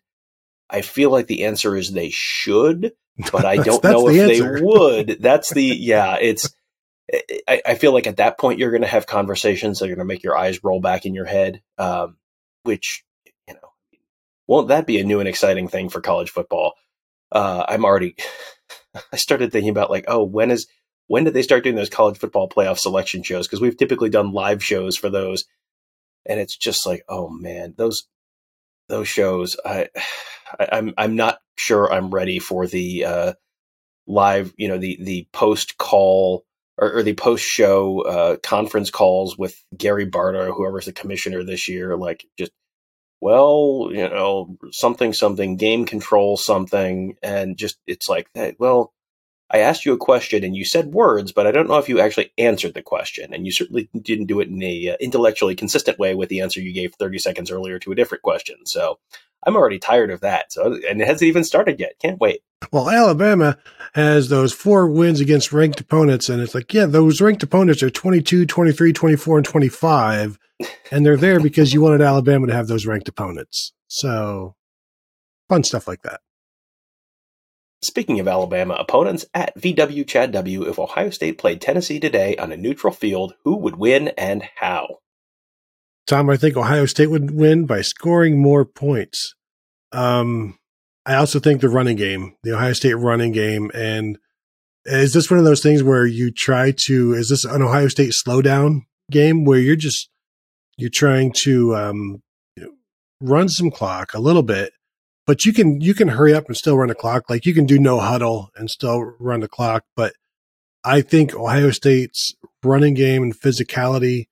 I 0.69 0.81
feel 0.83 1.09
like 1.09 1.27
the 1.27 1.43
answer 1.43 1.75
is 1.75 1.91
they 1.91 2.11
should 2.11 2.93
but 3.31 3.45
I 3.45 3.57
don't 3.63 3.83
know 3.83 4.07
if 4.07 4.19
answer. 4.19 4.55
they 4.55 4.61
would 4.61 5.17
that's 5.21 5.53
the 5.53 5.63
yeah 5.79 6.17
it's 6.19 6.53
I, 7.47 7.61
I, 7.65 7.75
feel 7.75 7.91
like 7.91 8.07
at 8.07 8.17
that 8.17 8.39
point 8.39 8.59
you're 8.59 8.71
going 8.71 8.81
to 8.81 8.87
have 8.87 9.05
conversations 9.05 9.79
that 9.79 9.85
are 9.85 9.89
going 9.89 9.99
to 9.99 10.05
make 10.05 10.23
your 10.23 10.37
eyes 10.37 10.63
roll 10.63 10.79
back 10.79 11.05
in 11.05 11.13
your 11.13 11.25
head 11.25 11.61
um, 11.77 12.17
which 12.63 13.03
you 13.47 13.53
know 13.53 13.69
won't 14.47 14.69
that 14.69 14.87
be 14.87 14.99
a 14.99 15.03
new 15.03 15.19
and 15.19 15.29
exciting 15.29 15.67
thing 15.67 15.89
for 15.89 16.01
college 16.01 16.29
football? 16.29 16.73
Uh, 17.31 17.65
I'm 17.67 17.85
already, 17.85 18.15
I 19.13 19.17
started 19.17 19.51
thinking 19.51 19.69
about 19.69 19.89
like, 19.89 20.05
oh, 20.07 20.23
when 20.23 20.51
is, 20.51 20.67
when 21.07 21.23
did 21.23 21.33
they 21.33 21.41
start 21.41 21.63
doing 21.63 21.75
those 21.75 21.89
college 21.89 22.17
football 22.17 22.49
playoff 22.49 22.79
selection 22.79 23.23
shows? 23.23 23.47
Because 23.47 23.61
we've 23.61 23.77
typically 23.77 24.09
done 24.09 24.31
live 24.31 24.63
shows 24.63 24.97
for 24.97 25.09
those, 25.09 25.45
and 26.25 26.39
it's 26.39 26.55
just 26.55 26.85
like, 26.85 27.03
oh 27.09 27.29
man, 27.29 27.73
those 27.77 28.07
those 28.89 29.07
shows. 29.07 29.57
I, 29.65 29.89
I 30.59 30.69
I'm 30.71 30.93
I'm 30.97 31.15
not 31.15 31.39
sure 31.55 31.91
I'm 31.91 32.09
ready 32.09 32.39
for 32.39 32.67
the 32.67 33.05
uh, 33.05 33.33
live, 34.07 34.53
you 34.57 34.67
know, 34.67 34.77
the 34.77 34.97
the 35.01 35.27
post 35.33 35.77
call 35.77 36.45
or, 36.77 36.97
or, 36.97 37.03
the 37.03 37.13
post 37.13 37.45
show 37.45 38.01
uh, 38.01 38.37
conference 38.37 38.89
calls 38.89 39.37
with 39.37 39.63
Gary 39.77 40.09
Barta, 40.09 40.51
whoever's 40.55 40.85
the 40.85 40.93
commissioner 40.93 41.43
this 41.43 41.69
year. 41.69 41.95
Like, 41.95 42.25
just 42.37 42.51
well, 43.23 43.87
you 43.89 44.09
know, 44.09 44.57
something, 44.71 45.13
something, 45.13 45.55
game 45.55 45.85
control, 45.85 46.35
something. 46.35 47.15
And 47.23 47.55
just, 47.55 47.77
it's 47.87 48.09
like, 48.09 48.27
well, 48.59 48.91
I 49.49 49.59
asked 49.59 49.85
you 49.85 49.93
a 49.93 49.97
question 49.97 50.43
and 50.43 50.57
you 50.57 50.65
said 50.65 50.87
words, 50.87 51.31
but 51.31 51.47
I 51.47 51.51
don't 51.51 51.69
know 51.69 51.77
if 51.77 51.87
you 51.87 52.01
actually 52.01 52.33
answered 52.37 52.73
the 52.73 52.81
question. 52.81 53.33
And 53.33 53.45
you 53.45 53.53
certainly 53.53 53.89
didn't 53.97 54.25
do 54.25 54.41
it 54.41 54.49
in 54.49 54.61
a 54.61 54.89
uh, 54.89 54.95
intellectually 54.99 55.55
consistent 55.55 55.99
way 55.99 56.15
with 56.15 56.27
the 56.27 56.41
answer 56.41 56.59
you 56.59 56.73
gave 56.73 56.95
30 56.95 57.17
seconds 57.19 57.49
earlier 57.49 57.79
to 57.79 57.93
a 57.93 57.95
different 57.95 58.23
question. 58.23 58.57
So 58.65 58.99
I'm 59.45 59.55
already 59.55 59.79
tired 59.79 60.11
of 60.11 60.21
that. 60.21 60.51
So, 60.53 60.77
and 60.87 61.01
it 61.01 61.07
hasn't 61.07 61.27
even 61.27 61.43
started 61.43 61.79
yet. 61.79 61.93
Can't 61.99 62.19
wait. 62.19 62.41
Well, 62.71 62.89
Alabama 62.89 63.57
has 63.93 64.29
those 64.29 64.53
four 64.53 64.87
wins 64.87 65.19
against 65.19 65.51
ranked 65.51 65.81
opponents. 65.81 66.29
And 66.29 66.41
it's 66.41 66.55
like, 66.55 66.73
yeah, 66.73 66.85
those 66.85 67.21
ranked 67.21 67.43
opponents 67.43 67.83
are 67.83 67.89
22, 67.89 68.45
23, 68.45 68.93
24, 68.93 69.37
and 69.37 69.45
25 69.45 70.39
and 70.91 71.05
they're 71.05 71.17
there 71.17 71.39
because 71.39 71.73
you 71.73 71.81
wanted 71.81 72.01
Alabama 72.01 72.47
to 72.47 72.53
have 72.53 72.67
those 72.67 72.85
ranked 72.85 73.09
opponents. 73.09 73.73
So 73.87 74.55
fun 75.49 75.63
stuff 75.63 75.87
like 75.87 76.01
that. 76.03 76.21
Speaking 77.81 78.19
of 78.21 78.29
Alabama 78.29 78.75
opponents, 78.75 79.25
at 79.33 79.57
VW 79.57 80.07
Chad 80.07 80.31
W, 80.31 80.69
if 80.69 80.79
Ohio 80.79 81.09
State 81.09 81.37
played 81.37 81.59
Tennessee 81.59 81.99
today 81.99 82.37
on 82.37 82.53
a 82.53 82.57
neutral 82.57 82.93
field, 82.93 83.33
who 83.43 83.57
would 83.57 83.75
win 83.75 84.09
and 84.09 84.47
how? 84.55 84.99
Tom, 86.05 86.29
I 86.29 86.37
think 86.37 86.57
Ohio 86.57 86.85
State 86.85 87.07
would 87.07 87.31
win 87.31 87.65
by 87.65 87.81
scoring 87.81 88.41
more 88.41 88.65
points. 88.65 89.35
Um, 89.91 90.57
I 91.05 91.15
also 91.15 91.39
think 91.39 91.61
the 91.61 91.69
running 91.69 91.97
game, 91.97 92.35
the 92.43 92.55
Ohio 92.55 92.73
State 92.73 92.95
running 92.95 93.31
game, 93.31 93.71
and 93.73 94.17
is 94.85 95.13
this 95.13 95.29
one 95.29 95.39
of 95.39 95.45
those 95.45 95.61
things 95.61 95.83
where 95.83 96.05
you 96.05 96.31
try 96.31 96.73
to, 96.85 97.13
is 97.13 97.29
this 97.29 97.45
an 97.45 97.61
Ohio 97.61 97.87
State 97.87 98.13
slowdown 98.25 98.81
game 99.11 99.45
where 99.45 99.59
you're 99.59 99.75
just 99.75 100.09
you're 100.77 100.89
trying 100.89 101.31
to 101.43 101.75
um, 101.75 102.21
you 102.55 102.63
know, 102.63 102.71
run 103.21 103.47
some 103.47 103.71
clock 103.71 104.13
a 104.13 104.19
little 104.19 104.43
bit, 104.43 104.73
but 105.25 105.45
you 105.45 105.53
can 105.53 105.81
you 105.81 105.93
can 105.93 106.09
hurry 106.09 106.33
up 106.33 106.47
and 106.47 106.57
still 106.57 106.77
run 106.77 106.89
the 106.89 106.95
clock. 106.95 107.29
Like 107.29 107.45
you 107.45 107.53
can 107.53 107.65
do 107.65 107.79
no 107.79 107.99
huddle 107.99 108.49
and 108.55 108.69
still 108.69 109.15
run 109.19 109.41
the 109.41 109.47
clock. 109.47 109.83
But 109.95 110.13
I 110.83 111.01
think 111.01 111.33
Ohio 111.33 111.71
State's 111.71 112.33
running 112.63 112.93
game 112.93 113.23
and 113.23 113.37
physicality 113.37 114.27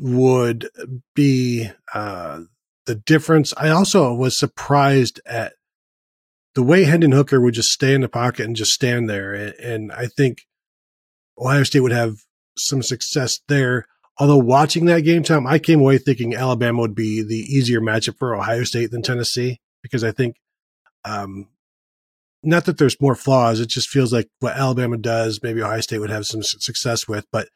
would 0.00 0.68
be 1.14 1.70
uh, 1.94 2.40
the 2.86 2.94
difference. 2.94 3.52
I 3.56 3.68
also 3.68 4.14
was 4.14 4.38
surprised 4.38 5.20
at 5.26 5.52
the 6.54 6.62
way 6.62 6.84
Hendon 6.84 7.12
Hooker 7.12 7.40
would 7.40 7.54
just 7.54 7.70
stay 7.70 7.94
in 7.94 8.00
the 8.00 8.08
pocket 8.08 8.46
and 8.46 8.56
just 8.56 8.72
stand 8.72 9.08
there. 9.08 9.34
And, 9.34 9.54
and 9.54 9.92
I 9.92 10.06
think 10.06 10.38
Ohio 11.38 11.62
State 11.64 11.80
would 11.80 11.92
have 11.92 12.16
some 12.56 12.82
success 12.82 13.38
there. 13.48 13.86
Although 14.18 14.38
watching 14.38 14.86
that 14.86 15.00
game, 15.00 15.22
Tom, 15.22 15.46
I 15.46 15.58
came 15.58 15.80
away 15.80 15.98
thinking 15.98 16.34
Alabama 16.34 16.80
would 16.80 16.94
be 16.94 17.22
the 17.22 17.36
easier 17.36 17.80
matchup 17.80 18.18
for 18.18 18.34
Ohio 18.34 18.64
State 18.64 18.90
than 18.90 19.02
Tennessee 19.02 19.60
because 19.82 20.02
I 20.02 20.12
think, 20.12 20.36
um, 21.04 21.48
not 22.42 22.64
that 22.64 22.78
there's 22.78 23.00
more 23.00 23.14
flaws, 23.14 23.60
it 23.60 23.68
just 23.68 23.88
feels 23.88 24.12
like 24.12 24.28
what 24.40 24.56
Alabama 24.56 24.96
does, 24.96 25.40
maybe 25.42 25.62
Ohio 25.62 25.80
State 25.80 25.98
would 25.98 26.10
have 26.10 26.24
some 26.24 26.42
success 26.42 27.06
with, 27.06 27.26
but 27.30 27.48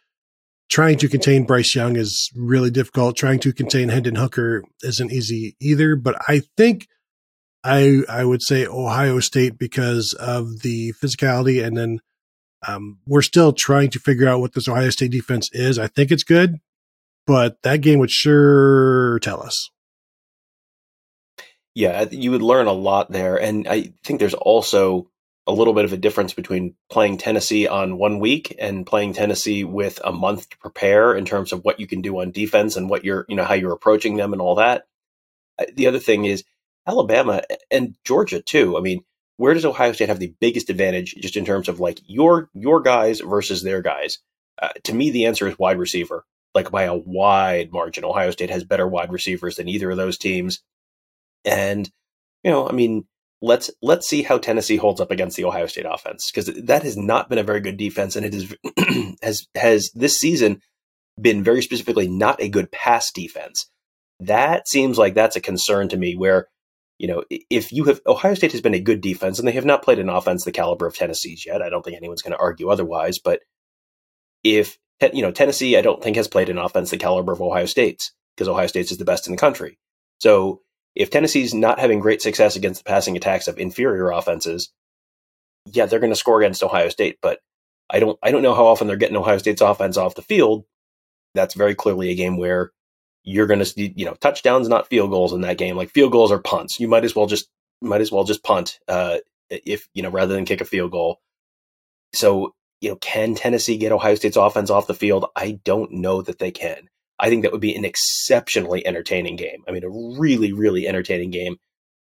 trying 0.70 0.98
to 0.98 1.08
contain 1.08 1.44
Bryce 1.44 1.74
Young 1.74 1.96
is 1.96 2.30
really 2.34 2.70
difficult. 2.70 3.16
Trying 3.16 3.40
to 3.40 3.52
contain 3.52 3.88
Hendon 3.88 4.16
Hooker 4.16 4.64
isn't 4.82 5.12
easy 5.12 5.56
either, 5.60 5.96
but 5.96 6.16
I 6.28 6.42
think 6.56 6.88
I 7.62 8.02
I 8.08 8.24
would 8.24 8.42
say 8.42 8.66
Ohio 8.66 9.20
State 9.20 9.58
because 9.58 10.14
of 10.18 10.60
the 10.62 10.92
physicality 11.02 11.64
and 11.64 11.76
then 11.76 12.00
um, 12.66 12.98
we're 13.06 13.22
still 13.22 13.52
trying 13.52 13.90
to 13.90 13.98
figure 13.98 14.28
out 14.28 14.40
what 14.40 14.54
this 14.54 14.68
Ohio 14.68 14.90
State 14.90 15.10
defense 15.10 15.50
is. 15.52 15.78
I 15.78 15.86
think 15.86 16.10
it's 16.10 16.24
good, 16.24 16.60
but 17.26 17.60
that 17.62 17.80
game 17.82 17.98
would 17.98 18.10
sure 18.10 19.18
tell 19.20 19.42
us. 19.42 19.70
Yeah, 21.74 22.06
you 22.10 22.30
would 22.30 22.42
learn 22.42 22.66
a 22.66 22.72
lot 22.72 23.10
there. 23.10 23.36
And 23.36 23.66
I 23.66 23.92
think 24.04 24.20
there's 24.20 24.34
also 24.34 25.10
a 25.46 25.52
little 25.52 25.74
bit 25.74 25.84
of 25.84 25.92
a 25.92 25.98
difference 25.98 26.32
between 26.32 26.74
playing 26.90 27.18
Tennessee 27.18 27.68
on 27.68 27.98
one 27.98 28.18
week 28.18 28.54
and 28.58 28.86
playing 28.86 29.12
Tennessee 29.12 29.62
with 29.62 30.00
a 30.02 30.12
month 30.12 30.48
to 30.48 30.58
prepare 30.58 31.14
in 31.14 31.24
terms 31.26 31.52
of 31.52 31.64
what 31.64 31.78
you 31.78 31.86
can 31.86 32.00
do 32.00 32.20
on 32.20 32.30
defense 32.30 32.76
and 32.76 32.88
what 32.88 33.04
you're, 33.04 33.26
you 33.28 33.36
know, 33.36 33.44
how 33.44 33.54
you're 33.54 33.72
approaching 33.72 34.16
them 34.16 34.32
and 34.32 34.40
all 34.40 34.54
that. 34.54 34.86
Uh, 35.58 35.66
the 35.74 35.86
other 35.86 35.98
thing 35.98 36.24
is 36.24 36.44
Alabama 36.86 37.42
and 37.70 37.94
Georgia 38.04 38.40
too. 38.40 38.78
I 38.78 38.80
mean, 38.80 39.04
where 39.36 39.52
does 39.52 39.64
Ohio 39.64 39.92
State 39.92 40.08
have 40.08 40.18
the 40.18 40.34
biggest 40.40 40.70
advantage 40.70 41.14
just 41.14 41.36
in 41.36 41.44
terms 41.44 41.68
of 41.68 41.80
like 41.80 42.00
your 42.06 42.48
your 42.54 42.80
guys 42.80 43.20
versus 43.20 43.62
their 43.62 43.82
guys? 43.82 44.18
Uh, 44.60 44.68
to 44.84 44.94
me, 44.94 45.10
the 45.10 45.26
answer 45.26 45.46
is 45.46 45.58
wide 45.58 45.78
receiver, 45.78 46.24
like 46.54 46.70
by 46.70 46.84
a 46.84 46.94
wide 46.94 47.72
margin. 47.72 48.04
Ohio 48.04 48.30
State 48.30 48.50
has 48.50 48.64
better 48.64 48.86
wide 48.86 49.12
receivers 49.12 49.56
than 49.56 49.68
either 49.68 49.90
of 49.90 49.96
those 49.96 50.18
teams, 50.18 50.62
and 51.44 51.90
you 52.44 52.50
know, 52.50 52.68
I 52.68 52.72
mean, 52.72 53.06
let's 53.42 53.70
let's 53.82 54.08
see 54.08 54.22
how 54.22 54.38
Tennessee 54.38 54.76
holds 54.76 55.00
up 55.00 55.10
against 55.10 55.36
the 55.36 55.44
Ohio 55.44 55.66
State 55.66 55.86
offense 55.88 56.30
because 56.30 56.46
that 56.64 56.82
has 56.82 56.96
not 56.96 57.28
been 57.28 57.38
a 57.38 57.44
very 57.44 57.60
good 57.60 57.76
defense, 57.76 58.16
and 58.16 58.26
it 58.26 58.34
is 58.34 58.54
has 59.22 59.46
has 59.54 59.90
this 59.94 60.18
season 60.18 60.60
been 61.20 61.44
very 61.44 61.62
specifically 61.62 62.08
not 62.08 62.42
a 62.42 62.48
good 62.48 62.70
pass 62.72 63.10
defense. 63.12 63.70
That 64.20 64.68
seems 64.68 64.98
like 64.98 65.14
that's 65.14 65.36
a 65.36 65.40
concern 65.40 65.88
to 65.90 65.96
me. 65.96 66.16
Where 66.16 66.48
you 66.98 67.08
know, 67.08 67.24
if 67.50 67.72
you 67.72 67.84
have 67.84 68.00
Ohio 68.06 68.34
State 68.34 68.52
has 68.52 68.60
been 68.60 68.74
a 68.74 68.80
good 68.80 69.00
defense 69.00 69.38
and 69.38 69.46
they 69.46 69.52
have 69.52 69.64
not 69.64 69.82
played 69.82 69.98
an 69.98 70.08
offense 70.08 70.44
the 70.44 70.52
caliber 70.52 70.86
of 70.86 70.96
Tennessee's 70.96 71.44
yet. 71.44 71.62
I 71.62 71.68
don't 71.68 71.84
think 71.84 71.96
anyone's 71.96 72.22
going 72.22 72.32
to 72.32 72.38
argue 72.38 72.68
otherwise. 72.68 73.18
But 73.18 73.40
if 74.42 74.78
you 75.12 75.22
know 75.22 75.32
Tennessee, 75.32 75.76
I 75.76 75.82
don't 75.82 76.02
think 76.02 76.16
has 76.16 76.28
played 76.28 76.48
an 76.48 76.58
offense 76.58 76.90
the 76.90 76.96
caliber 76.96 77.32
of 77.32 77.42
Ohio 77.42 77.66
State's 77.66 78.12
because 78.36 78.48
Ohio 78.48 78.68
State's 78.68 78.92
is 78.92 78.98
the 78.98 79.04
best 79.04 79.26
in 79.26 79.32
the 79.32 79.38
country. 79.38 79.78
So 80.18 80.60
if 80.94 81.10
Tennessee's 81.10 81.54
not 81.54 81.80
having 81.80 82.00
great 82.00 82.22
success 82.22 82.56
against 82.56 82.84
the 82.84 82.88
passing 82.88 83.16
attacks 83.16 83.48
of 83.48 83.58
inferior 83.58 84.10
offenses, 84.10 84.70
yeah, 85.66 85.86
they're 85.86 86.00
going 86.00 86.12
to 86.12 86.16
score 86.16 86.40
against 86.40 86.62
Ohio 86.62 86.88
State. 86.88 87.18
But 87.20 87.40
I 87.90 88.00
don't 88.00 88.18
I 88.22 88.30
don't 88.30 88.42
know 88.42 88.54
how 88.54 88.66
often 88.66 88.86
they're 88.86 88.96
getting 88.96 89.16
Ohio 89.16 89.38
State's 89.38 89.60
offense 89.60 89.96
off 89.96 90.14
the 90.14 90.22
field. 90.22 90.64
That's 91.34 91.54
very 91.54 91.74
clearly 91.74 92.10
a 92.10 92.14
game 92.14 92.36
where 92.36 92.70
you're 93.24 93.46
going 93.46 93.64
to 93.64 93.82
you 93.98 94.04
know 94.04 94.14
touchdowns, 94.14 94.68
not 94.68 94.88
field 94.88 95.10
goals 95.10 95.32
in 95.32 95.42
that 95.42 95.58
game. 95.58 95.76
Like 95.76 95.90
field 95.90 96.12
goals 96.12 96.30
are 96.32 96.38
punts. 96.38 96.78
You 96.78 96.88
might 96.88 97.04
as 97.04 97.14
well 97.14 97.26
just 97.26 97.48
might 97.80 98.00
as 98.00 98.12
well 98.12 98.24
just 98.24 98.44
punt 98.44 98.78
uh, 98.88 99.18
if 99.50 99.88
you 99.94 100.02
know 100.02 100.10
rather 100.10 100.34
than 100.34 100.44
kick 100.44 100.60
a 100.60 100.64
field 100.66 100.92
goal. 100.92 101.20
So 102.12 102.54
you 102.80 102.90
know, 102.90 102.96
can 102.96 103.34
Tennessee 103.34 103.78
get 103.78 103.92
Ohio 103.92 104.14
State's 104.14 104.36
offense 104.36 104.70
off 104.70 104.86
the 104.86 104.94
field? 104.94 105.26
I 105.34 105.58
don't 105.64 105.90
know 105.92 106.22
that 106.22 106.38
they 106.38 106.50
can. 106.50 106.88
I 107.18 107.28
think 107.28 107.42
that 107.42 107.52
would 107.52 107.60
be 107.60 107.74
an 107.74 107.84
exceptionally 107.84 108.86
entertaining 108.86 109.36
game. 109.36 109.62
I 109.68 109.72
mean, 109.72 109.84
a 109.84 110.18
really, 110.20 110.52
really 110.52 110.86
entertaining 110.86 111.30
game. 111.30 111.56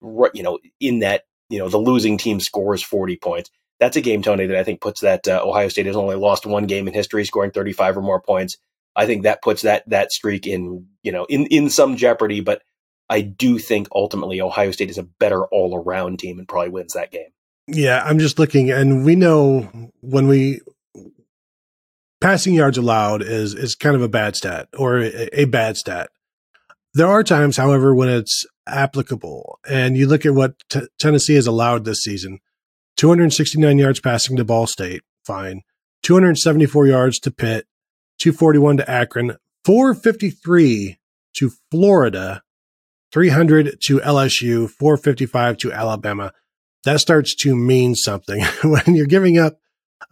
You 0.03 0.43
know, 0.43 0.59
in 0.81 1.01
that 1.01 1.25
you 1.49 1.59
know 1.59 1.69
the 1.69 1.79
losing 1.79 2.19
team 2.19 2.41
scores 2.41 2.83
40 2.83 3.17
points. 3.17 3.51
That's 3.81 3.97
a 3.97 4.01
game, 4.01 4.23
Tony, 4.23 4.47
that 4.47 4.57
I 4.57 4.65
think 4.65 4.81
puts 4.81 5.03
that 5.03 5.29
uh, 5.29 5.41
Ohio 5.45 5.69
State 5.69 5.87
has 5.87 5.97
only 5.97 6.17
lost 6.17 6.47
one 6.47 6.67
game 6.67 6.89
in 6.89 6.95
history, 6.95 7.25
scoring 7.25 7.53
35 7.53 7.99
or 7.99 8.03
more 8.03 8.21
points. 8.21 8.57
I 8.97 9.07
think 9.07 9.23
that 9.23 9.43
puts 9.43 9.63
that 9.63 9.89
that 9.89 10.13
streak 10.13 10.47
in 10.47 10.87
you 11.03 11.13
know 11.13 11.25
in 11.27 11.47
in 11.47 11.71
some 11.71 11.97
jeopardy. 11.97 12.41
But 12.41 12.63
I 13.09 13.21
do 13.21 13.59
think 13.59 13.89
ultimately 13.95 14.41
Ohio 14.41 14.73
State 14.73 14.91
is 14.91 14.99
a 14.99 15.05
better 15.05 15.45
all 15.47 15.77
around 15.77 16.19
team 16.19 16.39
and 16.39 16.49
probably 16.49 16.71
wins 16.71 16.95
that 16.95 17.13
game. 17.13 17.31
Yeah, 17.69 18.03
I'm 18.03 18.19
just 18.19 18.39
looking, 18.39 18.71
and 18.71 19.05
we 19.05 19.15
know 19.15 19.91
when 20.01 20.27
we 20.27 20.61
passing 22.21 22.55
yards 22.55 22.79
allowed 22.79 23.23
is 23.23 23.55
is 23.55 23.75
kind 23.75 23.97
of 23.97 24.03
a 24.03 24.09
bad 24.09 24.37
stat 24.37 24.69
or 24.77 24.99
a, 24.99 25.43
a 25.43 25.45
bad 25.47 25.77
stat. 25.77 26.11
There 26.95 27.07
are 27.07 27.23
times, 27.23 27.57
however, 27.57 27.95
when 27.95 28.09
it's 28.09 28.45
applicable, 28.67 29.59
and 29.69 29.97
you 29.97 30.07
look 30.07 30.27
at 30.27 30.35
what 30.35 30.55
t- 30.69 30.89
Tennessee 30.99 31.35
has 31.35 31.47
allowed 31.47 31.85
this 31.85 32.03
season: 32.03 32.39
269 32.97 33.79
yards 33.79 34.01
passing 34.01 34.37
to 34.37 34.45
Ball 34.45 34.67
State, 34.67 35.03
fine. 35.25 35.63
274 36.05 36.87
yards 36.87 37.19
to 37.19 37.31
Pitt, 37.31 37.67
241 38.21 38.79
to 38.79 38.91
Akron, 38.91 39.37
453 39.65 40.97
to 41.35 41.51
Florida, 41.71 42.43
300 43.13 43.79
to 43.83 43.99
LSU, 43.99 44.71
455 44.71 45.57
to 45.59 45.73
Alabama 45.73 46.33
that 46.85 47.01
starts 47.01 47.35
to 47.35 47.57
mean 47.57 47.95
something 47.95 48.43
when 48.65 48.95
you're 48.95 49.07
giving 49.07 49.39
up, 49.39 49.59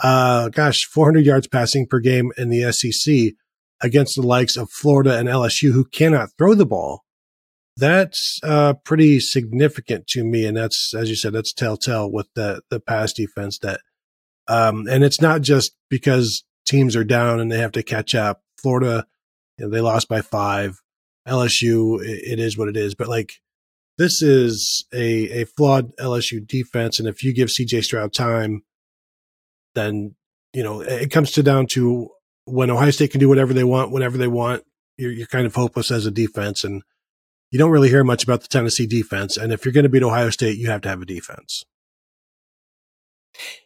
uh, 0.03 0.49
gosh, 0.51 0.85
400 0.87 1.25
yards 1.25 1.47
passing 1.47 1.87
per 1.87 2.01
game 2.01 2.33
in 2.37 2.51
the 2.51 2.73
SEC 2.73 3.35
against 3.81 4.17
the 4.17 4.23
likes 4.23 4.57
of 4.57 4.71
Florida 4.71 5.19
and 5.19 5.29
LSU 5.29 5.73
who 5.73 5.85
cannot 5.85 6.31
throw 6.37 6.55
the 6.55 6.67
ball. 6.67 7.03
That's 7.77 8.41
uh, 8.43 8.75
pretty 8.85 9.21
significant 9.21 10.07
to 10.09 10.25
me, 10.25 10.47
and 10.47 10.57
that's 10.57 10.95
as 10.95 11.11
you 11.11 11.17
said, 11.17 11.35
that's 11.35 11.53
telltale 11.53 12.11
with 12.11 12.27
the 12.35 12.63
the 12.71 12.81
pass 12.81 13.13
defense. 13.13 13.59
That, 13.59 13.81
um, 14.49 14.87
and 14.89 15.05
it's 15.05 15.21
not 15.21 15.43
just 15.43 15.77
because 15.91 16.43
teams 16.65 16.97
are 16.97 17.05
down 17.05 17.39
and 17.39 17.53
they 17.53 17.59
have 17.59 17.73
to 17.73 17.83
catch 17.83 18.15
up. 18.15 18.41
Florida, 18.63 19.07
you 19.59 19.67
know, 19.67 19.71
they 19.71 19.83
lost 19.83 20.09
by 20.09 20.23
five. 20.23 20.81
LSU, 21.29 22.01
it, 22.03 22.33
it 22.33 22.39
is 22.39 22.57
what 22.57 22.69
it 22.69 22.79
is. 22.79 22.95
But 22.95 23.09
like 23.09 23.35
this 23.99 24.23
is 24.23 24.85
a, 24.93 25.43
a 25.43 25.45
flawed 25.45 25.95
LSU 25.97 26.47
defense. 26.47 26.99
And 26.99 27.09
if 27.09 27.23
you 27.23 27.35
give 27.35 27.49
CJ 27.49 27.85
Stroud 27.85 28.13
time, 28.13 28.63
then, 29.77 30.17
you 30.53 30.65
know, 30.65 30.81
it 30.81 31.13
comes 31.13 31.31
to 31.33 31.45
down 31.45 31.69
to 31.69 32.11
when 32.47 32.71
Ohio 32.71 32.91
State 32.91 33.13
can 33.13 33.21
do 33.21 33.29
whatever 33.29 33.55
they 33.55 33.65
want, 33.65 33.93
whenever 33.93 34.19
they 34.19 34.27
want, 34.27 34.65
you're, 34.97 35.13
you're 35.13 35.27
kind 35.29 35.47
of 35.47 35.55
hopeless 35.55 35.93
as 35.93 36.07
a 36.07 36.11
defense. 36.11 36.65
And 36.65 36.83
you 37.53 37.59
don't 37.59 37.71
really 37.71 37.89
hear 37.89 38.03
much 38.03 38.25
about 38.25 38.41
the 38.41 38.49
Tennessee 38.49 38.87
defense. 38.87 39.37
And 39.37 39.53
if 39.53 39.65
you're 39.65 39.73
going 39.73 39.85
to 39.85 39.89
beat 39.89 40.03
Ohio 40.03 40.31
State, 40.31 40.59
you 40.59 40.69
have 40.69 40.81
to 40.83 40.89
have 40.89 41.03
a 41.03 41.07
defense. 41.07 41.65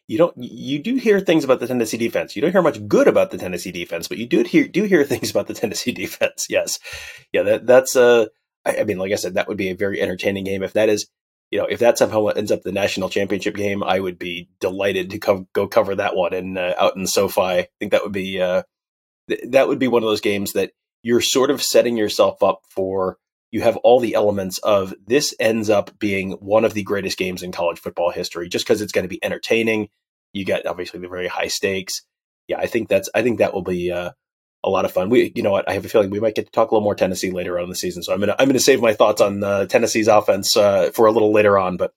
You 0.08 0.18
don't. 0.18 0.34
You 0.36 0.82
do 0.82 0.96
hear 0.96 1.20
things 1.20 1.44
about 1.44 1.60
the 1.60 1.68
Tennessee 1.68 1.96
defense. 1.96 2.34
You 2.34 2.42
don't 2.42 2.50
hear 2.50 2.60
much 2.60 2.86
good 2.88 3.06
about 3.06 3.30
the 3.30 3.38
Tennessee 3.38 3.70
defense, 3.70 4.08
but 4.08 4.18
you 4.18 4.26
do 4.26 4.42
hear 4.42 4.66
do 4.66 4.82
hear 4.82 5.04
things 5.04 5.30
about 5.30 5.46
the 5.46 5.54
Tennessee 5.54 5.92
defense. 5.92 6.48
Yes, 6.50 6.80
yeah. 7.32 7.44
That 7.44 7.66
that's 7.66 7.94
uh 7.94 8.26
I, 8.64 8.78
I 8.78 8.84
mean, 8.84 8.98
like 8.98 9.12
I 9.12 9.16
said, 9.16 9.34
that 9.34 9.48
would 9.48 9.56
be 9.56 9.70
a 9.70 9.76
very 9.76 10.00
entertaining 10.00 10.44
game. 10.44 10.62
If 10.62 10.72
that 10.74 10.88
is, 10.88 11.06
you 11.50 11.58
know, 11.58 11.66
if 11.66 11.80
that 11.80 11.98
somehow 11.98 12.26
ends 12.26 12.52
up 12.52 12.62
the 12.62 12.72
national 12.72 13.08
championship 13.08 13.56
game, 13.56 13.82
I 13.82 13.98
would 13.98 14.18
be 14.18 14.48
delighted 14.60 15.10
to 15.10 15.18
co- 15.18 15.48
go 15.52 15.66
cover 15.66 15.96
that 15.96 16.14
one 16.14 16.32
and 16.32 16.56
uh, 16.56 16.74
out 16.78 16.96
in 16.96 17.06
SoFi. 17.06 17.40
I 17.40 17.68
think 17.78 17.92
that 17.92 18.04
would 18.04 18.12
be 18.12 18.40
uh, 18.40 18.62
th- 19.28 19.42
that 19.50 19.68
would 19.68 19.78
be 19.78 19.88
one 19.88 20.02
of 20.02 20.08
those 20.08 20.20
games 20.20 20.52
that 20.52 20.72
you're 21.02 21.20
sort 21.20 21.50
of 21.50 21.62
setting 21.62 21.96
yourself 21.96 22.42
up 22.42 22.60
for. 22.70 23.16
You 23.50 23.62
have 23.62 23.78
all 23.78 23.98
the 23.98 24.14
elements 24.14 24.58
of 24.58 24.94
this 25.08 25.34
ends 25.40 25.70
up 25.70 25.98
being 25.98 26.32
one 26.32 26.64
of 26.64 26.72
the 26.72 26.84
greatest 26.84 27.18
games 27.18 27.42
in 27.42 27.50
college 27.50 27.80
football 27.80 28.10
history, 28.10 28.48
just 28.48 28.64
because 28.64 28.80
it's 28.80 28.92
going 28.92 29.04
to 29.04 29.08
be 29.08 29.22
entertaining. 29.24 29.88
You 30.32 30.44
get 30.44 30.66
obviously 30.66 31.00
the 31.00 31.08
very 31.08 31.26
high 31.26 31.48
stakes. 31.48 32.02
Yeah, 32.46 32.58
I 32.58 32.66
think 32.66 32.88
that's 32.88 33.10
I 33.12 33.22
think 33.22 33.38
that 33.38 33.52
will 33.52 33.62
be 33.62 33.90
uh, 33.90 34.10
a 34.62 34.70
lot 34.70 34.84
of 34.84 34.92
fun. 34.92 35.10
We, 35.10 35.32
you 35.34 35.42
know 35.42 35.50
what? 35.50 35.68
I 35.68 35.72
have 35.74 35.84
a 35.84 35.88
feeling 35.88 36.10
we 36.10 36.20
might 36.20 36.34
get 36.34 36.46
to 36.46 36.52
talk 36.52 36.70
a 36.70 36.74
little 36.74 36.84
more 36.84 36.94
Tennessee 36.94 37.30
later 37.30 37.58
on 37.58 37.64
in 37.64 37.70
the 37.70 37.76
season. 37.76 38.02
So 38.02 38.12
I'm 38.12 38.20
gonna 38.20 38.36
I'm 38.38 38.48
gonna 38.48 38.58
save 38.58 38.80
my 38.80 38.92
thoughts 38.92 39.20
on 39.20 39.42
uh, 39.42 39.66
Tennessee's 39.66 40.08
offense 40.08 40.56
uh, 40.56 40.90
for 40.92 41.06
a 41.06 41.12
little 41.12 41.32
later 41.32 41.58
on. 41.58 41.76
But 41.76 41.92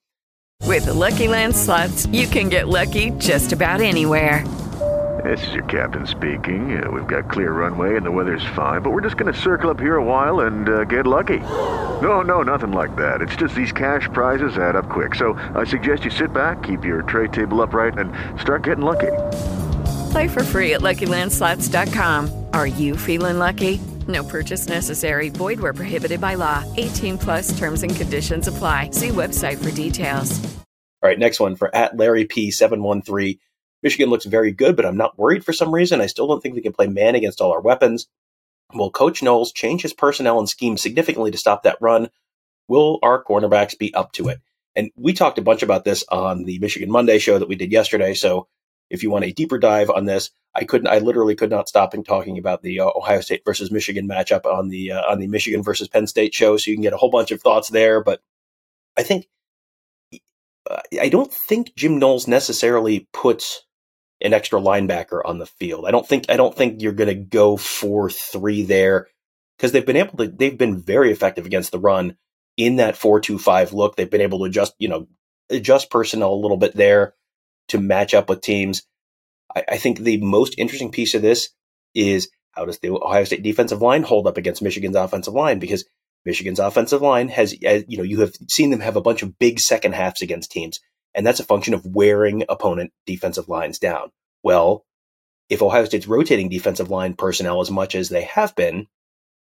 with 0.66 0.86
the 0.86 0.94
Lucky 0.94 1.28
Land 1.28 1.56
slots, 1.56 2.06
you 2.08 2.26
can 2.26 2.50
get 2.50 2.68
lucky 2.68 3.12
just 3.12 3.52
about 3.52 3.82
anywhere. 3.82 4.46
This 5.24 5.48
is 5.48 5.54
your 5.54 5.64
captain 5.66 6.06
speaking. 6.06 6.84
Uh, 6.84 6.92
we've 6.92 7.08
got 7.08 7.30
clear 7.30 7.54
runway 7.54 7.96
and 7.96 8.06
the 8.06 8.12
weather's 8.12 8.44
fine, 8.56 8.82
but 8.82 8.90
we're 8.90 9.02
just 9.02 9.16
going 9.16 9.32
to 9.32 9.40
circle 9.40 9.70
up 9.70 9.80
here 9.80 9.96
a 9.96 10.04
while 10.04 10.42
and 10.42 10.68
uh, 10.68 10.84
get 10.84 11.08
lucky. 11.08 11.40
No, 11.40 12.22
no, 12.22 12.44
nothing 12.44 12.74
like 12.74 12.96
that. 12.98 13.22
It's 13.22 13.36
just 13.36 13.56
these 13.56 13.72
cash 13.72 14.10
prizes 14.12 14.58
add 14.58 14.76
up 14.76 14.90
quick. 14.90 15.16
So 15.16 15.34
I 15.56 15.64
suggest 15.64 16.04
you 16.04 16.12
sit 16.12 16.34
back, 16.34 16.64
keep 16.64 16.84
your 16.84 17.04
tray 17.04 17.28
table 17.28 17.62
upright, 17.62 17.98
and 17.98 18.12
start 18.42 18.64
getting 18.64 18.84
lucky. 18.84 19.12
Play 20.14 20.28
for 20.28 20.44
free 20.44 20.74
at 20.74 20.82
LuckyLandSlots.com. 20.82 22.46
Are 22.54 22.68
you 22.68 22.96
feeling 22.96 23.40
lucky? 23.40 23.82
No 24.08 24.24
purchase 24.24 24.68
necessary. 24.68 25.30
Void 25.30 25.60
where 25.60 25.74
prohibited 25.74 26.22
by 26.22 26.36
law. 26.36 26.64
18 26.78 27.18
plus 27.18 27.58
terms 27.58 27.82
and 27.82 27.96
conditions 27.96 28.48
apply. 28.48 28.92
See 28.92 29.10
website 29.10 29.58
for 29.58 29.72
details. 29.72 30.40
All 31.02 31.10
right, 31.10 31.18
next 31.18 31.40
one 31.40 31.56
for 31.56 31.76
at 31.76 31.98
Larry 31.98 32.26
P713. 32.26 33.40
Michigan 33.82 34.12
looks 34.12 34.26
very 34.26 34.52
good, 34.52 34.76
but 34.76 34.86
I'm 34.86 34.98
not 34.98 35.18
worried 35.18 35.44
for 35.44 35.52
some 35.52 35.74
reason. 35.74 36.00
I 36.00 36.06
still 36.06 36.28
don't 36.28 36.44
think 36.44 36.54
we 36.54 36.62
can 36.62 36.74
play 36.74 36.86
man 36.86 37.16
against 37.16 37.42
all 37.42 37.52
our 37.52 37.60
weapons. 37.60 38.08
Will 38.72 38.92
Coach 38.92 39.24
Knowles 39.24 39.52
change 39.52 39.82
his 39.82 39.94
personnel 39.94 40.38
and 40.38 40.48
scheme 40.48 40.78
significantly 40.78 41.32
to 41.32 41.40
stop 41.40 41.64
that 41.64 41.80
run? 41.82 42.12
Will 42.68 43.00
our 43.02 43.24
cornerbacks 43.24 43.76
be 43.80 43.92
up 43.96 44.12
to 44.12 44.28
it? 44.28 44.42
And 44.76 44.92
we 44.96 45.14
talked 45.14 45.40
a 45.40 45.42
bunch 45.42 45.64
about 45.64 45.86
this 45.86 46.06
on 46.08 46.44
the 46.44 46.60
Michigan 46.60 46.92
Monday 46.92 47.18
show 47.18 47.40
that 47.40 47.50
we 47.50 47.56
did 47.56 47.72
yesterday. 47.72 48.14
So 48.14 48.48
if 48.90 49.04
you 49.04 49.10
want 49.10 49.26
a 49.26 49.32
deeper 49.32 49.58
dive 49.58 49.90
on 49.90 50.06
this, 50.06 50.32
I 50.56 50.66
couldn't. 50.66 50.88
I 50.88 51.00
literally 51.00 51.36
could 51.36 51.50
not 51.50 51.68
stop 51.68 51.94
in 51.94 52.04
talking 52.04 52.38
about 52.38 52.62
the 52.62 52.82
uh, 52.82 52.90
Ohio 52.96 53.22
State 53.22 53.42
versus 53.46 53.72
Michigan 53.72 54.08
matchup 54.08 54.46
on 54.46 54.70
the 54.70 54.92
uh, 54.92 55.02
on 55.02 55.20
the 55.20 55.28
Michigan 55.28 55.64
versus 55.64 55.88
Penn 55.88 56.08
State 56.08 56.34
show. 56.34 56.58
So 56.58 56.70
you 56.70 56.78
can 56.78 56.84
get 56.84 56.94
a 56.94 56.98
whole 56.98 57.10
bunch 57.10 57.32
of 57.32 57.42
thoughts 57.42 57.70
there. 57.70 58.04
But 58.04 58.22
I 58.96 59.04
think 59.04 59.28
I 61.00 61.10
don't 61.10 61.34
think 61.34 61.76
Jim 61.76 61.98
Knowles 61.98 62.28
necessarily 62.28 63.08
puts 63.14 63.66
an 64.22 64.34
extra 64.34 64.60
linebacker 64.60 65.22
on 65.26 65.40
the 65.40 65.46
field. 65.46 65.86
I 65.88 65.92
don't 65.92 66.08
think 66.08 66.26
I 66.30 66.38
don't 66.38 66.56
think 66.56 66.82
you're 66.82 66.94
going 66.94 67.10
to 67.10 67.16
go 67.16 67.58
for 67.58 68.10
three 68.10 68.64
there 68.64 69.08
because 69.58 69.72
they've 69.72 69.86
been 69.86 69.98
able 69.98 70.18
to. 70.18 70.28
They've 70.28 70.58
been 70.58 70.82
very 70.82 71.12
effective 71.12 71.46
against 71.46 71.72
the 71.72 71.80
run 71.80 72.16
in 72.58 72.76
that 72.76 72.96
four 72.96 73.20
two 73.20 73.40
five 73.40 73.74
look. 73.74 73.96
They've 73.96 74.10
been 74.10 74.22
able 74.22 74.40
to 74.40 74.46
adjust 74.46 74.76
you 74.78 74.88
know 74.88 75.08
adjust 75.50 75.90
personnel 75.90 76.34
a 76.34 76.36
little 76.36 76.58
bit 76.58 76.76
there 76.76 77.16
to 77.70 77.80
match 77.80 78.14
up 78.14 78.30
with 78.30 78.42
teams. 78.42 78.84
I, 79.56 79.64
I 79.70 79.78
think 79.78 80.00
the 80.00 80.18
most 80.18 80.56
interesting 80.58 80.92
piece 80.92 81.14
of 81.14 81.22
this 81.22 81.50
is 81.96 82.30
how 82.52 82.66
does 82.66 82.80
the 82.80 82.90
Ohio 82.90 83.24
State 83.24 83.44
defensive 83.44 83.82
line 83.82 84.04
hold 84.04 84.28
up 84.28 84.38
against 84.38 84.62
Michigan's 84.62 84.96
offensive 84.96 85.34
line? 85.34 85.60
Because 85.60 85.86
Michigan's 86.26 86.60
offensive 86.60 87.02
line 87.02 87.28
has, 87.30 87.54
you 87.62 87.98
know, 87.98 88.04
you 88.04 88.22
have 88.22 88.34
seen 88.50 88.70
them 88.70 88.80
have 88.80 88.96
a 88.96 89.02
bunch 89.02 89.24
of 89.24 89.38
big 89.38 89.60
second 89.60 89.94
halves 89.94 90.22
against 90.22 90.52
teams, 90.52 90.80
and 91.14 91.26
that's 91.26 91.40
a 91.40 91.46
function 91.46 91.74
of 91.74 91.86
wearing 91.86 92.44
opponent 92.48 92.92
defensive 93.06 93.50
lines 93.50 93.80
down. 93.80 94.10
Well, 94.44 94.86
if 95.50 95.62
Ohio 95.62 95.86
State's 95.86 96.08
rotating 96.08 96.50
defensive 96.50 96.90
line 96.90 97.16
personnel 97.16 97.60
as 97.62 97.72
much 97.72 97.96
as 97.96 98.10
they 98.10 98.24
have 98.24 98.56
been, 98.56 98.88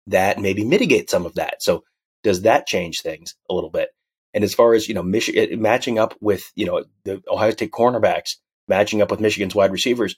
that 0.06 0.38
maybe 0.38 0.64
mitigates 0.64 1.10
some 1.10 1.26
of 1.26 1.34
that. 1.34 1.62
So 1.62 1.84
does 2.22 2.42
that 2.42 2.66
change 2.66 3.00
things 3.00 3.34
a 3.50 3.54
little 3.54 3.70
bit? 3.70 3.90
And 4.34 4.44
as 4.44 4.54
far 4.54 4.74
as 4.74 4.88
you 4.88 4.94
know, 4.94 5.02
Michigan 5.02 5.48
eh, 5.52 5.56
matching 5.56 5.98
up 5.98 6.14
with 6.20 6.50
you 6.54 6.66
know 6.66 6.84
the 7.04 7.22
Ohio 7.28 7.50
State 7.50 7.70
cornerbacks 7.70 8.36
matching 8.68 9.02
up 9.02 9.10
with 9.10 9.20
Michigan's 9.20 9.54
wide 9.54 9.72
receivers, 9.72 10.16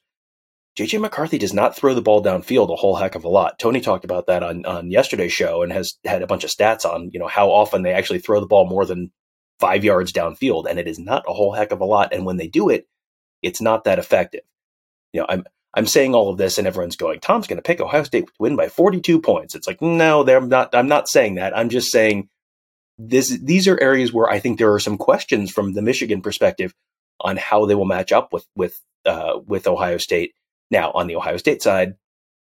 JJ 0.78 1.00
McCarthy 1.00 1.38
does 1.38 1.54
not 1.54 1.76
throw 1.76 1.94
the 1.94 2.02
ball 2.02 2.22
downfield 2.22 2.72
a 2.72 2.76
whole 2.76 2.96
heck 2.96 3.14
of 3.14 3.24
a 3.24 3.28
lot. 3.28 3.58
Tony 3.58 3.80
talked 3.80 4.04
about 4.04 4.26
that 4.26 4.42
on 4.42 4.64
on 4.66 4.90
yesterday's 4.90 5.32
show 5.32 5.62
and 5.62 5.72
has 5.72 5.94
had 6.04 6.22
a 6.22 6.26
bunch 6.26 6.44
of 6.44 6.50
stats 6.50 6.84
on 6.84 7.10
you 7.12 7.18
know 7.18 7.28
how 7.28 7.50
often 7.50 7.82
they 7.82 7.92
actually 7.92 8.18
throw 8.20 8.40
the 8.40 8.46
ball 8.46 8.66
more 8.66 8.84
than 8.84 9.10
five 9.60 9.84
yards 9.84 10.12
downfield, 10.12 10.66
and 10.68 10.78
it 10.78 10.88
is 10.88 10.98
not 10.98 11.24
a 11.28 11.32
whole 11.32 11.52
heck 11.52 11.72
of 11.72 11.80
a 11.80 11.84
lot. 11.84 12.12
And 12.12 12.26
when 12.26 12.36
they 12.36 12.48
do 12.48 12.68
it, 12.70 12.86
it's 13.42 13.60
not 13.60 13.84
that 13.84 13.98
effective. 13.98 14.42
You 15.12 15.20
know, 15.20 15.26
I'm 15.28 15.44
I'm 15.74 15.86
saying 15.86 16.14
all 16.14 16.30
of 16.30 16.38
this, 16.38 16.58
and 16.58 16.66
everyone's 16.66 16.96
going, 16.96 17.20
Tom's 17.20 17.46
going 17.46 17.56
to 17.56 17.62
pick 17.62 17.80
Ohio 17.80 18.04
State 18.04 18.26
to 18.26 18.32
win 18.38 18.56
by 18.56 18.68
42 18.68 19.20
points. 19.20 19.54
It's 19.54 19.66
like, 19.66 19.82
no, 19.82 20.22
they're 20.22 20.40
not. 20.40 20.74
I'm 20.74 20.88
not 20.88 21.08
saying 21.08 21.34
that. 21.36 21.56
I'm 21.56 21.68
just 21.68 21.90
saying 21.90 22.28
this 22.98 23.28
these 23.28 23.68
are 23.68 23.80
areas 23.80 24.12
where 24.12 24.28
I 24.28 24.38
think 24.38 24.58
there 24.58 24.72
are 24.72 24.80
some 24.80 24.98
questions 24.98 25.50
from 25.50 25.72
the 25.72 25.82
Michigan 25.82 26.22
perspective 26.22 26.74
on 27.20 27.36
how 27.36 27.66
they 27.66 27.74
will 27.74 27.84
match 27.84 28.12
up 28.12 28.32
with 28.32 28.46
with 28.56 28.80
uh, 29.06 29.40
with 29.46 29.66
Ohio 29.66 29.98
State. 29.98 30.34
Now, 30.70 30.92
on 30.92 31.06
the 31.06 31.16
Ohio 31.16 31.36
State 31.36 31.62
side, 31.62 31.94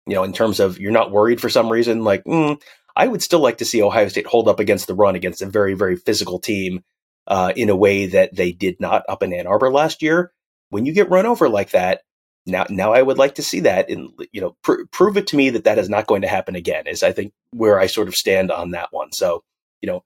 you 0.06 0.16
know, 0.16 0.24
in 0.24 0.34
terms 0.34 0.60
of 0.60 0.80
you're 0.80 0.92
not 0.92 1.12
worried 1.12 1.42
for 1.42 1.50
some 1.50 1.72
reason, 1.72 2.04
like 2.04 2.24
mm, 2.26 2.62
I 2.96 3.08
would 3.08 3.22
still 3.22 3.40
like 3.40 3.58
to 3.60 3.66
see 3.66 3.82
Ohio 3.82 4.08
State 4.08 4.28
hold 4.28 4.48
up 4.48 4.60
against 4.60 4.88
the 4.88 4.96
run 4.96 5.16
against 5.16 5.42
a 5.42 5.48
very, 5.48 5.74
very 5.74 5.96
physical 5.96 6.40
team 6.40 6.84
uh, 7.28 7.54
in 7.56 7.70
a 7.70 7.76
way 7.76 8.08
that 8.08 8.36
they 8.36 8.52
did 8.52 8.80
not 8.80 9.04
up 9.08 9.24
in 9.24 9.34
Ann 9.34 9.48
Arbor 9.48 9.72
last 9.72 10.02
year. 10.02 10.32
When 10.70 10.86
you 10.86 10.94
get 10.94 11.10
run 11.10 11.26
over 11.26 11.50
like 11.50 11.72
that, 11.72 12.02
now, 12.46 12.66
now 12.70 12.94
I 12.94 13.02
would 13.02 13.18
like 13.18 13.36
to 13.36 13.44
see 13.44 13.62
that, 13.62 13.90
and 13.90 14.12
you 14.32 14.42
know, 14.42 14.58
pr- 14.64 14.86
prove 14.92 15.18
it 15.18 15.28
to 15.28 15.38
me 15.38 15.52
that 15.52 15.64
that 15.64 15.78
is 15.78 15.90
not 15.90 16.08
going 16.08 16.24
to 16.24 16.28
happen 16.28 16.56
again. 16.56 16.88
Is 16.88 17.04
I 17.04 17.14
think 17.14 17.34
where 17.52 17.80
I 17.80 17.88
sort 17.88 18.08
of 18.08 18.16
stand 18.16 18.52
on 18.52 18.72
that 18.72 18.92
one. 18.92 19.12
So, 19.14 19.44
you 19.82 19.88
know, 19.88 20.04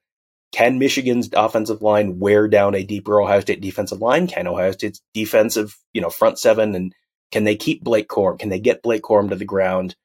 can 0.52 0.80
Michigan's 0.80 1.30
offensive 1.34 1.82
line 1.82 2.20
wear 2.20 2.48
down 2.48 2.76
a 2.76 2.84
deeper 2.84 3.22
Ohio 3.22 3.42
State 3.42 3.62
defensive 3.62 4.02
line? 4.02 4.28
Can 4.28 4.48
Ohio 4.48 4.72
State's 4.72 5.02
defensive, 5.14 5.78
you 5.94 6.02
know, 6.02 6.10
front 6.10 6.40
seven 6.40 6.74
and 6.76 6.94
can 7.32 7.44
they 7.44 7.56
keep 7.56 7.84
Blake 7.84 8.08
Corum? 8.08 8.40
Can 8.40 8.50
they 8.50 8.60
get 8.60 8.82
Blake 8.82 9.04
Corum 9.04 9.30
to 9.30 9.36
the 9.36 9.46
ground? 9.46 9.96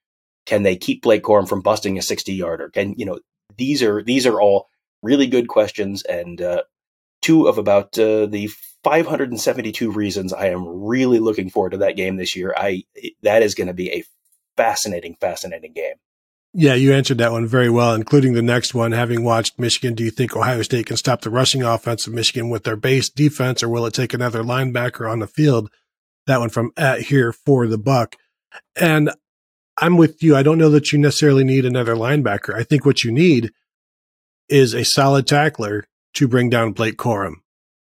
Can 0.45 0.65
they 0.65 0.77
keep 0.77 1.03
Blake 1.03 1.23
Corum 1.23 1.49
from 1.49 1.61
busting 1.61 1.97
a 1.99 2.03
60 2.03 2.33
yarder? 2.33 2.69
Can, 2.71 2.95
you 2.97 3.07
know, 3.07 3.21
these 3.57 3.83
are, 3.83 4.03
these 4.03 4.27
are 4.27 4.41
all 4.41 4.69
really 5.03 5.29
good 5.29 5.47
questions 5.47 6.03
and, 6.03 6.41
uh, 6.41 6.63
two 7.21 7.47
of 7.47 7.59
about, 7.59 7.97
uh, 7.99 8.27
the 8.27 8.51
572 8.83 9.93
reasons 9.93 10.33
I 10.33 10.49
am 10.49 10.67
really 10.67 11.21
looking 11.21 11.49
forward 11.49 11.71
to 11.71 11.79
that 11.79 11.97
game 11.97 12.17
this 12.17 12.35
year. 12.35 12.53
I, 12.57 12.83
that 13.23 13.45
is 13.45 13.55
going 13.55 13.69
to 13.69 13.75
be 13.75 13.93
a 13.93 14.05
fascinating, 14.57 15.17
fascinating 15.21 15.73
game. 15.73 15.95
Yeah, 16.55 16.75
you 16.75 16.93
answered 16.93 17.19
that 17.19 17.33
one 17.33 17.47
very 17.47 17.71
well, 17.71 17.95
including 17.95 18.35
the 18.35 18.43
next 18.43 18.75
one. 18.75 18.93
Having 18.93 19.25
watched 19.25 19.59
Michigan, 19.59 19.95
do 19.95 20.05
you 20.05 20.11
think 20.11 20.37
Ohio 20.37 20.61
State 20.61 20.87
can 20.87 20.99
stop 20.99 21.23
the 21.23 21.31
rushing 21.31 21.63
offense 21.63 22.07
of 22.07 22.13
Michigan 22.13 22.51
with 22.51 22.65
their 22.65 22.77
base 22.77 23.09
defense, 23.09 23.63
or 23.63 23.71
will 23.71 23.87
it 23.87 23.95
take 23.95 24.13
another 24.13 24.43
linebacker 24.43 25.11
on 25.11 25.21
the 25.21 25.27
field? 25.27 25.71
That 26.27 26.41
one 26.41 26.51
from 26.51 26.73
at 26.77 27.03
here 27.03 27.33
for 27.33 27.67
the 27.67 27.79
buck. 27.79 28.17
And 28.77 29.11
I'm 29.79 29.97
with 29.97 30.23
you. 30.23 30.37
I 30.37 30.43
don't 30.43 30.59
know 30.59 30.69
that 30.71 30.93
you 30.93 30.99
necessarily 30.99 31.43
need 31.43 31.65
another 31.65 31.95
linebacker. 31.95 32.55
I 32.55 32.65
think 32.65 32.85
what 32.85 33.03
you 33.03 33.11
need 33.11 33.51
is 34.49 34.75
a 34.75 34.85
solid 34.85 35.27
tackler 35.27 35.87
to 36.15 36.29
bring 36.29 36.51
down 36.51 36.73
Blake 36.73 36.99
Corum. 36.99 37.37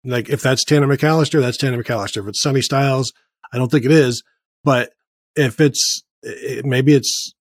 Like 0.05 0.29
if 0.29 0.41
that's 0.41 0.63
Tanner 0.63 0.87
McCalister, 0.87 1.41
that's 1.41 1.57
Tanner 1.57 1.83
McCalister. 1.83 2.21
If 2.21 2.29
it's 2.29 2.41
Sonny 2.41 2.61
Styles, 2.61 3.11
I 3.51 3.57
don't 3.57 3.69
think 3.69 3.83
it 3.83 3.91
is. 3.91 4.23
But 4.63 4.93
if 5.35 5.59
it's 5.59 6.03
it, 6.23 6.65
maybe 6.65 6.93
it's 6.93 7.33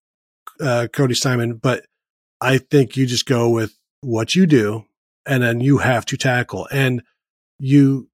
uh, 0.61 0.89
Cody 0.93 1.15
Simon, 1.15 1.55
but 1.55 1.85
I 2.41 2.59
think 2.59 2.97
you 2.97 3.07
just 3.07 3.27
go 3.27 3.49
with 3.49 3.75
what 4.01 4.35
you 4.35 4.47
do, 4.47 4.85
and 5.27 5.43
then 5.43 5.61
you 5.61 5.79
have 5.79 6.07
to 6.07 6.17
tackle, 6.17 6.69
and 6.71 7.03
you 7.59 8.09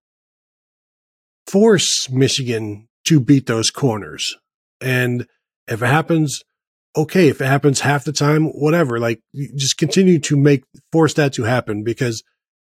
force 1.46 2.10
Michigan 2.10 2.88
to 3.04 3.20
beat 3.20 3.46
those 3.46 3.70
corners. 3.70 4.36
And 4.80 5.26
if 5.68 5.82
it 5.82 5.86
happens, 5.86 6.42
okay. 6.96 7.28
If 7.28 7.40
it 7.40 7.46
happens 7.46 7.80
half 7.80 8.04
the 8.04 8.12
time, 8.12 8.46
whatever. 8.46 8.98
Like, 8.98 9.20
just 9.54 9.78
continue 9.78 10.18
to 10.20 10.36
make 10.36 10.64
force 10.92 11.14
that 11.14 11.32
to 11.34 11.44
happen 11.44 11.84
because 11.84 12.22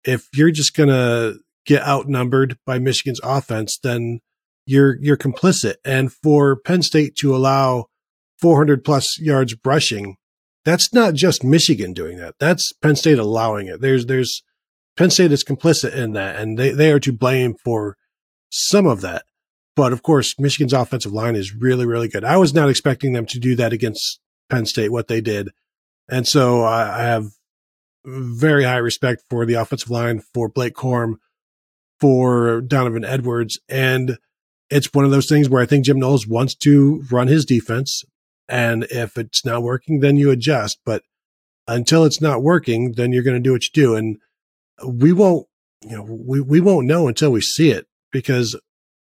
if 0.05 0.29
you're 0.35 0.51
just 0.51 0.75
gonna 0.75 1.35
get 1.65 1.83
outnumbered 1.83 2.59
by 2.67 2.79
Michigan's 2.79 3.21
offense, 3.23 3.79
then 3.79 4.21
you're 4.67 4.97
you're 5.01 5.17
complicit. 5.17 5.75
And 5.85 6.13
for 6.13 6.57
Penn 6.57 6.83
State 6.83 7.17
to 7.17 7.35
allow 7.35 7.87
400 8.41 8.85
plus 8.85 9.19
yards 9.21 9.55
brushing, 9.55 10.17
that's 10.65 10.93
not 10.93 11.15
just 11.15 11.45
Michigan 11.45 11.93
doing 11.93 12.19
that. 12.19 12.35
That's 12.39 12.73
Penn 12.75 12.97
State 12.97 13.19
allowing 13.19 13.69
it. 13.69 13.81
There's 13.81 14.07
there's 14.07 14.43
Penn 14.97 15.11
State 15.11 15.33
is 15.33 15.45
complicit 15.45 15.95
in 15.95 16.13
that, 16.13 16.37
and 16.37 16.59
they, 16.59 16.71
they 16.71 16.91
are 16.91 17.01
to 17.01 17.13
blame 17.13 17.55
for 17.65 17.97
some 18.51 18.87
of 18.87 19.01
that. 19.03 19.25
But 19.75 19.93
of 19.93 20.03
course, 20.03 20.39
Michigan's 20.39 20.73
offensive 20.73 21.13
line 21.13 21.37
is 21.37 21.55
really, 21.55 21.85
really 21.85 22.09
good. 22.09 22.25
I 22.25 22.39
was 22.39 22.55
not 22.55 22.71
expecting 22.71 23.13
them 23.13 23.27
to 23.27 23.39
do 23.39 23.55
that 23.57 23.73
against 23.75 24.21
Penn 24.49 24.65
State, 24.65 24.91
what 24.91 25.09
they 25.09 25.21
did. 25.21 25.51
And 26.09 26.27
so 26.27 26.63
I, 26.63 27.01
I 27.01 27.03
have 27.03 27.27
very 28.05 28.65
high 28.65 28.77
respect 28.77 29.23
for 29.29 29.45
the 29.45 29.55
offensive 29.55 29.91
line, 29.91 30.23
for 30.33 30.49
Blake 30.49 30.75
Corum, 30.75 31.17
for 32.01 32.63
Donovan 32.63 33.05
Edwards. 33.05 33.59
And 33.69 34.19
it's 34.71 34.95
one 34.95 35.05
of 35.05 35.11
those 35.11 35.29
things 35.29 35.49
where 35.49 35.63
I 35.63 35.67
think 35.67 35.85
Jim 35.85 35.99
Knowles 35.99 36.27
wants 36.27 36.55
to 36.57 37.03
run 37.11 37.29
his 37.29 37.45
defense. 37.45 38.03
And 38.49 38.85
if 38.91 39.17
it's 39.17 39.45
not 39.45 39.63
working, 39.63 40.01
then 40.01 40.17
you 40.17 40.31
adjust. 40.31 40.79
But 40.85 41.03
until 41.67 42.05
it's 42.05 42.21
not 42.21 42.43
working, 42.43 42.93
then 42.93 43.13
you're 43.13 43.23
going 43.23 43.37
to 43.37 43.41
do 43.41 43.53
what 43.53 43.65
you 43.65 43.71
do. 43.73 43.97
And 43.97 44.19
we 44.87 45.13
won't, 45.13 45.47
you 45.83 45.97
know, 45.97 46.03
we, 46.03 46.41
we 46.41 46.61
won't 46.61 46.87
know 46.87 47.09
until 47.09 47.31
we 47.31 47.41
see 47.41 47.71
it 47.71 47.87
because 48.13 48.59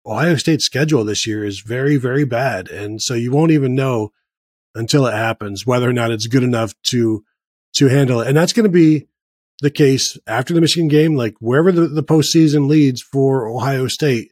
Ohio 0.06 0.36
State's 0.36 0.66
schedule 0.66 1.04
this 1.04 1.26
year 1.26 1.44
is 1.44 1.62
very, 1.62 1.98
very 1.98 2.26
bad. 2.26 2.70
And 2.70 3.02
so 3.02 3.14
you 3.14 3.32
won't 3.32 3.52
even 3.52 3.76
know 3.76 4.12
until 4.76 5.06
it 5.06 5.14
happens 5.14 5.66
whether 5.66 5.90
or 5.90 5.94
not 5.94 6.12
it's 6.12 6.28
good 6.28 6.44
enough 6.44 6.74
to, 6.88 7.24
to 7.76 7.88
handle 7.88 8.22
it. 8.22 8.28
And 8.28 8.38
that's 8.38 8.54
going 8.54 8.66
to 8.66 8.70
be 8.70 9.08
the 9.62 9.70
case 9.70 10.18
after 10.26 10.54
the 10.54 10.62
Michigan 10.62 10.88
game, 10.88 11.16
like 11.16 11.36
wherever 11.40 11.72
the, 11.72 11.88
the 11.88 12.04
postseason 12.04 12.68
leads 12.68 13.02
for 13.02 13.48
Ohio 13.48 13.88
State, 13.88 14.32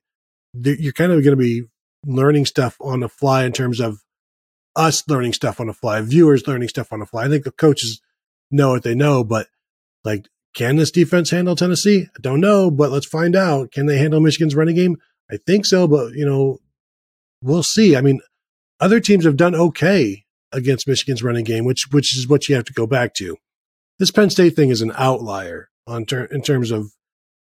you're 0.53 0.93
kind 0.93 1.11
of 1.11 1.23
going 1.23 1.37
to 1.37 1.41
be 1.41 1.63
learning 2.05 2.45
stuff 2.45 2.77
on 2.79 3.01
the 3.01 3.09
fly 3.09 3.43
in 3.43 3.51
terms 3.51 3.79
of 3.79 3.99
us 4.77 5.03
learning 5.09 5.33
stuff 5.33 5.59
on 5.59 5.67
the 5.67 5.73
fly, 5.73 5.99
viewers 6.01 6.47
learning 6.47 6.69
stuff 6.69 6.93
on 6.93 6.99
the 6.99 7.05
fly. 7.05 7.25
I 7.25 7.29
think 7.29 7.43
the 7.43 7.51
coaches 7.51 7.99
know 8.51 8.69
what 8.69 8.83
they 8.83 8.95
know, 8.95 9.23
but 9.23 9.47
like, 10.05 10.27
can 10.53 10.77
this 10.77 10.91
defense 10.91 11.31
handle 11.31 11.55
Tennessee? 11.55 12.07
I 12.15 12.19
don't 12.21 12.39
know, 12.39 12.71
but 12.71 12.91
let's 12.91 13.05
find 13.05 13.35
out. 13.35 13.71
Can 13.71 13.87
they 13.87 13.97
handle 13.97 14.21
Michigan's 14.21 14.55
running 14.55 14.75
game? 14.75 14.97
I 15.29 15.37
think 15.37 15.65
so, 15.65 15.87
but 15.87 16.13
you 16.13 16.25
know, 16.25 16.59
we'll 17.41 17.63
see. 17.63 17.95
I 17.95 18.01
mean, 18.01 18.21
other 18.79 18.99
teams 18.99 19.25
have 19.25 19.35
done 19.35 19.55
okay 19.55 20.23
against 20.51 20.87
Michigan's 20.87 21.23
running 21.23 21.43
game, 21.43 21.65
which 21.65 21.87
which 21.91 22.17
is 22.17 22.27
what 22.27 22.47
you 22.47 22.55
have 22.55 22.65
to 22.65 22.73
go 22.73 22.87
back 22.87 23.13
to. 23.15 23.37
This 23.99 24.11
Penn 24.11 24.29
State 24.29 24.55
thing 24.55 24.69
is 24.69 24.81
an 24.81 24.93
outlier 24.95 25.69
on 25.85 26.05
ter- 26.05 26.25
in 26.25 26.41
terms 26.41 26.71
of 26.71 26.83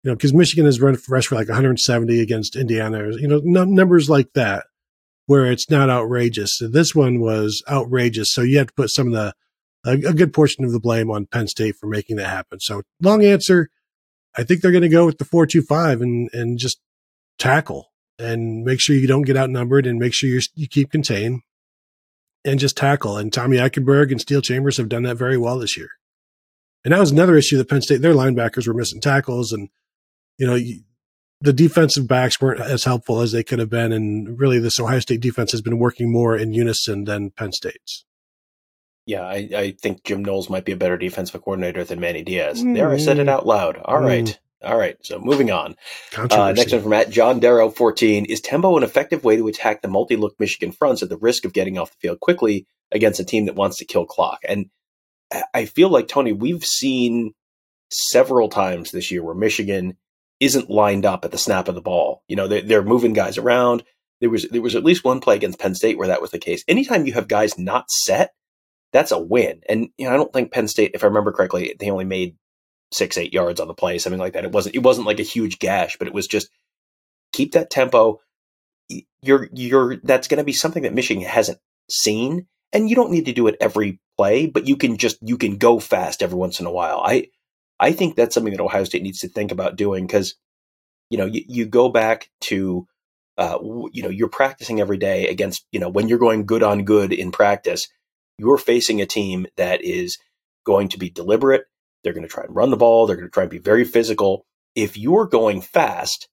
you 0.02 0.10
know 0.10 0.14
because 0.14 0.32
Michigan 0.32 0.64
has 0.64 0.80
run 0.80 0.96
rushed 1.08 1.28
for 1.28 1.34
like 1.34 1.48
170 1.48 2.20
against 2.20 2.56
Indiana, 2.56 3.10
you 3.12 3.28
know, 3.28 3.40
numbers 3.44 4.08
like 4.08 4.32
that 4.34 4.64
where 5.26 5.50
it's 5.50 5.70
not 5.70 5.90
outrageous. 5.90 6.60
This 6.60 6.94
one 6.94 7.20
was 7.20 7.62
outrageous. 7.68 8.32
So 8.32 8.42
you 8.42 8.58
have 8.58 8.68
to 8.68 8.74
put 8.74 8.90
some 8.90 9.08
of 9.08 9.12
the, 9.12 9.34
a, 9.84 10.10
a 10.10 10.12
good 10.12 10.32
portion 10.32 10.64
of 10.64 10.72
the 10.72 10.80
blame 10.80 11.10
on 11.10 11.26
Penn 11.26 11.48
State 11.48 11.76
for 11.76 11.86
making 11.86 12.16
that 12.16 12.28
happen. 12.28 12.60
So 12.60 12.82
long 13.00 13.24
answer. 13.24 13.70
I 14.36 14.42
think 14.42 14.60
they're 14.60 14.72
going 14.72 14.82
to 14.82 14.88
go 14.88 15.06
with 15.06 15.18
the 15.18 15.24
425 15.24 16.00
and, 16.00 16.28
and 16.32 16.58
just 16.58 16.80
tackle 17.38 17.92
and 18.18 18.64
make 18.64 18.80
sure 18.80 18.96
you 18.96 19.06
don't 19.06 19.22
get 19.22 19.36
outnumbered 19.36 19.86
and 19.86 19.98
make 19.98 20.12
sure 20.12 20.28
you 20.28 20.40
you 20.54 20.68
keep 20.68 20.90
contained 20.90 21.42
and 22.44 22.60
just 22.60 22.76
tackle. 22.76 23.16
And 23.16 23.32
Tommy 23.32 23.56
Eichenberg 23.56 24.10
and 24.10 24.20
Steele 24.20 24.42
Chambers 24.42 24.76
have 24.76 24.88
done 24.88 25.04
that 25.04 25.16
very 25.16 25.38
well 25.38 25.58
this 25.58 25.76
year. 25.76 25.90
And 26.84 26.92
that 26.92 27.00
was 27.00 27.10
another 27.10 27.36
issue 27.36 27.56
that 27.56 27.68
Penn 27.68 27.80
State, 27.80 28.02
their 28.02 28.12
linebackers 28.12 28.66
were 28.66 28.74
missing 28.74 29.00
tackles 29.00 29.52
and, 29.52 29.70
you 30.36 30.46
know, 30.46 30.58
the 31.40 31.52
defensive 31.52 32.08
backs 32.08 32.40
weren't 32.40 32.60
as 32.60 32.84
helpful 32.84 33.20
as 33.20 33.32
they 33.32 33.42
could 33.42 33.58
have 33.58 33.70
been. 33.70 33.92
And 33.92 34.38
really, 34.38 34.58
this 34.58 34.80
Ohio 34.80 35.00
State 35.00 35.20
defense 35.20 35.52
has 35.52 35.62
been 35.62 35.78
working 35.78 36.10
more 36.10 36.36
in 36.36 36.52
unison 36.52 37.04
than 37.04 37.30
Penn 37.30 37.52
State's. 37.52 38.04
Yeah, 39.06 39.22
I, 39.22 39.48
I 39.54 39.76
think 39.80 40.04
Jim 40.04 40.24
Knowles 40.24 40.48
might 40.48 40.64
be 40.64 40.72
a 40.72 40.76
better 40.76 40.96
defensive 40.96 41.42
coordinator 41.42 41.84
than 41.84 42.00
Manny 42.00 42.22
Diaz. 42.22 42.62
Mm. 42.62 42.74
There, 42.74 42.88
I 42.88 42.96
said 42.96 43.18
it 43.18 43.28
out 43.28 43.46
loud. 43.46 43.76
All 43.84 44.00
mm. 44.00 44.06
right. 44.06 44.40
All 44.62 44.78
right. 44.78 44.96
So 45.02 45.18
moving 45.18 45.50
on. 45.50 45.76
Uh, 46.16 46.52
next 46.52 46.72
one 46.72 46.80
from 46.80 46.90
Matt 46.90 47.10
John 47.10 47.38
Darrow, 47.38 47.68
14. 47.68 48.24
Is 48.24 48.40
tempo 48.40 48.78
an 48.78 48.82
effective 48.82 49.22
way 49.22 49.36
to 49.36 49.46
attack 49.46 49.82
the 49.82 49.88
multi 49.88 50.16
look 50.16 50.40
Michigan 50.40 50.72
fronts 50.72 51.02
at 51.02 51.10
the 51.10 51.18
risk 51.18 51.44
of 51.44 51.52
getting 51.52 51.76
off 51.76 51.90
the 51.90 51.98
field 51.98 52.20
quickly 52.20 52.66
against 52.90 53.20
a 53.20 53.24
team 53.24 53.44
that 53.44 53.56
wants 53.56 53.76
to 53.78 53.84
kill 53.84 54.06
clock? 54.06 54.38
And 54.48 54.70
I 55.52 55.66
feel 55.66 55.90
like, 55.90 56.08
Tony, 56.08 56.32
we've 56.32 56.64
seen 56.64 57.34
several 57.90 58.48
times 58.48 58.90
this 58.90 59.10
year 59.10 59.22
where 59.22 59.34
Michigan 59.34 59.98
isn't 60.40 60.70
lined 60.70 61.06
up 61.06 61.24
at 61.24 61.30
the 61.30 61.38
snap 61.38 61.68
of 61.68 61.74
the 61.74 61.80
ball. 61.80 62.22
You 62.28 62.36
know, 62.36 62.48
they're, 62.48 62.62
they're 62.62 62.82
moving 62.82 63.12
guys 63.12 63.38
around. 63.38 63.84
There 64.20 64.30
was 64.30 64.48
there 64.48 64.62
was 64.62 64.74
at 64.74 64.84
least 64.84 65.04
one 65.04 65.20
play 65.20 65.36
against 65.36 65.58
Penn 65.58 65.74
State 65.74 65.98
where 65.98 66.08
that 66.08 66.22
was 66.22 66.30
the 66.30 66.38
case. 66.38 66.64
Anytime 66.68 67.06
you 67.06 67.12
have 67.14 67.28
guys 67.28 67.58
not 67.58 67.90
set, 67.90 68.32
that's 68.92 69.12
a 69.12 69.18
win. 69.18 69.60
And 69.68 69.88
you 69.98 70.06
know, 70.06 70.14
I 70.14 70.16
don't 70.16 70.32
think 70.32 70.52
Penn 70.52 70.68
State, 70.68 70.92
if 70.94 71.02
I 71.02 71.08
remember 71.08 71.32
correctly, 71.32 71.74
they 71.78 71.90
only 71.90 72.04
made 72.04 72.36
six 72.92 73.18
eight 73.18 73.32
yards 73.32 73.60
on 73.60 73.68
the 73.68 73.74
play, 73.74 73.98
something 73.98 74.20
like 74.20 74.34
that. 74.34 74.44
It 74.44 74.52
wasn't 74.52 74.76
it 74.76 74.82
wasn't 74.82 75.06
like 75.06 75.20
a 75.20 75.24
huge 75.24 75.58
gash, 75.58 75.96
but 75.98 76.08
it 76.08 76.14
was 76.14 76.26
just 76.26 76.48
keep 77.32 77.52
that 77.52 77.70
tempo. 77.70 78.20
You're 79.20 79.48
you're 79.52 79.96
that's 79.96 80.28
going 80.28 80.38
to 80.38 80.44
be 80.44 80.52
something 80.52 80.84
that 80.84 80.94
Michigan 80.94 81.24
hasn't 81.24 81.58
seen, 81.90 82.46
and 82.72 82.88
you 82.88 82.96
don't 82.96 83.10
need 83.10 83.26
to 83.26 83.32
do 83.32 83.48
it 83.48 83.56
every 83.60 84.00
play, 84.16 84.46
but 84.46 84.66
you 84.66 84.76
can 84.76 84.96
just 84.96 85.18
you 85.22 85.38
can 85.38 85.58
go 85.58 85.80
fast 85.80 86.22
every 86.22 86.38
once 86.38 86.60
in 86.60 86.66
a 86.66 86.72
while. 86.72 87.00
I 87.04 87.28
I 87.80 87.92
think 87.92 88.16
that's 88.16 88.34
something 88.34 88.52
that 88.52 88.62
Ohio 88.62 88.84
State 88.84 89.02
needs 89.02 89.20
to 89.20 89.28
think 89.28 89.52
about 89.52 89.76
doing 89.76 90.06
because, 90.06 90.34
you 91.10 91.18
know, 91.18 91.26
you, 91.26 91.42
you 91.48 91.66
go 91.66 91.88
back 91.88 92.30
to, 92.42 92.86
uh, 93.36 93.58
you 93.92 94.02
know, 94.02 94.08
you're 94.08 94.28
practicing 94.28 94.80
every 94.80 94.96
day 94.96 95.28
against, 95.28 95.66
you 95.72 95.80
know, 95.80 95.88
when 95.88 96.08
you're 96.08 96.18
going 96.18 96.46
good 96.46 96.62
on 96.62 96.84
good 96.84 97.12
in 97.12 97.32
practice, 97.32 97.88
you're 98.38 98.58
facing 98.58 99.00
a 99.00 99.06
team 99.06 99.46
that 99.56 99.82
is 99.82 100.18
going 100.64 100.88
to 100.88 100.98
be 100.98 101.10
deliberate. 101.10 101.64
They're 102.02 102.12
going 102.12 102.26
to 102.26 102.32
try 102.32 102.44
and 102.44 102.54
run 102.54 102.70
the 102.70 102.76
ball. 102.76 103.06
They're 103.06 103.16
going 103.16 103.28
to 103.28 103.32
try 103.32 103.44
and 103.44 103.50
be 103.50 103.58
very 103.58 103.84
physical. 103.84 104.44
If 104.74 104.96
you're 104.96 105.26
going 105.26 105.60
fast 105.60 106.28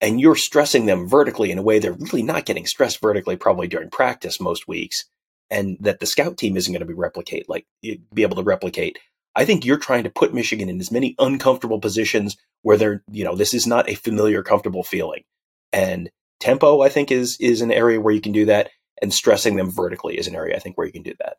and 0.00 0.20
you're 0.20 0.36
stressing 0.36 0.86
them 0.86 1.08
vertically 1.08 1.50
in 1.50 1.58
a 1.58 1.62
way 1.62 1.78
they're 1.78 1.92
really 1.92 2.22
not 2.22 2.44
getting 2.44 2.66
stressed 2.66 3.00
vertically, 3.00 3.36
probably 3.36 3.68
during 3.68 3.90
practice 3.90 4.40
most 4.40 4.66
weeks, 4.66 5.04
and 5.50 5.76
that 5.80 6.00
the 6.00 6.06
scout 6.06 6.38
team 6.38 6.56
isn't 6.56 6.72
going 6.72 6.80
to 6.80 6.86
be 6.86 6.94
replicate 6.94 7.48
like 7.48 7.66
be 7.82 8.22
able 8.22 8.36
to 8.36 8.42
replicate. 8.42 8.98
I 9.34 9.44
think 9.44 9.64
you're 9.64 9.78
trying 9.78 10.04
to 10.04 10.10
put 10.10 10.34
Michigan 10.34 10.68
in 10.68 10.80
as 10.80 10.90
many 10.90 11.14
uncomfortable 11.18 11.80
positions 11.80 12.36
where 12.62 12.76
they're, 12.76 13.02
you 13.10 13.24
know, 13.24 13.34
this 13.34 13.54
is 13.54 13.66
not 13.66 13.88
a 13.88 13.94
familiar, 13.94 14.42
comfortable 14.42 14.82
feeling. 14.82 15.24
And 15.72 16.10
tempo, 16.40 16.82
I 16.82 16.88
think, 16.88 17.10
is 17.10 17.36
is 17.40 17.60
an 17.62 17.72
area 17.72 18.00
where 18.00 18.14
you 18.14 18.20
can 18.20 18.32
do 18.32 18.46
that, 18.46 18.70
and 19.00 19.12
stressing 19.12 19.56
them 19.56 19.70
vertically 19.70 20.18
is 20.18 20.26
an 20.26 20.34
area 20.34 20.56
I 20.56 20.58
think 20.58 20.76
where 20.76 20.86
you 20.86 20.92
can 20.92 21.02
do 21.02 21.14
that. 21.20 21.36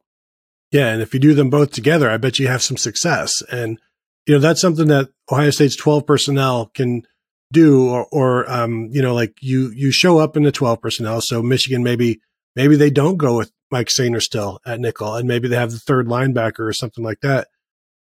Yeah, 0.71 0.87
and 0.87 1.01
if 1.01 1.13
you 1.13 1.19
do 1.19 1.35
them 1.35 1.51
both 1.51 1.71
together, 1.71 2.09
I 2.09 2.17
bet 2.17 2.39
you 2.39 2.47
have 2.47 2.63
some 2.63 2.77
success. 2.77 3.43
And 3.51 3.79
you 4.25 4.33
know 4.33 4.39
that's 4.39 4.61
something 4.61 4.87
that 4.87 5.09
Ohio 5.31 5.51
State's 5.51 5.75
12 5.75 6.07
personnel 6.07 6.71
can 6.73 7.03
do, 7.51 7.89
or, 7.89 8.07
or 8.11 8.51
um, 8.51 8.89
you 8.91 9.01
know, 9.01 9.13
like 9.13 9.37
you 9.39 9.71
you 9.75 9.91
show 9.91 10.17
up 10.17 10.35
in 10.35 10.43
the 10.43 10.51
12 10.51 10.81
personnel. 10.81 11.21
So 11.21 11.43
Michigan 11.43 11.83
maybe 11.83 12.21
maybe 12.55 12.75
they 12.75 12.89
don't 12.89 13.17
go 13.17 13.37
with 13.37 13.51
Mike 13.71 13.89
Sainristil 13.89 14.57
at 14.65 14.79
nickel, 14.79 15.15
and 15.15 15.27
maybe 15.27 15.47
they 15.47 15.55
have 15.55 15.71
the 15.71 15.79
third 15.79 16.07
linebacker 16.07 16.61
or 16.61 16.73
something 16.73 17.03
like 17.03 17.19
that. 17.21 17.47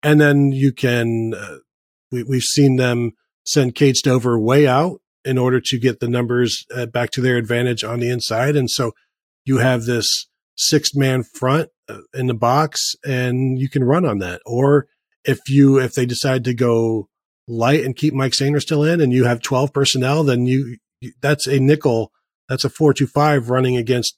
And 0.04 0.20
then 0.20 0.52
you 0.52 0.72
can, 0.72 1.34
uh, 1.34 1.58
we, 2.12 2.24
we've 2.24 2.43
seen 2.43 2.78
them 2.78 3.12
send 3.45 3.76
Cade 3.76 3.97
Stover 3.97 4.39
way 4.39 4.68
out 4.68 5.02
in 5.26 5.38
order 5.38 5.60
to 5.60 5.78
get 5.78 6.00
the 6.00 6.08
numbers 6.08 6.66
uh, 6.74 6.86
back 6.86 7.12
to 7.12 7.22
their 7.22 7.38
advantage 7.38 7.84
on 7.84 8.00
the 8.00 8.10
inside. 8.10 8.56
And 8.56 8.70
so 8.70 8.93
you 9.45 9.58
have 9.58 9.84
this 9.84 10.28
six 10.56 10.95
man 10.95 11.24
front 11.24 11.70
uh, 11.88 12.00
in 12.14 12.28
the 12.28 12.34
box 12.34 12.95
and 13.06 13.60
you 13.60 13.70
can 13.70 13.84
run 13.84 14.06
on 14.06 14.20
that. 14.20 14.41
Or 14.45 14.88
if 15.26 15.39
you, 15.50 15.80
if 15.80 15.93
they 15.93 16.06
decide 16.06 16.43
to 16.45 16.54
go 16.54 17.10
light 17.47 17.84
and 17.84 17.95
keep 17.95 18.14
Mike 18.14 18.32
Sainristil 18.32 18.91
in 18.91 19.02
and 19.02 19.12
you 19.12 19.26
have 19.26 19.41
12 19.41 19.74
personnel, 19.74 20.24
then 20.24 20.45
you, 20.45 20.78
that's 21.22 21.47
a 21.47 21.60
nickel. 21.60 22.12
That's 22.47 22.66
a 22.66 22.70
four 22.70 22.93
two 22.93 23.08
five 23.08 23.50
running 23.50 23.78
against 23.78 24.18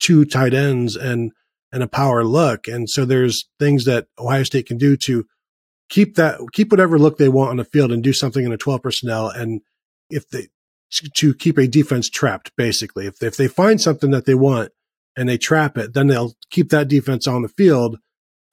two 0.00 0.24
tight 0.24 0.54
ends 0.54 0.96
and 0.96 1.32
and 1.72 1.82
a 1.82 1.88
power 1.88 2.24
look. 2.24 2.66
And 2.68 2.88
so 2.88 3.04
there's 3.04 3.48
things 3.58 3.84
that 3.84 4.06
Ohio 4.18 4.42
State 4.42 4.66
can 4.66 4.78
do 4.78 4.96
to 4.98 5.26
keep 5.88 6.16
that, 6.16 6.40
keep 6.52 6.70
whatever 6.70 6.98
look 6.98 7.18
they 7.18 7.28
want 7.28 7.50
on 7.50 7.56
the 7.56 7.64
field 7.64 7.92
and 7.92 8.02
do 8.02 8.12
something 8.12 8.44
in 8.44 8.52
a 8.52 8.56
12 8.56 8.82
personnel. 8.82 9.28
And 9.28 9.60
if 10.10 10.28
they, 10.28 10.48
to 11.14 11.34
keep 11.34 11.58
a 11.58 11.66
defense 11.66 12.08
trapped, 12.08 12.52
basically, 12.56 13.06
if, 13.06 13.22
if 13.22 13.36
they 13.36 13.48
find 13.48 13.80
something 13.80 14.10
that 14.10 14.24
they 14.24 14.34
want 14.34 14.72
and 15.16 15.28
they 15.28 15.38
trap 15.38 15.76
it, 15.76 15.92
then 15.92 16.06
they'll 16.06 16.34
keep 16.50 16.70
that 16.70 16.88
defense 16.88 17.26
on 17.26 17.42
the 17.42 17.48
field 17.48 17.98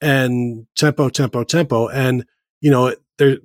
and 0.00 0.66
tempo, 0.76 1.08
tempo, 1.08 1.44
tempo. 1.44 1.88
And, 1.88 2.26
you 2.60 2.70
know, 2.70 2.94
there, 3.18 3.38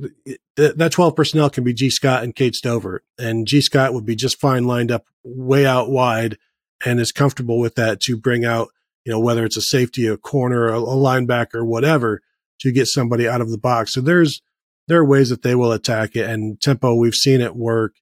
that 0.58 0.92
12 0.92 1.16
personnel 1.16 1.50
can 1.50 1.64
be 1.64 1.74
Gee 1.74 1.90
Scott 1.90 2.24
and 2.24 2.36
Cade 2.36 2.56
Stover 2.56 3.04
and 3.18 3.48
Gee 3.48 3.62
Scott 3.62 3.94
would 3.94 4.06
be 4.06 4.16
just 4.16 4.40
fine 4.40 4.66
lined 4.66 4.92
up 4.92 5.06
way 5.24 5.66
out 5.66 5.90
wide 5.90 6.38
and 6.86 7.00
is 7.00 7.12
comfortable 7.12 7.60
with 7.60 7.76
that 7.76 8.02
to 8.02 8.18
bring 8.18 8.44
out 8.44 8.70
you 9.06 9.12
know, 9.12 9.20
whether 9.20 9.46
it's 9.46 9.58
a 9.58 9.62
safety, 9.62 10.08
a 10.08 10.18
corner, 10.18 10.68
a, 10.68 10.80
a 10.80 10.96
linebacker, 10.96 11.66
whatever, 11.66 12.22
to 12.60 12.72
get 12.72 12.88
somebody 12.88 13.28
out 13.28 13.42
of 13.42 13.50
the 13.50 13.58
box. 13.58 13.94
So 13.94 14.02
there's, 14.02 14.42
there 14.88 15.00
are 15.00 15.06
ways 15.06 15.30
that 15.30 15.42
they 15.42 15.56
will 15.56 15.72
attack 15.72 16.16
it 16.16 16.30
and 16.30 16.60
tempo. 16.62 16.96
We've 16.96 17.16
seen 17.16 17.42
it 17.42 17.56
work 17.56 17.96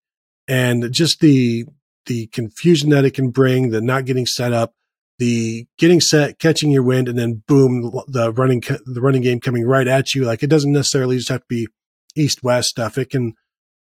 and 0.48 0.92
just 0.92 1.20
the, 1.20 1.66
the 2.06 2.28
confusion 2.28 2.90
that 2.90 3.06
it 3.06 3.14
can 3.14 3.30
bring, 3.30 3.70
the 3.70 3.82
not 3.82 4.06
getting 4.06 4.26
set 4.26 4.52
up, 4.52 4.74
the 5.20 5.68
getting 5.78 6.02
set, 6.02 6.40
catching 6.40 6.72
your 6.72 6.84
wind, 6.84 7.08
and 7.08 7.20
then 7.20 7.44
boom, 7.46 7.92
the 8.08 8.32
running, 8.32 8.62
the 8.86 9.02
running 9.02 9.22
game 9.22 9.40
coming 9.40 9.66
right 9.66 9.88
at 9.88 10.16
you. 10.16 10.26
Like 10.26 10.44
it 10.44 10.50
doesn't 10.50 10.72
necessarily 10.72 11.18
just 11.18 11.30
have 11.30 11.42
to 11.42 11.48
be 11.48 11.68
east 12.16 12.42
west 12.42 12.70
stuff. 12.70 12.98
It 12.98 13.10
can, 13.10 13.34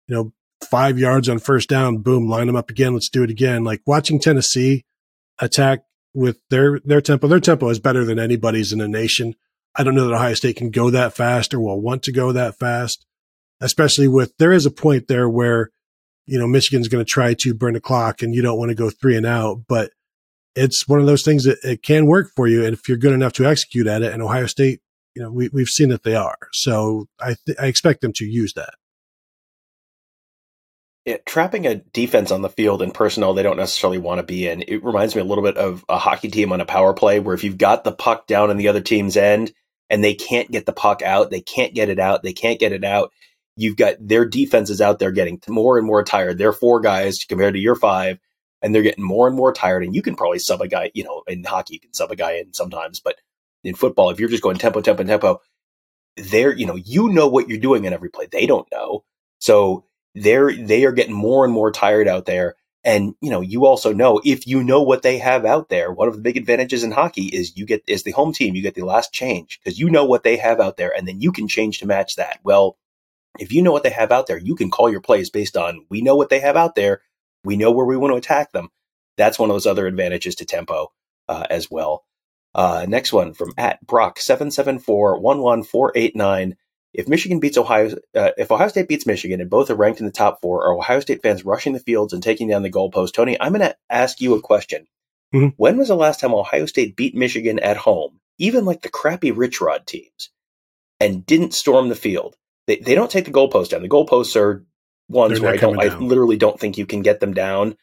you 0.06 0.14
know, 0.14 0.32
five 0.68 0.98
yards 0.98 1.28
on 1.28 1.38
first 1.38 1.68
down, 1.68 1.98
boom, 1.98 2.28
line 2.28 2.46
them 2.46 2.56
up 2.56 2.68
again. 2.68 2.92
Let's 2.92 3.08
do 3.08 3.22
it 3.22 3.30
again. 3.30 3.64
Like 3.64 3.80
watching 3.86 4.20
Tennessee 4.20 4.84
attack 5.38 5.84
with 6.14 6.38
their 6.50 6.80
their 6.84 7.00
tempo. 7.00 7.28
Their 7.28 7.40
tempo 7.40 7.68
is 7.68 7.78
better 7.78 8.04
than 8.04 8.18
anybody's 8.18 8.72
in 8.72 8.78
the 8.78 8.88
nation. 8.88 9.34
I 9.76 9.84
don't 9.84 9.94
know 9.94 10.06
that 10.08 10.14
Ohio 10.14 10.34
State 10.34 10.56
can 10.56 10.70
go 10.70 10.90
that 10.90 11.14
fast 11.14 11.54
or 11.54 11.60
will 11.60 11.80
want 11.80 12.02
to 12.04 12.12
go 12.12 12.32
that 12.32 12.58
fast, 12.58 13.06
especially 13.60 14.08
with 14.08 14.36
there 14.38 14.52
is 14.52 14.66
a 14.66 14.70
point 14.70 15.08
there 15.08 15.28
where 15.28 15.70
you 16.26 16.38
know 16.38 16.46
Michigan's 16.46 16.88
going 16.88 17.04
to 17.04 17.10
try 17.10 17.34
to 17.34 17.54
burn 17.54 17.74
the 17.74 17.80
clock 17.80 18.22
and 18.22 18.34
you 18.34 18.42
don't 18.42 18.58
want 18.58 18.70
to 18.70 18.74
go 18.74 18.90
three 18.90 19.16
and 19.16 19.26
out, 19.26 19.62
but 19.68 19.92
it's 20.56 20.88
one 20.88 21.00
of 21.00 21.06
those 21.06 21.22
things 21.22 21.44
that 21.44 21.58
it 21.62 21.82
can 21.82 22.06
work 22.06 22.30
for 22.34 22.48
you, 22.48 22.64
and 22.64 22.74
if 22.74 22.88
you're 22.88 22.98
good 22.98 23.12
enough 23.12 23.32
to 23.34 23.46
execute 23.46 23.86
at 23.86 24.02
it, 24.02 24.12
and 24.12 24.22
Ohio 24.22 24.46
State, 24.46 24.80
you 25.14 25.22
know, 25.22 25.30
we 25.30 25.48
we've 25.52 25.68
seen 25.68 25.90
that 25.90 26.02
they 26.02 26.16
are, 26.16 26.38
so 26.52 27.06
I 27.20 27.36
th- 27.46 27.58
I 27.60 27.66
expect 27.66 28.00
them 28.00 28.12
to 28.14 28.24
use 28.24 28.52
that 28.54 28.74
it, 31.10 31.26
trapping 31.26 31.66
a 31.66 31.76
defense 31.76 32.30
on 32.30 32.42
the 32.42 32.48
field 32.48 32.82
in 32.82 32.90
personnel 32.90 33.34
they 33.34 33.42
don't 33.42 33.56
necessarily 33.56 33.98
want 33.98 34.18
to 34.18 34.24
be 34.24 34.48
in. 34.48 34.62
It 34.66 34.84
reminds 34.84 35.14
me 35.14 35.20
a 35.20 35.24
little 35.24 35.44
bit 35.44 35.56
of 35.56 35.84
a 35.88 35.98
hockey 35.98 36.28
team 36.28 36.52
on 36.52 36.60
a 36.60 36.66
power 36.66 36.94
play 36.94 37.20
where 37.20 37.34
if 37.34 37.44
you've 37.44 37.58
got 37.58 37.84
the 37.84 37.92
puck 37.92 38.26
down 38.26 38.50
in 38.50 38.56
the 38.56 38.68
other 38.68 38.80
team's 38.80 39.16
end 39.16 39.52
and 39.88 40.02
they 40.02 40.14
can't 40.14 40.50
get 40.50 40.66
the 40.66 40.72
puck 40.72 41.02
out, 41.02 41.30
they 41.30 41.40
can't 41.40 41.74
get 41.74 41.88
it 41.88 41.98
out, 41.98 42.22
they 42.22 42.32
can't 42.32 42.60
get 42.60 42.72
it 42.72 42.84
out. 42.84 43.12
You've 43.56 43.76
got 43.76 43.96
their 44.00 44.24
defenses 44.24 44.80
out 44.80 44.98
there 44.98 45.10
getting 45.10 45.40
more 45.48 45.76
and 45.76 45.86
more 45.86 46.02
tired. 46.02 46.38
They're 46.38 46.52
four 46.52 46.80
guys 46.80 47.24
compared 47.24 47.54
to 47.54 47.60
your 47.60 47.74
five, 47.74 48.18
and 48.62 48.74
they're 48.74 48.82
getting 48.82 49.04
more 49.04 49.26
and 49.26 49.36
more 49.36 49.52
tired. 49.52 49.84
And 49.84 49.94
you 49.94 50.02
can 50.02 50.16
probably 50.16 50.38
sub 50.38 50.62
a 50.62 50.68
guy, 50.68 50.90
you 50.94 51.04
know, 51.04 51.22
in 51.26 51.44
hockey, 51.44 51.74
you 51.74 51.80
can 51.80 51.92
sub 51.92 52.10
a 52.10 52.16
guy 52.16 52.36
in 52.36 52.54
sometimes, 52.54 53.00
but 53.00 53.16
in 53.62 53.74
football, 53.74 54.10
if 54.10 54.20
you're 54.20 54.28
just 54.28 54.42
going 54.42 54.56
tempo, 54.56 54.80
tempo, 54.80 55.04
tempo, 55.04 55.40
they're, 56.16 56.56
you 56.56 56.66
know, 56.66 56.76
you 56.76 57.10
know 57.10 57.28
what 57.28 57.48
you're 57.48 57.58
doing 57.58 57.84
in 57.84 57.92
every 57.92 58.08
play. 58.08 58.28
They 58.30 58.46
don't 58.46 58.70
know. 58.72 59.04
So 59.40 59.84
they're 60.14 60.54
they 60.54 60.84
are 60.84 60.92
getting 60.92 61.14
more 61.14 61.44
and 61.44 61.52
more 61.52 61.70
tired 61.70 62.08
out 62.08 62.26
there. 62.26 62.56
And 62.82 63.14
you 63.20 63.30
know, 63.30 63.40
you 63.42 63.66
also 63.66 63.92
know 63.92 64.20
if 64.24 64.46
you 64.46 64.62
know 64.62 64.82
what 64.82 65.02
they 65.02 65.18
have 65.18 65.44
out 65.44 65.68
there, 65.68 65.92
one 65.92 66.08
of 66.08 66.16
the 66.16 66.22
big 66.22 66.36
advantages 66.36 66.82
in 66.82 66.92
hockey 66.92 67.26
is 67.26 67.56
you 67.56 67.66
get 67.66 67.82
as 67.88 68.02
the 68.02 68.12
home 68.12 68.32
team, 68.32 68.54
you 68.54 68.62
get 68.62 68.74
the 68.74 68.86
last 68.86 69.12
change 69.12 69.60
because 69.62 69.78
you 69.78 69.90
know 69.90 70.04
what 70.04 70.22
they 70.22 70.36
have 70.36 70.60
out 70.60 70.76
there, 70.76 70.94
and 70.96 71.06
then 71.06 71.20
you 71.20 71.32
can 71.32 71.46
change 71.46 71.78
to 71.80 71.86
match 71.86 72.16
that. 72.16 72.40
Well, 72.42 72.78
if 73.38 73.52
you 73.52 73.62
know 73.62 73.72
what 73.72 73.82
they 73.82 73.90
have 73.90 74.12
out 74.12 74.26
there, 74.26 74.38
you 74.38 74.54
can 74.56 74.70
call 74.70 74.90
your 74.90 75.00
plays 75.00 75.30
based 75.30 75.56
on 75.56 75.86
we 75.90 76.00
know 76.00 76.16
what 76.16 76.30
they 76.30 76.40
have 76.40 76.56
out 76.56 76.74
there, 76.74 77.02
we 77.44 77.56
know 77.56 77.70
where 77.70 77.86
we 77.86 77.96
want 77.96 78.12
to 78.12 78.18
attack 78.18 78.52
them. 78.52 78.70
That's 79.16 79.38
one 79.38 79.50
of 79.50 79.54
those 79.54 79.66
other 79.66 79.86
advantages 79.86 80.36
to 80.36 80.44
tempo 80.46 80.92
uh, 81.28 81.44
as 81.50 81.70
well. 81.70 82.04
Uh, 82.54 82.86
next 82.88 83.12
one 83.12 83.32
from 83.32 83.52
at 83.56 83.84
Brock 83.86 84.18
seven 84.18 84.50
seven 84.50 84.78
four 84.78 85.20
one 85.20 85.40
one 85.40 85.62
four 85.62 85.92
eight 85.94 86.16
nine. 86.16 86.56
If 86.92 87.08
Michigan 87.08 87.38
beats 87.38 87.56
Ohio, 87.56 87.94
uh, 88.16 88.30
if 88.36 88.50
Ohio 88.50 88.68
State 88.68 88.88
beats 88.88 89.06
Michigan 89.06 89.40
and 89.40 89.48
both 89.48 89.70
are 89.70 89.76
ranked 89.76 90.00
in 90.00 90.06
the 90.06 90.12
top 90.12 90.40
four, 90.42 90.64
are 90.64 90.76
Ohio 90.76 91.00
State 91.00 91.22
fans 91.22 91.44
rushing 91.44 91.72
the 91.72 91.80
fields 91.80 92.12
and 92.12 92.22
taking 92.22 92.48
down 92.48 92.62
the 92.62 92.70
goalpost? 92.70 93.12
Tony, 93.12 93.40
I'm 93.40 93.52
going 93.52 93.60
to 93.60 93.76
ask 93.88 94.20
you 94.20 94.34
a 94.34 94.40
question. 94.40 94.86
Mm-hmm. 95.32 95.48
When 95.56 95.78
was 95.78 95.88
the 95.88 95.94
last 95.94 96.18
time 96.18 96.34
Ohio 96.34 96.66
State 96.66 96.96
beat 96.96 97.14
Michigan 97.14 97.60
at 97.60 97.76
home, 97.76 98.18
even 98.38 98.64
like 98.64 98.82
the 98.82 98.88
crappy 98.88 99.30
Rich 99.30 99.60
Rod 99.60 99.86
teams, 99.86 100.30
and 100.98 101.24
didn't 101.24 101.54
storm 101.54 101.88
the 101.88 101.94
field? 101.94 102.34
They, 102.66 102.76
they 102.76 102.96
don't 102.96 103.10
take 103.10 103.24
the 103.24 103.30
goalpost 103.30 103.68
down. 103.68 103.82
The 103.82 103.88
goalposts 103.88 104.34
are 104.34 104.64
ones 105.08 105.34
They're 105.34 105.42
where 105.42 105.54
I 105.54 105.56
don't, 105.56 105.80
I 105.80 105.96
literally 105.96 106.36
don't 106.36 106.58
think 106.58 106.76
you 106.76 106.86
can 106.86 107.02
get 107.02 107.20
them 107.20 107.34
down. 107.34 107.76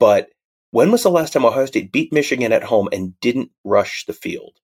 But 0.00 0.30
when 0.72 0.90
was 0.90 1.02
the 1.04 1.10
last 1.10 1.32
time 1.32 1.44
Ohio 1.44 1.66
State 1.66 1.92
beat 1.92 2.12
Michigan 2.12 2.52
at 2.52 2.64
home 2.64 2.88
and 2.92 3.18
didn't 3.20 3.50
rush 3.64 4.06
the 4.06 4.12
field? 4.12 4.54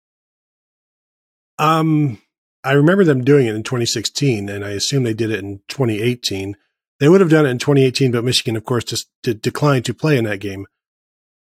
Um, 1.59 2.20
I 2.66 2.72
remember 2.72 3.04
them 3.04 3.22
doing 3.22 3.46
it 3.46 3.54
in 3.54 3.62
2016, 3.62 4.48
and 4.48 4.64
I 4.64 4.70
assume 4.70 5.04
they 5.04 5.14
did 5.14 5.30
it 5.30 5.38
in 5.38 5.60
2018. 5.68 6.56
They 6.98 7.08
would 7.08 7.20
have 7.20 7.30
done 7.30 7.46
it 7.46 7.50
in 7.50 7.58
2018, 7.58 8.10
but 8.10 8.24
Michigan, 8.24 8.56
of 8.56 8.64
course, 8.64 8.82
just 8.82 9.08
declined 9.22 9.84
to 9.84 9.94
play 9.94 10.18
in 10.18 10.24
that 10.24 10.40
game. 10.40 10.66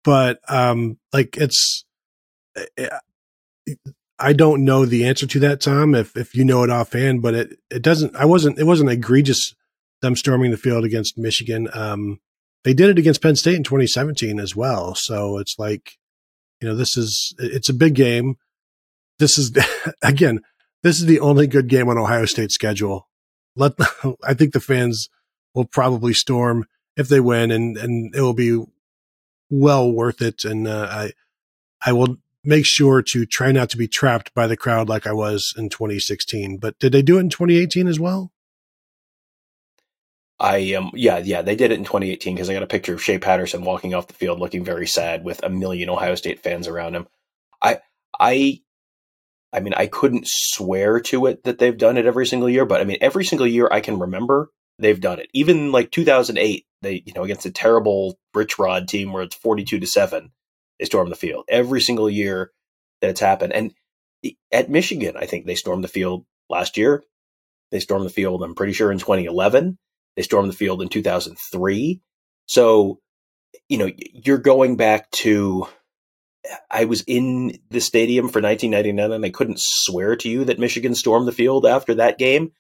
But 0.04 0.38
um, 0.48 0.98
like 1.12 1.36
it's, 1.36 1.84
eh, 2.56 2.88
eh, 3.66 3.74
I 4.18 4.32
don't 4.34 4.64
know 4.64 4.86
the 4.86 5.04
answer 5.04 5.26
to 5.26 5.40
that, 5.40 5.60
Tom. 5.60 5.94
If 5.94 6.16
if 6.16 6.34
you 6.34 6.44
know 6.44 6.62
it 6.62 6.70
offhand, 6.70 7.22
but 7.22 7.34
it 7.34 7.58
it 7.70 7.82
doesn't. 7.82 8.14
I 8.14 8.24
wasn't. 8.24 8.58
It 8.58 8.64
wasn't 8.64 8.90
egregious 8.90 9.54
them 10.02 10.14
storming 10.14 10.52
the 10.52 10.56
field 10.56 10.84
against 10.84 11.18
Michigan. 11.18 11.68
Um, 11.72 12.20
they 12.64 12.72
did 12.72 12.90
it 12.90 12.98
against 12.98 13.22
Penn 13.22 13.36
State 13.36 13.56
in 13.56 13.64
2017 13.64 14.38
as 14.38 14.54
well. 14.54 14.94
So 14.94 15.38
it's 15.38 15.56
like, 15.58 15.98
you 16.60 16.68
know, 16.68 16.76
this 16.76 16.96
is 16.96 17.34
it's 17.38 17.68
a 17.68 17.74
big 17.74 17.94
game. 17.94 18.36
This 19.18 19.38
is 19.38 19.56
again 20.02 20.40
this 20.86 21.00
is 21.00 21.06
the 21.06 21.20
only 21.20 21.48
good 21.48 21.68
game 21.68 21.88
on 21.88 21.98
Ohio 21.98 22.26
State's 22.26 22.54
schedule. 22.54 23.08
Let 23.56 23.72
I 24.24 24.34
think 24.34 24.52
the 24.52 24.60
fans 24.60 25.08
will 25.54 25.64
probably 25.64 26.14
storm 26.14 26.66
if 26.96 27.08
they 27.08 27.20
win, 27.20 27.50
and 27.50 27.76
and 27.76 28.14
it 28.14 28.20
will 28.20 28.34
be 28.34 28.64
well 29.50 29.90
worth 29.90 30.22
it. 30.22 30.44
And 30.44 30.68
uh, 30.68 30.88
I 30.90 31.12
I 31.84 31.92
will 31.92 32.18
make 32.44 32.66
sure 32.66 33.02
to 33.02 33.26
try 33.26 33.50
not 33.50 33.68
to 33.70 33.76
be 33.76 33.88
trapped 33.88 34.32
by 34.32 34.46
the 34.46 34.56
crowd 34.56 34.88
like 34.88 35.06
I 35.06 35.12
was 35.12 35.52
in 35.58 35.68
2016. 35.68 36.58
But 36.58 36.78
did 36.78 36.92
they 36.92 37.02
do 37.02 37.16
it 37.16 37.22
in 37.22 37.30
2018 37.30 37.88
as 37.88 37.98
well? 37.98 38.32
I 40.38 40.74
um 40.74 40.92
yeah 40.94 41.18
yeah 41.18 41.42
they 41.42 41.56
did 41.56 41.72
it 41.72 41.78
in 41.78 41.84
2018 41.84 42.34
because 42.34 42.50
I 42.50 42.52
got 42.52 42.62
a 42.62 42.66
picture 42.66 42.94
of 42.94 43.02
Shea 43.02 43.18
Patterson 43.18 43.64
walking 43.64 43.94
off 43.94 44.06
the 44.06 44.14
field 44.14 44.38
looking 44.38 44.64
very 44.64 44.86
sad 44.86 45.24
with 45.24 45.42
a 45.42 45.48
million 45.48 45.88
Ohio 45.88 46.14
State 46.14 46.40
fans 46.40 46.68
around 46.68 46.94
him. 46.94 47.08
I 47.60 47.80
I 48.20 48.60
I 49.52 49.60
mean, 49.60 49.74
I 49.74 49.86
couldn't 49.86 50.26
swear 50.26 51.00
to 51.00 51.26
it 51.26 51.44
that 51.44 51.58
they've 51.58 51.76
done 51.76 51.96
it 51.96 52.06
every 52.06 52.26
single 52.26 52.48
year, 52.48 52.66
but 52.66 52.80
I 52.80 52.84
mean, 52.84 52.98
every 53.00 53.24
single 53.24 53.46
year 53.46 53.68
I 53.70 53.80
can 53.80 53.98
remember 53.98 54.50
they've 54.78 55.00
done 55.00 55.18
it. 55.18 55.28
Even 55.32 55.72
like 55.72 55.90
2008, 55.90 56.66
they, 56.82 57.02
you 57.06 57.12
know, 57.14 57.24
against 57.24 57.46
a 57.46 57.50
terrible 57.50 58.18
Rich 58.34 58.58
Rod 58.58 58.88
team 58.88 59.12
where 59.12 59.22
it's 59.22 59.36
42 59.36 59.80
to 59.80 59.86
7, 59.86 60.30
they 60.78 60.84
storm 60.84 61.08
the 61.08 61.16
field. 61.16 61.44
Every 61.48 61.80
single 61.80 62.10
year 62.10 62.50
that 63.00 63.10
it's 63.10 63.20
happened. 63.20 63.52
And 63.52 63.72
at 64.52 64.70
Michigan, 64.70 65.16
I 65.16 65.26
think 65.26 65.46
they 65.46 65.54
stormed 65.54 65.84
the 65.84 65.88
field 65.88 66.26
last 66.50 66.76
year. 66.76 67.04
They 67.70 67.80
stormed 67.80 68.06
the 68.06 68.10
field, 68.10 68.42
I'm 68.42 68.54
pretty 68.54 68.72
sure, 68.72 68.92
in 68.92 68.98
2011. 68.98 69.78
They 70.16 70.22
stormed 70.22 70.50
the 70.50 70.56
field 70.56 70.82
in 70.82 70.88
2003. 70.88 72.00
So, 72.46 73.00
you 73.68 73.78
know, 73.78 73.90
you're 73.96 74.38
going 74.38 74.76
back 74.76 75.10
to. 75.12 75.66
I 76.70 76.84
was 76.84 77.02
in 77.06 77.58
the 77.70 77.80
stadium 77.80 78.28
for 78.28 78.40
1999 78.40 79.12
and 79.12 79.24
I 79.24 79.30
couldn't 79.30 79.60
swear 79.60 80.16
to 80.16 80.28
you 80.28 80.44
that 80.44 80.58
Michigan 80.58 80.94
stormed 80.94 81.26
the 81.26 81.32
field 81.32 81.66
after 81.66 81.94
that 81.94 82.18
game. 82.18 82.52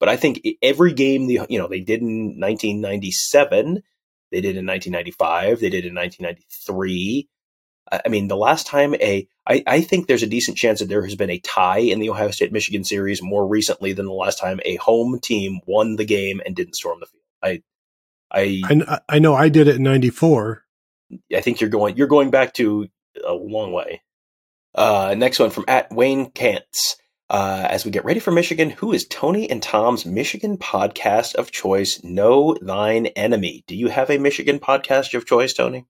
But 0.00 0.08
I 0.08 0.16
think 0.16 0.46
every 0.62 0.92
game, 0.92 1.26
the 1.26 1.40
you 1.48 1.58
know, 1.58 1.68
they 1.68 1.80
did 1.80 2.00
in 2.00 2.38
1997, 2.40 3.82
they 4.30 4.40
did 4.40 4.56
in 4.56 4.66
1995, 4.66 5.60
they 5.60 5.70
did 5.70 5.84
in 5.84 5.94
1993. 5.94 7.28
I 7.92 8.08
mean, 8.08 8.28
the 8.28 8.36
last 8.36 8.66
time 8.66 8.94
a, 8.94 9.28
I, 9.46 9.62
I 9.66 9.80
think 9.82 10.06
there's 10.06 10.22
a 10.22 10.28
decent 10.28 10.56
chance 10.56 10.80
that 10.80 10.88
there 10.88 11.04
has 11.04 11.14
been 11.14 11.30
a 11.30 11.38
tie 11.38 11.78
in 11.78 12.00
the 12.00 12.10
Ohio 12.10 12.30
State 12.30 12.52
Michigan 12.52 12.82
series 12.82 13.22
more 13.22 13.46
recently 13.46 13.92
than 13.92 14.06
the 14.06 14.12
last 14.12 14.38
time 14.38 14.60
a 14.64 14.76
home 14.76 15.20
team 15.20 15.60
won 15.66 15.96
the 15.96 16.04
game 16.04 16.40
and 16.44 16.56
didn't 16.56 16.76
storm 16.76 16.98
the 17.00 17.06
field. 17.06 17.22
I, 17.42 17.62
I, 18.30 18.62
I, 18.64 19.00
I 19.08 19.18
know 19.18 19.34
I 19.34 19.48
did 19.48 19.68
it 19.68 19.76
in 19.76 19.82
'94. 19.82 20.64
I 21.34 21.40
think 21.40 21.60
you're 21.60 21.70
going 21.70 21.96
you're 21.96 22.06
going 22.06 22.30
back 22.30 22.54
to 22.54 22.88
a 23.26 23.32
long 23.32 23.72
way. 23.72 24.02
Uh, 24.74 25.14
next 25.16 25.38
one 25.38 25.50
from 25.50 25.64
at 25.68 25.92
Wayne 25.92 26.30
Kantz. 26.30 26.96
Uh, 27.30 27.66
as 27.70 27.84
we 27.84 27.90
get 27.90 28.04
ready 28.04 28.20
for 28.20 28.30
Michigan, 28.30 28.68
who 28.68 28.92
is 28.92 29.06
Tony 29.06 29.48
and 29.48 29.62
Tom's 29.62 30.04
Michigan 30.04 30.58
podcast 30.58 31.34
of 31.36 31.50
choice? 31.50 32.02
Know 32.04 32.54
thine 32.60 33.06
enemy. 33.06 33.64
Do 33.66 33.74
you 33.74 33.88
have 33.88 34.10
a 34.10 34.18
Michigan 34.18 34.58
podcast 34.58 35.14
of 35.14 35.24
choice, 35.24 35.54
Tony? 35.54 35.86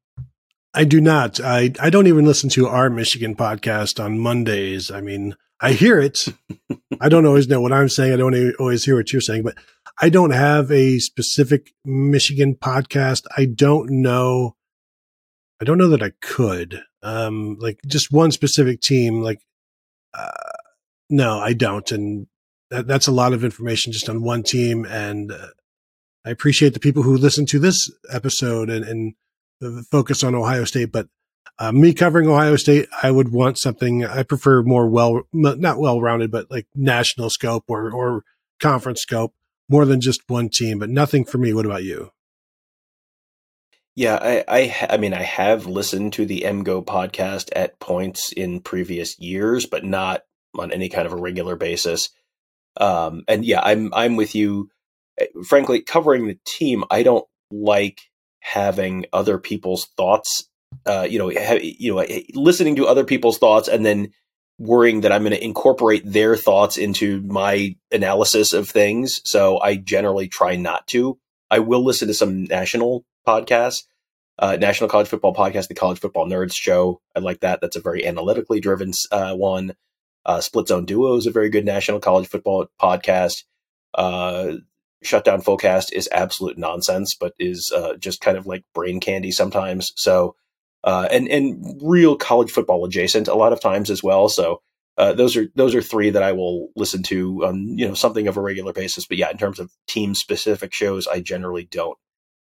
I 0.72 0.84
do 0.84 1.00
not. 1.00 1.40
I, 1.40 1.72
I 1.80 1.90
don't 1.90 2.06
even 2.06 2.24
listen 2.24 2.50
to 2.50 2.68
our 2.68 2.88
Michigan 2.88 3.34
podcast 3.34 4.02
on 4.02 4.18
Mondays. 4.18 4.90
I 4.90 5.00
mean, 5.00 5.36
I 5.60 5.72
hear 5.72 6.00
it. 6.00 6.26
I 7.00 7.08
don't 7.08 7.26
always 7.26 7.48
know 7.48 7.60
what 7.60 7.72
I'm 7.72 7.88
saying. 7.88 8.12
I 8.12 8.16
don't 8.16 8.54
always 8.58 8.84
hear 8.84 8.96
what 8.96 9.12
you're 9.12 9.20
saying, 9.20 9.42
but 9.42 9.56
I 10.00 10.08
don't 10.08 10.32
have 10.32 10.70
a 10.70 10.98
specific 10.98 11.74
Michigan 11.84 12.54
podcast. 12.54 13.24
I 13.36 13.46
don't 13.46 13.90
know. 13.90 14.56
I 15.60 15.64
don't 15.64 15.78
know 15.78 15.88
that 15.88 16.02
I 16.02 16.12
could. 16.20 16.82
Um, 17.04 17.56
like 17.60 17.78
just 17.86 18.10
one 18.10 18.32
specific 18.32 18.80
team. 18.80 19.22
Like, 19.22 19.40
uh, 20.12 20.30
no, 21.10 21.38
I 21.38 21.52
don't. 21.52 21.90
And 21.92 22.26
that, 22.70 22.86
that's 22.86 23.06
a 23.06 23.12
lot 23.12 23.32
of 23.32 23.44
information 23.44 23.92
just 23.92 24.08
on 24.08 24.22
one 24.22 24.42
team. 24.42 24.84
And 24.86 25.30
uh, 25.30 25.48
I 26.24 26.30
appreciate 26.30 26.72
the 26.74 26.80
people 26.80 27.02
who 27.02 27.16
listen 27.16 27.46
to 27.46 27.58
this 27.58 27.90
episode 28.10 28.70
and, 28.70 28.84
and 28.84 29.86
focus 29.90 30.24
on 30.24 30.34
Ohio 30.34 30.64
State, 30.64 30.90
but 30.90 31.08
uh, 31.58 31.72
me 31.72 31.92
covering 31.92 32.28
Ohio 32.28 32.56
State, 32.56 32.88
I 33.02 33.10
would 33.10 33.30
want 33.30 33.58
something. 33.58 34.04
I 34.04 34.22
prefer 34.22 34.62
more 34.62 34.88
well, 34.88 35.22
not 35.32 35.78
well 35.78 36.00
rounded, 36.00 36.30
but 36.30 36.50
like 36.50 36.66
national 36.74 37.30
scope 37.30 37.64
or 37.68 37.92
or 37.92 38.24
conference 38.60 39.02
scope, 39.02 39.34
more 39.68 39.84
than 39.84 40.00
just 40.00 40.22
one 40.28 40.48
team. 40.48 40.80
But 40.80 40.90
nothing 40.90 41.24
for 41.24 41.38
me. 41.38 41.52
What 41.52 41.66
about 41.66 41.84
you? 41.84 42.10
Yeah, 43.96 44.18
I, 44.20 44.44
I, 44.48 44.88
I 44.90 44.96
mean, 44.96 45.14
I 45.14 45.22
have 45.22 45.66
listened 45.66 46.14
to 46.14 46.26
the 46.26 46.42
MGO 46.46 46.84
podcast 46.84 47.50
at 47.54 47.78
points 47.78 48.32
in 48.32 48.60
previous 48.60 49.18
years, 49.20 49.66
but 49.66 49.84
not 49.84 50.22
on 50.58 50.72
any 50.72 50.88
kind 50.88 51.06
of 51.06 51.12
a 51.12 51.20
regular 51.20 51.54
basis. 51.56 52.10
Um, 52.76 53.22
and 53.28 53.44
yeah, 53.44 53.60
I'm, 53.62 53.94
I'm 53.94 54.16
with 54.16 54.34
you. 54.34 54.68
Eh, 55.18 55.26
frankly, 55.46 55.80
covering 55.80 56.26
the 56.26 56.38
team, 56.44 56.82
I 56.90 57.04
don't 57.04 57.24
like 57.52 58.00
having 58.40 59.06
other 59.12 59.38
people's 59.38 59.86
thoughts 59.96 60.48
uh, 60.86 61.06
you 61.08 61.18
know 61.18 61.30
ha- 61.30 61.60
you 61.62 61.94
know 61.94 62.04
listening 62.34 62.76
to 62.76 62.86
other 62.86 63.04
people's 63.04 63.38
thoughts 63.38 63.68
and 63.68 63.84
then 63.84 64.10
worrying 64.58 65.00
that 65.00 65.12
I'm 65.12 65.22
going 65.22 65.32
to 65.32 65.44
incorporate 65.44 66.02
their 66.04 66.36
thoughts 66.36 66.76
into 66.76 67.20
my 67.22 67.74
analysis 67.90 68.52
of 68.52 68.68
things 68.68 69.20
so 69.24 69.60
I 69.60 69.76
generally 69.76 70.28
try 70.28 70.56
not 70.56 70.86
to 70.88 71.18
I 71.50 71.58
will 71.60 71.84
listen 71.84 72.08
to 72.08 72.14
some 72.14 72.44
national 72.44 73.04
podcasts 73.26 73.84
uh, 74.38 74.56
National 74.56 74.90
College 74.90 75.08
Football 75.08 75.34
Podcast, 75.34 75.68
the 75.68 75.74
College 75.74 76.00
Football 76.00 76.26
Nerds 76.26 76.54
Show. 76.54 77.00
I 77.14 77.20
like 77.20 77.40
that. 77.40 77.60
That's 77.60 77.76
a 77.76 77.80
very 77.80 78.06
analytically 78.06 78.60
driven 78.60 78.92
uh, 79.12 79.34
one. 79.34 79.74
Uh, 80.26 80.40
Split 80.40 80.68
Zone 80.68 80.86
Duo 80.86 81.16
is 81.16 81.26
a 81.26 81.30
very 81.30 81.50
good 81.50 81.64
National 81.64 82.00
College 82.00 82.26
Football 82.26 82.66
podcast. 82.80 83.44
Uh, 83.92 84.54
Shutdown 85.02 85.42
Fullcast 85.42 85.92
is 85.92 86.08
absolute 86.10 86.56
nonsense, 86.56 87.14
but 87.14 87.34
is 87.38 87.70
uh, 87.74 87.94
just 87.96 88.22
kind 88.22 88.38
of 88.38 88.46
like 88.46 88.64
brain 88.74 89.00
candy 89.00 89.30
sometimes. 89.30 89.92
So, 89.96 90.34
uh, 90.82 91.06
and 91.10 91.28
and 91.28 91.80
real 91.82 92.16
college 92.16 92.50
football 92.50 92.84
adjacent 92.84 93.28
a 93.28 93.34
lot 93.34 93.52
of 93.52 93.60
times 93.60 93.90
as 93.90 94.02
well. 94.02 94.30
So 94.30 94.62
uh, 94.96 95.12
those 95.12 95.36
are 95.36 95.46
those 95.54 95.74
are 95.74 95.82
three 95.82 96.10
that 96.10 96.22
I 96.22 96.32
will 96.32 96.70
listen 96.74 97.02
to 97.04 97.44
on 97.44 97.78
you 97.78 97.86
know 97.86 97.94
something 97.94 98.26
of 98.28 98.38
a 98.38 98.40
regular 98.40 98.72
basis. 98.72 99.06
But 99.06 99.18
yeah, 99.18 99.30
in 99.30 99.36
terms 99.36 99.60
of 99.60 99.70
team 99.86 100.14
specific 100.14 100.72
shows, 100.72 101.06
I 101.06 101.20
generally 101.20 101.68
don't 101.70 101.98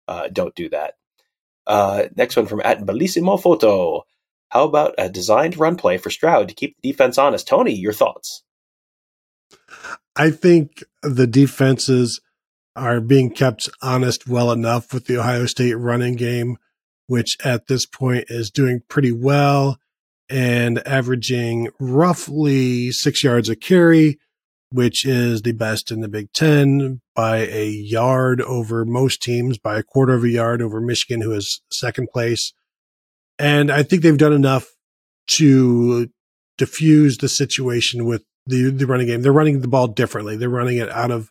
uh, 0.08 0.28
don't 0.32 0.54
do 0.54 0.68
that. 0.70 0.94
Uh, 1.66 2.04
next 2.16 2.36
one 2.36 2.46
from 2.46 2.62
at 2.64 2.80
Bellissimo 2.80 3.40
Photo. 3.40 4.04
How 4.48 4.64
about 4.64 4.94
a 4.98 5.08
designed 5.08 5.58
run 5.58 5.76
play 5.76 5.98
for 5.98 6.10
Stroud 6.10 6.48
to 6.48 6.54
keep 6.54 6.76
the 6.80 6.92
defense 6.92 7.18
honest? 7.18 7.48
Tony, 7.48 7.74
your 7.74 7.92
thoughts? 7.92 8.44
I 10.14 10.30
think 10.30 10.84
the 11.02 11.26
defenses 11.26 12.20
are 12.76 13.00
being 13.00 13.30
kept 13.30 13.68
honest 13.82 14.28
well 14.28 14.52
enough 14.52 14.92
with 14.92 15.06
the 15.06 15.18
Ohio 15.18 15.46
State 15.46 15.74
running 15.74 16.14
game, 16.14 16.58
which 17.06 17.36
at 17.44 17.66
this 17.66 17.86
point 17.86 18.26
is 18.28 18.50
doing 18.50 18.82
pretty 18.88 19.12
well 19.12 19.78
and 20.28 20.86
averaging 20.86 21.68
roughly 21.78 22.90
six 22.92 23.22
yards 23.22 23.48
a 23.48 23.56
carry, 23.56 24.18
which 24.70 25.04
is 25.06 25.42
the 25.42 25.52
best 25.52 25.90
in 25.90 26.00
the 26.00 26.08
Big 26.08 26.32
Ten 26.32 27.00
by 27.14 27.38
a 27.38 27.68
yard 27.68 28.40
over 28.40 28.84
most 28.84 29.22
teams, 29.22 29.58
by 29.58 29.78
a 29.78 29.82
quarter 29.82 30.14
of 30.14 30.24
a 30.24 30.28
yard 30.28 30.60
over 30.60 30.80
Michigan, 30.80 31.20
who 31.20 31.32
is 31.32 31.62
second 31.70 32.08
place. 32.12 32.52
And 33.38 33.70
I 33.70 33.82
think 33.82 34.02
they've 34.02 34.16
done 34.16 34.32
enough 34.32 34.66
to 35.28 36.08
diffuse 36.58 37.18
the 37.18 37.28
situation 37.28 38.06
with 38.06 38.24
the, 38.46 38.70
the 38.70 38.86
running 38.86 39.06
game. 39.06 39.22
They're 39.22 39.32
running 39.32 39.60
the 39.60 39.68
ball 39.68 39.88
differently. 39.88 40.36
They're 40.36 40.48
running 40.48 40.78
it 40.78 40.90
out 40.90 41.10
of 41.10 41.30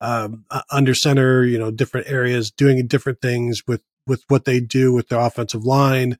um, 0.00 0.44
under 0.70 0.94
center, 0.94 1.44
you 1.44 1.58
know, 1.58 1.70
different 1.70 2.08
areas, 2.08 2.50
doing 2.50 2.86
different 2.86 3.20
things 3.20 3.62
with 3.66 3.82
with 4.06 4.22
what 4.28 4.44
they 4.44 4.60
do 4.60 4.92
with 4.92 5.08
the 5.08 5.18
offensive 5.18 5.64
line, 5.64 6.16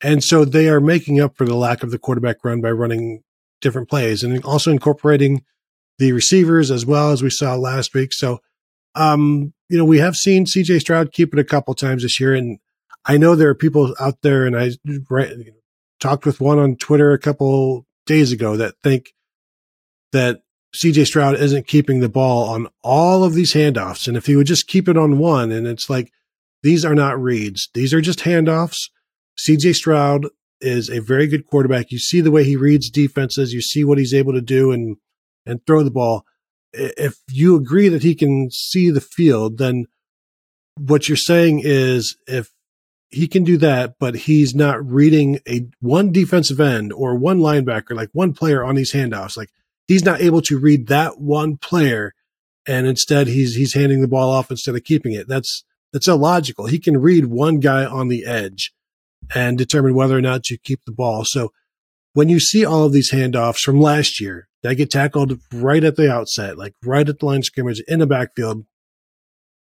and 0.00 0.22
so 0.22 0.44
they 0.44 0.68
are 0.68 0.80
making 0.80 1.20
up 1.20 1.36
for 1.36 1.44
the 1.44 1.56
lack 1.56 1.82
of 1.82 1.90
the 1.90 1.98
quarterback 1.98 2.44
run 2.44 2.60
by 2.60 2.70
running 2.70 3.22
different 3.60 3.88
plays 3.88 4.22
and 4.22 4.44
also 4.44 4.70
incorporating 4.70 5.42
the 5.98 6.12
receivers 6.12 6.70
as 6.70 6.84
well 6.84 7.10
as 7.10 7.22
we 7.22 7.30
saw 7.30 7.54
last 7.54 7.94
week. 7.94 8.12
So, 8.12 8.40
um, 8.94 9.52
you 9.68 9.78
know, 9.78 9.84
we 9.84 9.98
have 9.98 10.16
seen 10.16 10.46
CJ 10.46 10.80
Stroud 10.80 11.12
keep 11.12 11.32
it 11.32 11.38
a 11.38 11.44
couple 11.44 11.74
times 11.74 12.02
this 12.02 12.20
year, 12.20 12.34
and 12.34 12.58
I 13.04 13.16
know 13.16 13.34
there 13.34 13.50
are 13.50 13.54
people 13.54 13.94
out 14.00 14.22
there, 14.22 14.46
and 14.46 14.56
I 14.56 14.72
talked 16.00 16.26
with 16.26 16.40
one 16.40 16.58
on 16.58 16.76
Twitter 16.76 17.12
a 17.12 17.18
couple 17.18 17.86
days 18.06 18.32
ago 18.32 18.56
that 18.56 18.74
think 18.82 19.12
that 20.12 20.40
CJ 20.74 21.06
Stroud 21.06 21.36
isn't 21.36 21.66
keeping 21.66 22.00
the 22.00 22.08
ball 22.08 22.48
on 22.48 22.68
all 22.82 23.24
of 23.24 23.34
these 23.34 23.54
handoffs. 23.54 24.06
And 24.06 24.16
if 24.16 24.26
he 24.26 24.36
would 24.36 24.46
just 24.46 24.66
keep 24.66 24.88
it 24.88 24.96
on 24.96 25.18
one, 25.18 25.50
and 25.50 25.66
it's 25.66 25.88
like, 25.88 26.12
these 26.62 26.84
are 26.84 26.94
not 26.94 27.20
reads, 27.20 27.68
these 27.74 27.94
are 27.94 28.00
just 28.00 28.20
handoffs. 28.20 28.90
CJ 29.38 29.74
Stroud 29.74 30.26
is 30.60 30.88
a 30.88 31.00
very 31.00 31.26
good 31.26 31.46
quarterback. 31.46 31.90
You 31.90 31.98
see 31.98 32.20
the 32.20 32.30
way 32.30 32.44
he 32.44 32.56
reads 32.56 32.90
defenses, 32.90 33.52
you 33.52 33.60
see 33.60 33.84
what 33.84 33.98
he's 33.98 34.14
able 34.14 34.32
to 34.32 34.40
do 34.40 34.72
and, 34.72 34.96
and 35.46 35.64
throw 35.66 35.82
the 35.82 35.90
ball. 35.90 36.24
If 36.72 37.16
you 37.30 37.56
agree 37.56 37.88
that 37.88 38.02
he 38.02 38.14
can 38.14 38.50
see 38.50 38.90
the 38.90 39.00
field, 39.00 39.58
then 39.58 39.86
what 40.78 41.08
you're 41.08 41.16
saying 41.16 41.62
is 41.64 42.16
if 42.26 42.50
he 43.08 43.28
can 43.28 43.44
do 43.44 43.56
that, 43.58 43.94
but 43.98 44.14
he's 44.14 44.54
not 44.54 44.84
reading 44.84 45.40
a 45.48 45.66
one 45.80 46.12
defensive 46.12 46.60
end 46.60 46.92
or 46.92 47.14
one 47.14 47.38
linebacker, 47.38 47.94
like 47.94 48.10
one 48.12 48.32
player 48.32 48.64
on 48.64 48.74
these 48.74 48.92
handoffs, 48.92 49.36
like 49.36 49.50
he's 49.86 50.04
not 50.04 50.20
able 50.20 50.42
to 50.42 50.58
read 50.58 50.88
that 50.88 51.18
one 51.18 51.56
player 51.56 52.12
and 52.66 52.86
instead 52.86 53.28
he's 53.28 53.54
he's 53.54 53.74
handing 53.74 54.00
the 54.00 54.08
ball 54.08 54.30
off 54.30 54.50
instead 54.50 54.74
of 54.74 54.84
keeping 54.84 55.12
it. 55.12 55.28
That's 55.28 55.64
that's 55.92 56.08
illogical. 56.08 56.66
He 56.66 56.78
can 56.78 56.98
read 56.98 57.26
one 57.26 57.60
guy 57.60 57.84
on 57.84 58.08
the 58.08 58.26
edge 58.26 58.72
and 59.34 59.56
determine 59.56 59.94
whether 59.94 60.16
or 60.16 60.20
not 60.20 60.42
to 60.44 60.58
keep 60.58 60.84
the 60.84 60.92
ball. 60.92 61.24
So 61.24 61.52
when 62.12 62.28
you 62.28 62.40
see 62.40 62.64
all 62.64 62.84
of 62.84 62.92
these 62.92 63.12
handoffs 63.12 63.60
from 63.60 63.80
last 63.80 64.20
year 64.20 64.48
that 64.66 64.74
get 64.74 64.90
tackled 64.90 65.40
right 65.52 65.84
at 65.84 65.96
the 65.96 66.10
outset, 66.12 66.58
like 66.58 66.74
right 66.84 67.08
at 67.08 67.18
the 67.18 67.26
line 67.26 67.42
scrimmage 67.42 67.80
in 67.88 68.00
the 68.00 68.06
backfield, 68.06 68.64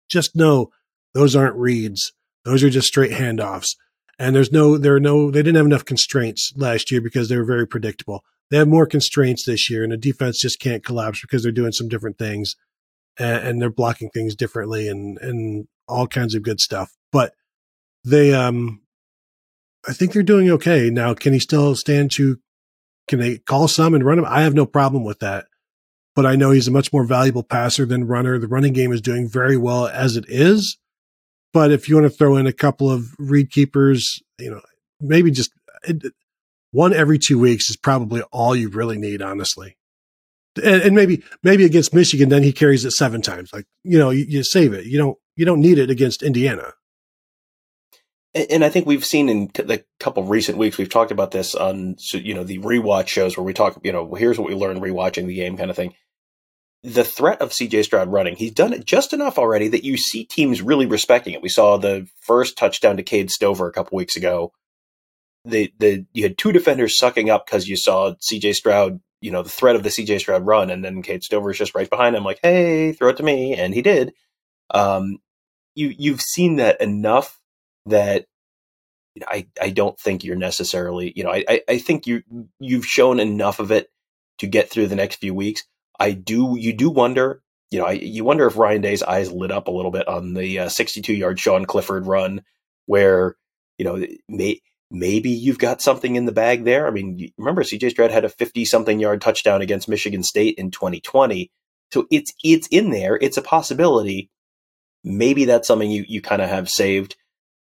just 0.09 0.37
know 0.37 0.71
those 1.15 1.37
aren't 1.37 1.57
reads. 1.57 2.13
Those 2.45 2.63
are 2.63 2.71
just 2.71 2.89
straight 2.89 3.13
handoffs. 3.13 3.77
And 4.19 4.35
there's 4.35 4.53
no, 4.53 4.79
there 4.79 4.95
are 4.95 5.01
no, 5.01 5.31
they 5.31 5.41
didn't 5.41 5.57
have 5.57 5.67
enough 5.67 5.85
constraints 5.85 6.53
last 6.57 6.91
year 6.91 7.01
because 7.01 7.29
they 7.29 7.37
were 7.37 7.45
very 7.45 7.67
predictable 7.67 8.25
they 8.51 8.59
have 8.59 8.69
more 8.69 8.87
constraints 8.87 9.45
this 9.45 9.69
year, 9.69 9.83
and 9.83 9.93
the 9.93 9.97
defense 9.97 10.41
just 10.41 10.61
can't 10.61 10.85
collapse 10.85 11.21
because 11.21 11.43
they're 11.43 11.53
doing 11.53 11.73
some 11.73 11.89
different 11.89 12.19
things 12.19 12.55
and, 13.19 13.47
and 13.47 13.63
they're 13.63 13.71
blocking 13.71 14.11
things 14.11 14.35
differently 14.35 14.89
and 14.89 15.19
and 15.19 15.67
all 15.89 16.07
kinds 16.07 16.35
of 16.35 16.43
good 16.43 16.61
stuff. 16.61 16.93
But 17.13 17.35
they, 18.05 18.33
um, 18.35 18.83
I 19.89 19.93
think 19.93 20.13
they're 20.13 20.23
doing 20.23 20.51
okay 20.51 20.91
now. 20.91 21.15
Can 21.15 21.33
he 21.33 21.39
still 21.39 21.75
stand 21.75 22.11
to 22.13 22.39
can 23.09 23.19
they 23.19 23.39
call 23.39 23.69
some 23.69 23.95
and 23.95 24.05
run 24.05 24.19
him? 24.19 24.25
I 24.27 24.43
have 24.43 24.55
no 24.55 24.67
problem 24.67 25.05
with 25.05 25.21
that. 25.21 25.47
But 26.15 26.27
I 26.27 26.35
know 26.35 26.51
he's 26.51 26.69
a 26.69 26.73
much 26.73 26.93
more 26.93 27.05
valuable 27.05 27.43
passer 27.43 27.85
than 27.85 28.07
runner. 28.07 28.39
The 28.39 28.49
running 28.49 28.73
game 28.73 28.91
is 28.91 29.03
doing 29.03 29.29
very 29.29 29.57
well 29.57 29.87
as 29.87 30.17
it 30.17 30.25
is. 30.29 30.79
But 31.53 31.71
if 31.71 31.89
you 31.89 31.97
want 31.97 32.11
to 32.11 32.17
throw 32.17 32.37
in 32.37 32.47
a 32.47 32.53
couple 32.53 32.91
of 32.91 33.15
read 33.19 33.51
keepers, 33.51 34.23
you 34.39 34.51
know, 34.51 34.61
maybe 35.01 35.31
just 35.31 35.51
one 36.71 36.93
every 36.93 37.19
two 37.19 37.39
weeks 37.39 37.71
is 37.71 37.77
probably 37.77 38.23
all 38.33 38.57
you 38.57 38.69
really 38.69 38.99
need, 38.99 39.23
honestly. 39.23 39.77
And, 40.57 40.83
and, 40.83 40.95
maybe 40.95 41.23
maybe 41.43 41.67
against 41.67 41.95
Michigan, 41.95 42.31
then 42.31 42.43
he 42.43 42.53
carries 42.53 42.87
it 42.87 42.93
seven 42.93 43.21
times. 43.21 43.51
Like 43.53 43.67
you 43.85 43.99
know, 43.99 44.09
you, 44.09 44.25
you 44.27 44.43
save 44.43 44.73
it. 44.73 44.87
You 44.87 44.97
don't 44.97 45.19
you 45.35 45.45
don't 45.45 45.61
need 45.61 45.79
it 45.79 45.91
against 45.91 46.23
Indiana. 46.23 46.73
And 48.37 48.63
I 48.63 48.69
think 48.69 48.87
we've 48.87 49.05
seen 49.05 49.31
in 49.31 49.51
the 49.55 49.83
couple 49.99 50.23
of 50.23 50.29
recent 50.29 50.59
weeks, 50.59 50.77
we've 50.77 50.91
talked 50.91 51.11
about 51.11 51.31
this 51.31 51.55
on, 51.55 51.97
you 52.13 52.35
know, 52.35 52.45
the 52.45 52.59
rewatch 52.59 53.09
shows 53.09 53.35
where 53.35 53.45
we 53.45 53.55
talk, 53.55 53.81
you 53.83 53.93
know, 53.93 54.13
here's 54.15 54.39
what 54.39 54.49
we 54.49 54.55
learned 54.55 54.83
rewatching 54.83 55.27
the 55.27 55.35
game 55.35 55.57
kind 55.57 55.71
of 55.71 55.77
thing. 55.77 55.95
The 56.83 57.03
threat 57.03 57.41
of 57.41 57.51
CJ 57.51 57.85
Stroud 57.85 58.13
running, 58.13 58.37
he's 58.37 58.53
done 58.53 58.75
it 58.75 58.85
just 58.85 59.15
enough 59.15 59.39
already 59.39 59.69
that 59.69 59.85
you 59.85 59.97
see 59.97 60.25
teams 60.25 60.61
really 60.61 60.85
respecting 60.85 61.33
it. 61.33 61.41
We 61.41 61.49
saw 61.49 61.79
the 61.79 62.09
first 62.21 62.59
touchdown 62.59 62.99
to 62.99 63.03
Cade 63.03 63.31
Stover 63.31 63.69
a 63.69 63.73
couple 63.73 63.97
weeks 63.97 64.17
ago. 64.17 64.53
The, 65.47 65.73
the, 65.79 66.05
you 66.13 66.25
had 66.25 66.37
two 66.37 66.53
defenders 66.53 66.99
sucking 66.99 67.31
up 67.31 67.47
because 67.47 67.67
you 67.67 67.77
saw 67.77 68.15
CJ 68.31 68.55
Stroud, 68.55 69.01
you 69.23 69.31
know, 69.31 69.43
the 69.45 69.49
threat 69.49 69.77
of 69.77 69.83
the 69.83 69.89
CJ 69.89 70.21
Stroud 70.21 70.45
run, 70.45 70.69
and 70.69 70.85
then 70.85 71.03
Cade 71.03 71.25
Stover 71.25 71.53
is 71.53 71.59
just 71.59 71.75
right 71.75 71.89
behind 71.89 72.15
him, 72.15 72.25
like, 72.25 72.41
hey, 72.43 72.93
throw 72.93 73.09
it 73.09 73.17
to 73.17 73.23
me. 73.23 73.55
And 73.55 73.73
he 73.73 73.81
did. 73.81 74.13
Um, 74.71 75.21
you, 75.75 75.95
you've 75.97 76.21
seen 76.21 76.57
that 76.57 76.83
enough 76.83 77.41
that 77.87 78.27
I, 79.27 79.47
I 79.61 79.71
don't 79.71 79.99
think 79.99 80.25
you're 80.25 80.37
necessarily, 80.37 81.13
you 81.17 81.25
know, 81.25 81.33
I, 81.33 81.63
I 81.69 81.79
think 81.79 82.07
you 82.07 82.23
you've 82.61 82.87
shown 82.87 83.21
enough 83.21 83.61
of 83.61 83.71
it 83.71 83.89
to 84.39 84.47
get 84.47 84.69
through 84.69 84.89
the 84.89 84.97
next 84.97 85.17
few 85.17 85.35
weeks. 85.35 85.63
I 85.99 86.13
do, 86.13 86.57
you 86.59 86.73
do 86.75 86.91
wonder, 86.91 87.43
you 87.71 87.79
know, 87.79 87.87
I, 87.87 87.93
you 87.93 88.25
wonder 88.25 88.47
if 88.47 88.57
Ryan 88.57 88.83
Day's 88.83 89.03
eyes 89.03 89.33
lit 89.33 89.51
up 89.51 89.69
a 89.69 89.73
little 89.73 89.91
bit 89.91 90.07
on 90.09 90.35
the 90.35 90.61
uh, 90.61 90.69
62 90.69 91.15
yard 91.15 91.41
Sean 91.41 91.65
Clifford 91.65 92.07
run, 92.07 92.43
where 92.87 93.37
you 93.79 93.85
know 93.85 94.05
may, 94.29 94.61
maybe 94.91 95.31
you've 95.31 95.59
got 95.59 95.83
something 95.83 96.17
in 96.17 96.27
the 96.27 96.33
bag 96.33 96.65
there. 96.65 96.87
I 96.87 96.91
mean, 96.91 97.33
remember 97.39 97.63
CJ 97.63 97.91
Stroud 97.91 98.11
had 98.11 98.25
a 98.25 98.29
50 98.29 98.65
something 98.65 99.01
yard 99.01 99.21
touchdown 99.21 99.63
against 99.63 99.89
Michigan 99.89 100.23
State 100.23 100.57
in 100.59 100.71
2020, 100.71 101.51
so 101.93 102.07
it's 102.11 102.33
it's 102.45 102.69
in 102.69 102.91
there. 102.91 103.19
It's 103.21 103.37
a 103.37 103.43
possibility. 103.43 104.31
Maybe 105.03 105.45
that's 105.45 105.69
something 105.69 105.91
you 105.91 106.05
you 106.07 106.21
kind 106.21 106.43
of 106.43 106.49
have 106.49 106.69
saved 106.69 107.17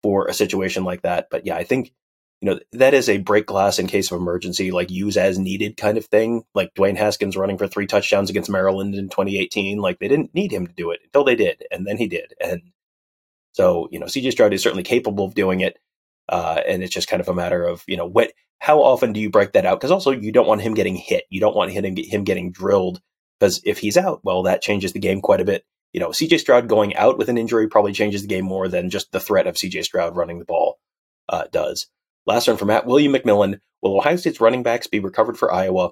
for 0.04 0.28
a 0.28 0.34
situation 0.34 0.84
like 0.84 1.02
that. 1.02 1.30
But 1.32 1.46
yeah, 1.46 1.56
I 1.56 1.64
think 1.64 1.94
you 2.42 2.50
know 2.50 2.60
that 2.74 2.94
is 2.94 3.10
a 3.10 3.18
break 3.20 3.48
glass 3.48 3.80
in 3.80 3.88
case 3.88 4.12
of 4.12 4.20
emergency, 4.20 4.72
like 4.72 4.92
use 4.92 5.18
as 5.18 5.40
needed 5.40 5.78
kind 5.78 5.98
of 5.98 6.06
thing. 6.06 6.44
Like 6.54 6.74
Dwayne 6.76 6.98
Haskins 6.98 7.38
running 7.38 7.58
for 7.58 7.68
three 7.68 7.88
touchdowns 7.88 8.30
against 8.30 8.50
Maryland 8.50 8.94
in 8.94 9.10
2018. 9.10 9.80
Like 9.80 10.00
they 10.00 10.10
didn't 10.10 10.36
need 10.36 10.52
him 10.52 10.68
to 10.68 10.74
do 10.74 10.92
it 10.92 11.00
until 11.06 11.24
they 11.24 11.36
did, 11.36 11.64
and 11.72 11.88
then 11.88 11.98
he 11.98 12.08
did. 12.08 12.34
And 12.44 12.62
so 13.54 13.88
you 13.92 14.00
know, 14.00 14.08
CJ 14.08 14.34
Stroud 14.34 14.54
is 14.54 14.62
certainly 14.62 14.84
capable 14.84 15.26
of 15.26 15.34
doing 15.34 15.62
it. 15.62 15.80
Uh, 16.30 16.62
and 16.68 16.84
it's 16.84 16.94
just 16.94 17.10
kind 17.10 17.22
of 17.22 17.28
a 17.28 17.34
matter 17.34 17.66
of 17.66 17.84
you 17.88 17.98
know 17.98 18.06
what 18.06 18.32
how 18.60 18.82
often 18.82 19.12
do 19.12 19.20
you 19.20 19.30
break 19.30 19.52
that 19.52 19.66
out 19.66 19.78
because 19.78 19.92
also 19.92 20.12
you 20.12 20.32
don't 20.32 20.48
want 20.48 20.62
him 20.62 20.74
getting 20.74 20.96
hit 20.96 21.26
you 21.30 21.42
don't 21.42 21.56
want 21.56 21.70
him, 21.70 21.84
him 21.98 22.24
getting 22.24 22.50
drilled 22.50 23.02
because 23.38 23.62
if 23.66 23.78
he's 23.78 23.98
out 23.98 24.22
well 24.24 24.44
that 24.44 24.62
changes 24.62 24.94
the 24.94 25.00
game 25.00 25.20
quite 25.20 25.42
a 25.42 25.46
bit 25.46 25.66
you 25.94 26.00
know, 26.00 26.10
CJ 26.10 26.40
Stroud 26.40 26.68
going 26.68 26.96
out 26.96 27.18
with 27.18 27.30
an 27.30 27.38
injury 27.38 27.70
probably 27.70 27.94
changes 27.94 28.24
the 28.24 28.28
game 28.28 28.46
more 28.46 28.68
than 28.68 28.90
just 28.90 29.12
the 29.12 29.20
threat 29.20 29.48
of 29.48 29.56
CJ 29.56 29.84
Stroud 29.84 30.18
running 30.18 30.40
the 30.40 30.46
ball 30.46 30.80
uh, 31.30 31.46
does. 31.52 31.88
Last 32.26 32.48
one 32.48 32.58
from 32.58 32.70
Matt 32.70 32.86
William 32.86 33.14
McMillan. 33.14 33.60
Will 33.82 33.98
Ohio 33.98 34.16
State's 34.16 34.42
running 34.42 34.64
backs 34.64 34.88
be 34.88 35.00
recovered 35.00 35.38
for 35.38 35.54
Iowa? 35.54 35.92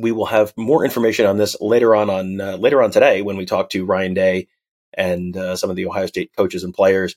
We 0.00 0.12
will 0.12 0.26
have 0.26 0.52
more 0.56 0.84
information 0.84 1.26
on 1.26 1.38
this 1.38 1.56
later 1.60 1.94
on 1.94 2.10
on 2.10 2.40
uh, 2.40 2.56
later 2.56 2.82
on 2.82 2.90
today 2.90 3.22
when 3.22 3.36
we 3.36 3.46
talk 3.46 3.70
to 3.70 3.84
Ryan 3.84 4.14
Day 4.14 4.48
and 4.92 5.36
uh, 5.36 5.56
some 5.56 5.70
of 5.70 5.76
the 5.76 5.86
Ohio 5.86 6.06
State 6.06 6.32
coaches 6.36 6.64
and 6.64 6.74
players. 6.74 7.16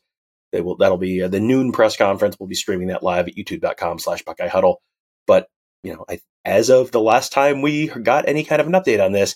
They 0.51 0.62
will 0.62 0.78
that'll 0.78 0.97
be 0.97 1.24
uh, 1.24 1.28
the 1.28 1.39
noon 1.39 1.72
press 1.72 1.97
conference. 1.97 2.38
We'll 2.39 2.47
be 2.47 2.55
streaming 2.55 2.88
that 2.88 3.03
live 3.03 3.28
at 3.28 3.36
youtube.com/slash 3.36 4.24
Buckeye 4.24 4.47
Huddle. 4.47 4.82
But 5.26 5.47
you 5.84 5.93
know, 5.93 6.05
I, 6.08 6.20
as 6.45 6.70
of 6.70 6.91
the 6.91 7.01
last 7.01 7.32
time 7.32 7.62
we 7.62 7.88
got 7.88 8.30
any 8.30 8.43
kind 8.43 8.62
of 8.62 8.68
an 8.68 8.74
update 8.74 9.03
on 9.03 9.12
this, 9.12 9.36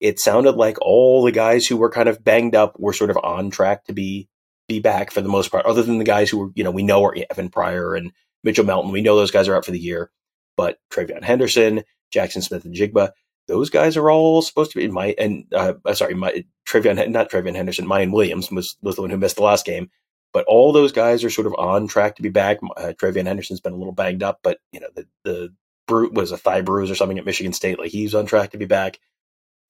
it 0.00 0.18
sounded 0.18 0.52
like 0.52 0.80
all 0.80 1.22
the 1.22 1.32
guys 1.32 1.66
who 1.66 1.76
were 1.76 1.90
kind 1.90 2.08
of 2.08 2.24
banged 2.24 2.54
up 2.54 2.78
were 2.78 2.92
sort 2.92 3.10
of 3.10 3.18
on 3.22 3.50
track 3.50 3.84
to 3.84 3.92
be 3.92 4.28
be 4.68 4.80
back 4.80 5.10
for 5.10 5.20
the 5.20 5.28
most 5.28 5.50
part, 5.50 5.66
other 5.66 5.82
than 5.82 5.98
the 5.98 6.04
guys 6.04 6.30
who 6.30 6.38
were, 6.38 6.50
you 6.54 6.62
know, 6.62 6.70
we 6.70 6.84
know 6.84 7.04
are 7.04 7.14
Evan 7.28 7.50
Pryor 7.50 7.94
and 7.94 8.12
Mitchell 8.44 8.64
Melton. 8.64 8.92
We 8.92 9.02
know 9.02 9.16
those 9.16 9.32
guys 9.32 9.48
are 9.48 9.56
out 9.56 9.64
for 9.64 9.72
the 9.72 9.80
year. 9.80 10.10
But 10.56 10.78
TreVeyon 10.92 11.24
Henderson, 11.24 11.82
Jackson 12.12 12.40
Smith-Njigba, 12.40 13.10
those 13.48 13.68
guys 13.68 13.96
are 13.96 14.10
all 14.10 14.42
supposed 14.42 14.70
to 14.72 14.78
be 14.78 14.86
my 14.88 15.14
and 15.18 15.44
uh, 15.52 15.74
uh 15.84 15.94
sorry, 15.94 16.14
my 16.14 16.44
TreVeyon 16.68 17.10
not 17.10 17.30
TreVeyon 17.30 17.56
Henderson, 17.56 17.86
Miyan 17.86 18.12
Williams 18.12 18.50
was 18.50 18.76
was 18.80 18.96
the 18.96 19.02
one 19.02 19.10
who 19.10 19.16
missed 19.16 19.36
the 19.36 19.42
last 19.42 19.66
game. 19.66 19.90
But 20.32 20.44
all 20.46 20.72
those 20.72 20.92
guys 20.92 21.24
are 21.24 21.30
sort 21.30 21.48
of 21.48 21.54
on 21.58 21.88
track 21.88 22.16
to 22.16 22.22
be 22.22 22.28
back. 22.28 22.58
Uh, 22.76 22.92
TreVeyon 22.96 23.26
Henderson's 23.26 23.60
been 23.60 23.72
a 23.72 23.76
little 23.76 23.92
banged 23.92 24.22
up, 24.22 24.38
but 24.42 24.58
you 24.72 24.80
know 24.80 24.88
the 24.94 25.06
the 25.24 25.54
brute 25.88 26.14
was 26.14 26.30
a 26.30 26.36
thigh 26.36 26.60
bruise 26.60 26.90
or 26.90 26.94
something 26.94 27.18
at 27.18 27.26
Michigan 27.26 27.52
State. 27.52 27.78
Like 27.78 27.90
he's 27.90 28.14
on 28.14 28.26
track 28.26 28.52
to 28.52 28.58
be 28.58 28.66
back 28.66 29.00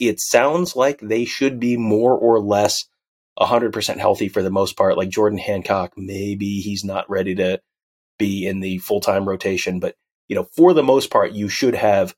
it 0.01 0.21
sounds 0.21 0.75
like 0.75 0.99
they 1.01 1.25
should 1.25 1.61
be 1.61 1.77
more 1.77 2.17
or 2.17 2.41
less 2.41 2.85
100% 3.39 3.99
healthy 3.99 4.29
for 4.29 4.43
the 4.43 4.51
most 4.51 4.77
part. 4.77 4.97
Like 4.97 5.11
Jordan 5.11 5.39
Hancock, 5.39 5.93
maybe 5.97 6.61
he's 6.61 6.85
not 6.85 7.09
ready 7.09 7.35
to 7.37 7.61
be 8.19 8.47
in 8.47 8.61
the 8.61 8.79
full 8.79 9.01
time 9.01 9.29
rotation, 9.29 9.79
but 9.79 9.95
you 10.29 10.37
know, 10.37 10.47
for 10.57 10.73
the 10.75 10.83
most 10.83 11.11
part, 11.11 11.33
you 11.33 11.49
should 11.49 11.75
have 11.75 12.15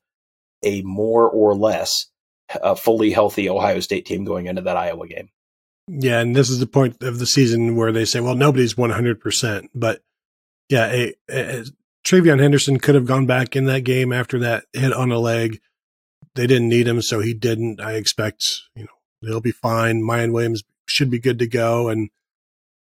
a 0.63 0.81
more 0.83 1.29
or 1.29 1.55
less 1.55 2.07
uh, 2.61 2.75
fully 2.75 3.11
healthy 3.11 3.49
Ohio 3.49 3.79
State 3.79 4.05
team 4.05 4.23
going 4.23 4.47
into 4.47 4.61
that 4.61 4.77
Iowa 4.77 5.07
game. 5.07 5.29
Yeah, 5.87 6.19
and 6.19 6.35
this 6.35 6.49
is 6.49 6.59
the 6.59 6.67
point 6.67 7.01
of 7.03 7.19
the 7.19 7.25
season 7.25 7.75
where 7.75 7.91
they 7.91 8.05
say, 8.05 8.21
well, 8.21 8.35
nobody's 8.35 8.75
100%. 8.75 9.67
But 9.75 10.01
yeah, 10.69 10.85
a, 10.87 11.13
a, 11.29 11.65
TreVeyon 12.05 12.39
Henderson 12.39 12.79
could 12.79 12.95
have 12.95 13.05
gone 13.05 13.25
back 13.25 13.55
in 13.55 13.65
that 13.65 13.81
game 13.81 14.13
after 14.13 14.39
that 14.39 14.65
hit 14.73 14.93
on 14.93 15.11
a 15.11 15.19
leg 15.19 15.59
they 16.35 16.47
didn't 16.47 16.69
need 16.69 16.87
him, 16.87 17.01
so 17.01 17.19
he 17.19 17.33
didn't. 17.33 17.79
I 17.79 17.93
expect, 17.93 18.61
you 18.75 18.83
know, 18.83 19.27
he'll 19.27 19.41
be 19.41 19.51
fine. 19.51 20.01
Miyan 20.01 20.33
Williams 20.33 20.63
should 20.85 21.09
be 21.09 21.19
good 21.19 21.39
to 21.39 21.47
go. 21.47 21.89
And 21.89 22.09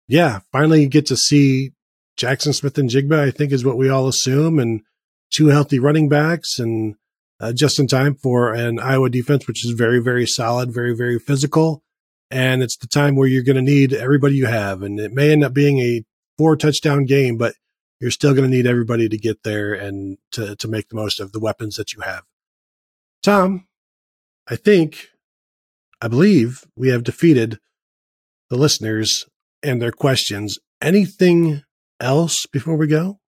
yeah, 0.08 0.40
finally 0.52 0.82
you 0.82 0.90
get 0.90 1.06
to 1.08 1.18
see 1.18 1.72
Jackson 2.18 2.54
Smith-Njigba, 2.54 3.18
I 3.18 3.32
think 3.32 3.52
is 3.52 3.66
what 3.66 3.78
we 3.78 3.90
all 3.90 4.08
assume, 4.08 4.60
and 4.60 4.82
two 5.32 5.48
healthy 5.48 5.80
running 5.80 6.10
backs 6.10 6.60
and 6.60 6.96
uh, 7.40 7.54
just 7.54 7.80
in 7.80 7.88
time 7.88 8.16
for 8.16 8.54
an 8.54 8.80
Iowa 8.80 9.10
defense, 9.10 9.48
which 9.48 9.66
is 9.66 9.72
very, 9.72 10.00
very 10.00 10.26
solid, 10.26 10.74
very, 10.74 10.96
very 10.96 11.20
physical. 11.20 11.84
And 12.30 12.62
it's 12.62 12.78
the 12.78 12.88
time 12.88 13.16
where 13.16 13.28
you're 13.28 13.44
going 13.44 13.56
to 13.56 13.62
need 13.62 13.94
everybody 13.94 14.36
you 14.36 14.46
have. 14.46 14.84
And 14.84 15.00
it 15.00 15.14
may 15.14 15.32
end 15.32 15.44
up 15.44 15.54
being 15.54 15.80
a 15.80 16.04
four 16.38 16.56
touchdown 16.56 17.06
game, 17.06 17.38
but 17.38 17.56
you're 18.00 18.12
still 18.12 18.34
going 18.34 18.50
to 18.50 18.56
need 18.56 18.68
everybody 18.68 19.10
to 19.10 19.18
get 19.18 19.44
there 19.44 19.74
and 19.74 20.18
to, 20.32 20.56
to 20.58 20.68
make 20.68 20.90
the 20.90 20.96
most 20.96 21.20
of 21.20 21.32
the 21.32 21.40
weapons 21.40 21.76
that 21.76 21.94
you 21.94 22.02
have. 22.02 22.24
Tom, 23.22 23.66
I 24.48 24.56
think, 24.56 25.10
I 26.02 26.08
believe 26.08 26.64
we 26.76 26.90
have 26.90 27.04
defeated 27.04 27.60
the 28.50 28.58
listeners 28.58 29.26
and 29.62 29.82
their 29.82 29.92
questions. 29.92 30.58
Anything 30.82 31.64
else 32.00 32.46
before 32.46 32.78
we 32.78 32.88
go? 32.88 33.20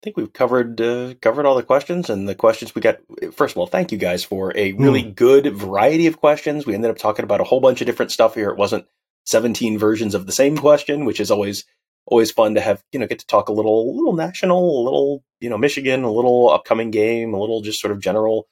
I 0.00 0.04
think 0.04 0.16
we've 0.16 0.32
covered 0.32 0.80
uh, 0.80 1.14
covered 1.20 1.44
all 1.44 1.56
the 1.56 1.62
questions 1.62 2.08
and 2.08 2.26
the 2.26 2.34
questions 2.34 2.74
we 2.74 2.80
got. 2.80 3.00
First 3.32 3.52
of 3.52 3.58
all, 3.58 3.66
thank 3.66 3.92
you 3.92 3.98
guys 3.98 4.24
for 4.24 4.56
a 4.56 4.72
really 4.72 5.02
mm. 5.02 5.14
good 5.14 5.54
variety 5.54 6.06
of 6.06 6.18
questions. 6.18 6.64
We 6.64 6.74
ended 6.74 6.90
up 6.90 6.96
talking 6.96 7.24
about 7.24 7.42
a 7.42 7.44
whole 7.44 7.60
bunch 7.60 7.82
of 7.82 7.86
different 7.86 8.10
stuff 8.10 8.34
here. 8.34 8.48
It 8.48 8.56
wasn't 8.56 8.86
17 9.26 9.78
versions 9.78 10.14
of 10.14 10.24
the 10.24 10.32
same 10.32 10.56
question, 10.56 11.04
which 11.04 11.20
is 11.20 11.30
always 11.30 11.64
always 12.06 12.30
fun 12.30 12.54
to 12.54 12.62
have, 12.62 12.82
you 12.92 12.98
know, 12.98 13.06
get 13.06 13.18
to 13.18 13.26
talk 13.26 13.50
a 13.50 13.52
little 13.52 13.94
little 13.94 14.14
national, 14.14 14.58
a 14.58 14.84
little, 14.84 15.22
you 15.38 15.50
know, 15.50 15.58
Michigan, 15.58 16.02
a 16.04 16.12
little 16.12 16.48
upcoming 16.48 16.90
game, 16.90 17.34
a 17.34 17.40
little 17.40 17.60
just 17.60 17.80
sort 17.80 17.92
of 17.92 18.00
general 18.00 18.48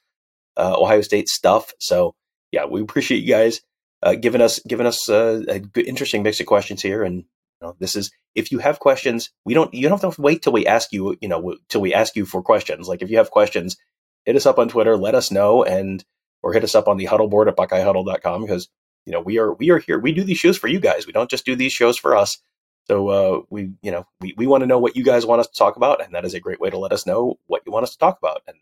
uh, 0.58 0.76
Ohio 0.78 1.00
State 1.00 1.28
stuff. 1.28 1.72
So 1.78 2.14
yeah, 2.52 2.66
we 2.66 2.82
appreciate 2.82 3.22
you 3.22 3.32
guys 3.32 3.60
uh, 4.02 4.14
giving 4.14 4.40
us 4.40 4.60
giving 4.60 4.86
us 4.86 5.08
uh, 5.08 5.42
a 5.48 5.60
good, 5.60 5.86
interesting 5.86 6.22
mix 6.22 6.40
of 6.40 6.46
questions 6.46 6.82
here. 6.82 7.02
And 7.02 7.16
you 7.16 7.24
know, 7.62 7.76
this 7.78 7.96
is 7.96 8.10
if 8.34 8.52
you 8.52 8.58
have 8.58 8.78
questions, 8.78 9.30
we 9.44 9.54
don't 9.54 9.72
you 9.74 9.88
don't 9.88 10.00
have 10.00 10.14
to 10.14 10.20
wait 10.22 10.42
till 10.42 10.52
we 10.52 10.66
ask 10.66 10.92
you 10.92 11.16
you 11.20 11.28
know 11.28 11.56
till 11.68 11.80
we 11.80 11.94
ask 11.94 12.16
you 12.16 12.26
for 12.26 12.42
questions. 12.42 12.88
Like 12.88 13.02
if 13.02 13.10
you 13.10 13.18
have 13.18 13.30
questions, 13.30 13.76
hit 14.24 14.36
us 14.36 14.46
up 14.46 14.58
on 14.58 14.68
Twitter, 14.68 14.96
let 14.96 15.14
us 15.14 15.30
know, 15.30 15.64
and 15.64 16.04
or 16.42 16.52
hit 16.52 16.64
us 16.64 16.74
up 16.74 16.88
on 16.88 16.96
the 16.96 17.06
huddle 17.06 17.28
board 17.28 17.48
at 17.48 17.56
buckeyehuddle.com 17.56 18.42
because 18.42 18.68
you 19.06 19.12
know 19.12 19.20
we 19.20 19.38
are 19.38 19.54
we 19.54 19.70
are 19.70 19.78
here. 19.78 19.98
We 19.98 20.12
do 20.12 20.24
these 20.24 20.38
shows 20.38 20.58
for 20.58 20.68
you 20.68 20.80
guys. 20.80 21.06
We 21.06 21.12
don't 21.12 21.30
just 21.30 21.46
do 21.46 21.56
these 21.56 21.72
shows 21.72 21.98
for 21.98 22.16
us. 22.16 22.38
So 22.86 23.08
uh, 23.08 23.40
we, 23.50 23.72
you 23.82 23.90
know, 23.90 24.06
we, 24.22 24.34
we 24.38 24.46
want 24.46 24.62
to 24.62 24.66
know 24.66 24.78
what 24.78 24.96
you 24.96 25.04
guys 25.04 25.26
want 25.26 25.40
us 25.40 25.48
to 25.48 25.58
talk 25.58 25.76
about, 25.76 26.02
and 26.02 26.14
that 26.14 26.24
is 26.24 26.32
a 26.32 26.40
great 26.40 26.58
way 26.58 26.70
to 26.70 26.78
let 26.78 26.92
us 26.92 27.06
know 27.06 27.38
what 27.46 27.60
you 27.66 27.72
want 27.72 27.82
us 27.82 27.92
to 27.92 27.98
talk 27.98 28.16
about, 28.16 28.40
and 28.46 28.56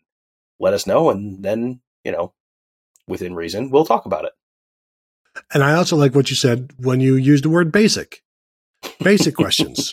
let 0.59 0.73
us 0.73 0.85
know, 0.85 1.09
and 1.09 1.43
then 1.43 1.79
you 2.07 2.13
know, 2.13 2.33
within 3.05 3.35
reason, 3.35 3.69
we'll 3.69 3.85
talk 3.85 4.05
about 4.05 4.23
it. 4.23 4.31
And 5.53 5.61
I 5.61 5.73
also 5.73 5.97
like 5.97 6.15
what 6.15 6.29
you 6.29 6.37
said 6.37 6.71
when 6.79 7.01
you 7.01 7.15
used 7.15 7.43
the 7.43 7.49
word 7.49 7.69
basic. 7.69 8.23
Basic 9.03 9.35
questions. 9.35 9.91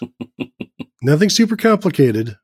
Nothing 1.03 1.29
super 1.29 1.57
complicated. 1.57 2.39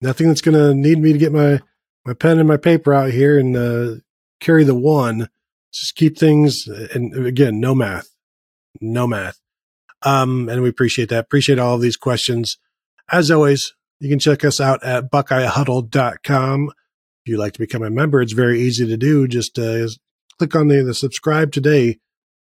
Nothing 0.00 0.26
that's 0.26 0.40
going 0.40 0.56
to 0.56 0.74
need 0.74 0.98
me 0.98 1.12
to 1.12 1.18
get 1.18 1.32
my 1.32 1.60
my 2.04 2.14
pen 2.14 2.40
and 2.40 2.48
my 2.48 2.56
paper 2.56 2.92
out 2.92 3.12
here 3.12 3.38
and 3.38 3.56
uh, 3.56 3.94
carry 4.40 4.64
the 4.64 4.74
one. 4.74 5.28
Just 5.72 5.94
keep 5.94 6.18
things, 6.18 6.66
and 6.66 7.14
again, 7.24 7.60
no 7.60 7.76
math, 7.76 8.08
no 8.80 9.06
math. 9.06 9.40
Um, 10.02 10.48
and 10.48 10.62
we 10.62 10.68
appreciate 10.68 11.10
that. 11.10 11.24
Appreciate 11.24 11.60
all 11.60 11.76
of 11.76 11.80
these 11.80 11.96
questions. 11.96 12.58
As 13.10 13.30
always, 13.30 13.72
you 14.00 14.10
can 14.10 14.18
check 14.18 14.44
us 14.44 14.60
out 14.60 14.82
at 14.82 15.10
buckeyehuddle.com. 15.12 16.72
If 17.24 17.30
you'd 17.30 17.38
like 17.38 17.52
to 17.52 17.60
become 17.60 17.82
a 17.82 17.90
member, 17.90 18.20
it's 18.20 18.32
very 18.32 18.60
easy 18.60 18.86
to 18.86 18.96
do. 18.96 19.28
Just 19.28 19.58
uh, 19.58 19.86
click 20.38 20.56
on 20.56 20.68
the, 20.68 20.82
the 20.82 20.94
subscribe 20.94 21.52
today 21.52 21.98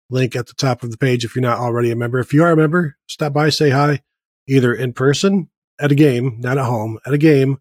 link 0.10 0.36
at 0.36 0.48
the 0.48 0.54
top 0.54 0.84
of 0.84 0.92
the 0.92 0.98
page 0.98 1.24
if 1.26 1.36
you're 1.36 1.44
not 1.44 1.60
already 1.60 1.92
a 1.92 1.96
member. 1.96 2.20
If 2.20 2.34
you 2.34 2.44
are 2.44 2.52
a 2.52 2.58
member, 2.58 2.98
stop 3.08 3.34
by, 3.34 3.50
say 3.50 3.70
hi, 3.70 4.02
either 4.48 4.74
in 4.74 4.94
person 4.94 5.50
at 5.80 5.92
a 5.92 5.96
game, 5.96 6.38
not 6.40 6.58
at 6.58 6.66
home, 6.66 7.00
at 7.06 7.14
a 7.14 7.18
game, 7.18 7.60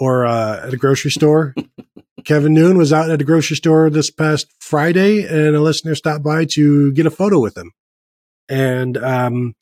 or 0.00 0.26
uh, 0.26 0.66
at 0.66 0.74
a 0.74 0.76
grocery 0.76 1.10
store. 1.10 1.54
Kevin 2.24 2.54
Noon 2.54 2.78
was 2.78 2.92
out 2.92 3.10
at 3.10 3.20
a 3.20 3.24
grocery 3.24 3.56
store 3.56 3.90
this 3.90 4.10
past 4.10 4.46
Friday, 4.58 5.26
and 5.26 5.54
a 5.54 5.60
listener 5.60 5.94
stopped 5.94 6.24
by 6.24 6.46
to 6.52 6.92
get 6.92 7.06
a 7.06 7.10
photo 7.10 7.38
with 7.38 7.56
him. 7.56 7.72
And 8.48 8.96
um, 8.96 9.54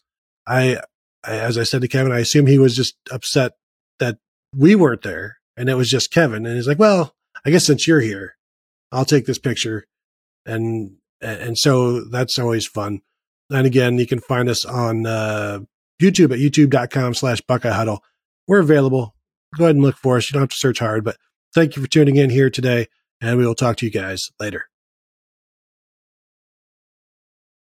I, 0.46 0.78
I, 1.24 1.38
as 1.38 1.58
I 1.58 1.64
said 1.64 1.82
to 1.82 1.88
Kevin, 1.88 2.12
I 2.12 2.20
assume 2.20 2.46
he 2.46 2.58
was 2.58 2.76
just 2.76 2.96
upset 3.10 3.52
that 3.98 4.18
we 4.54 4.74
weren't 4.76 5.02
there, 5.02 5.38
and 5.56 5.68
it 5.68 5.74
was 5.74 5.90
just 5.90 6.10
Kevin. 6.10 6.46
And 6.46 6.56
he's 6.56 6.68
like, 6.68 6.78
"Well, 6.78 7.14
I 7.44 7.50
guess 7.50 7.66
since 7.66 7.86
you're 7.86 8.00
here, 8.00 8.36
I'll 8.90 9.04
take 9.04 9.26
this 9.26 9.38
picture." 9.38 9.86
And 10.46 10.96
and 11.20 11.56
so 11.56 12.04
that's 12.04 12.38
always 12.38 12.66
fun. 12.66 13.00
And 13.50 13.66
again, 13.66 13.98
you 13.98 14.06
can 14.06 14.20
find 14.20 14.48
us 14.48 14.64
on 14.64 15.06
uh, 15.06 15.60
YouTube 16.00 16.32
at 16.32 16.38
youtube.com 16.38 17.14
slash 17.14 17.40
Buckeye 17.42 17.70
Huddle. 17.70 18.02
We're 18.48 18.60
available. 18.60 19.14
Go 19.56 19.64
ahead 19.64 19.76
and 19.76 19.84
look 19.84 19.96
for 19.96 20.16
us. 20.16 20.28
You 20.28 20.34
don't 20.34 20.42
have 20.42 20.50
to 20.50 20.56
search 20.56 20.78
hard, 20.78 21.04
but 21.04 21.16
thank 21.54 21.76
you 21.76 21.82
for 21.82 21.88
tuning 21.88 22.16
in 22.16 22.30
here 22.30 22.50
today, 22.50 22.88
and 23.20 23.38
we 23.38 23.46
will 23.46 23.54
talk 23.54 23.76
to 23.76 23.86
you 23.86 23.92
guys 23.92 24.30
later. 24.40 24.71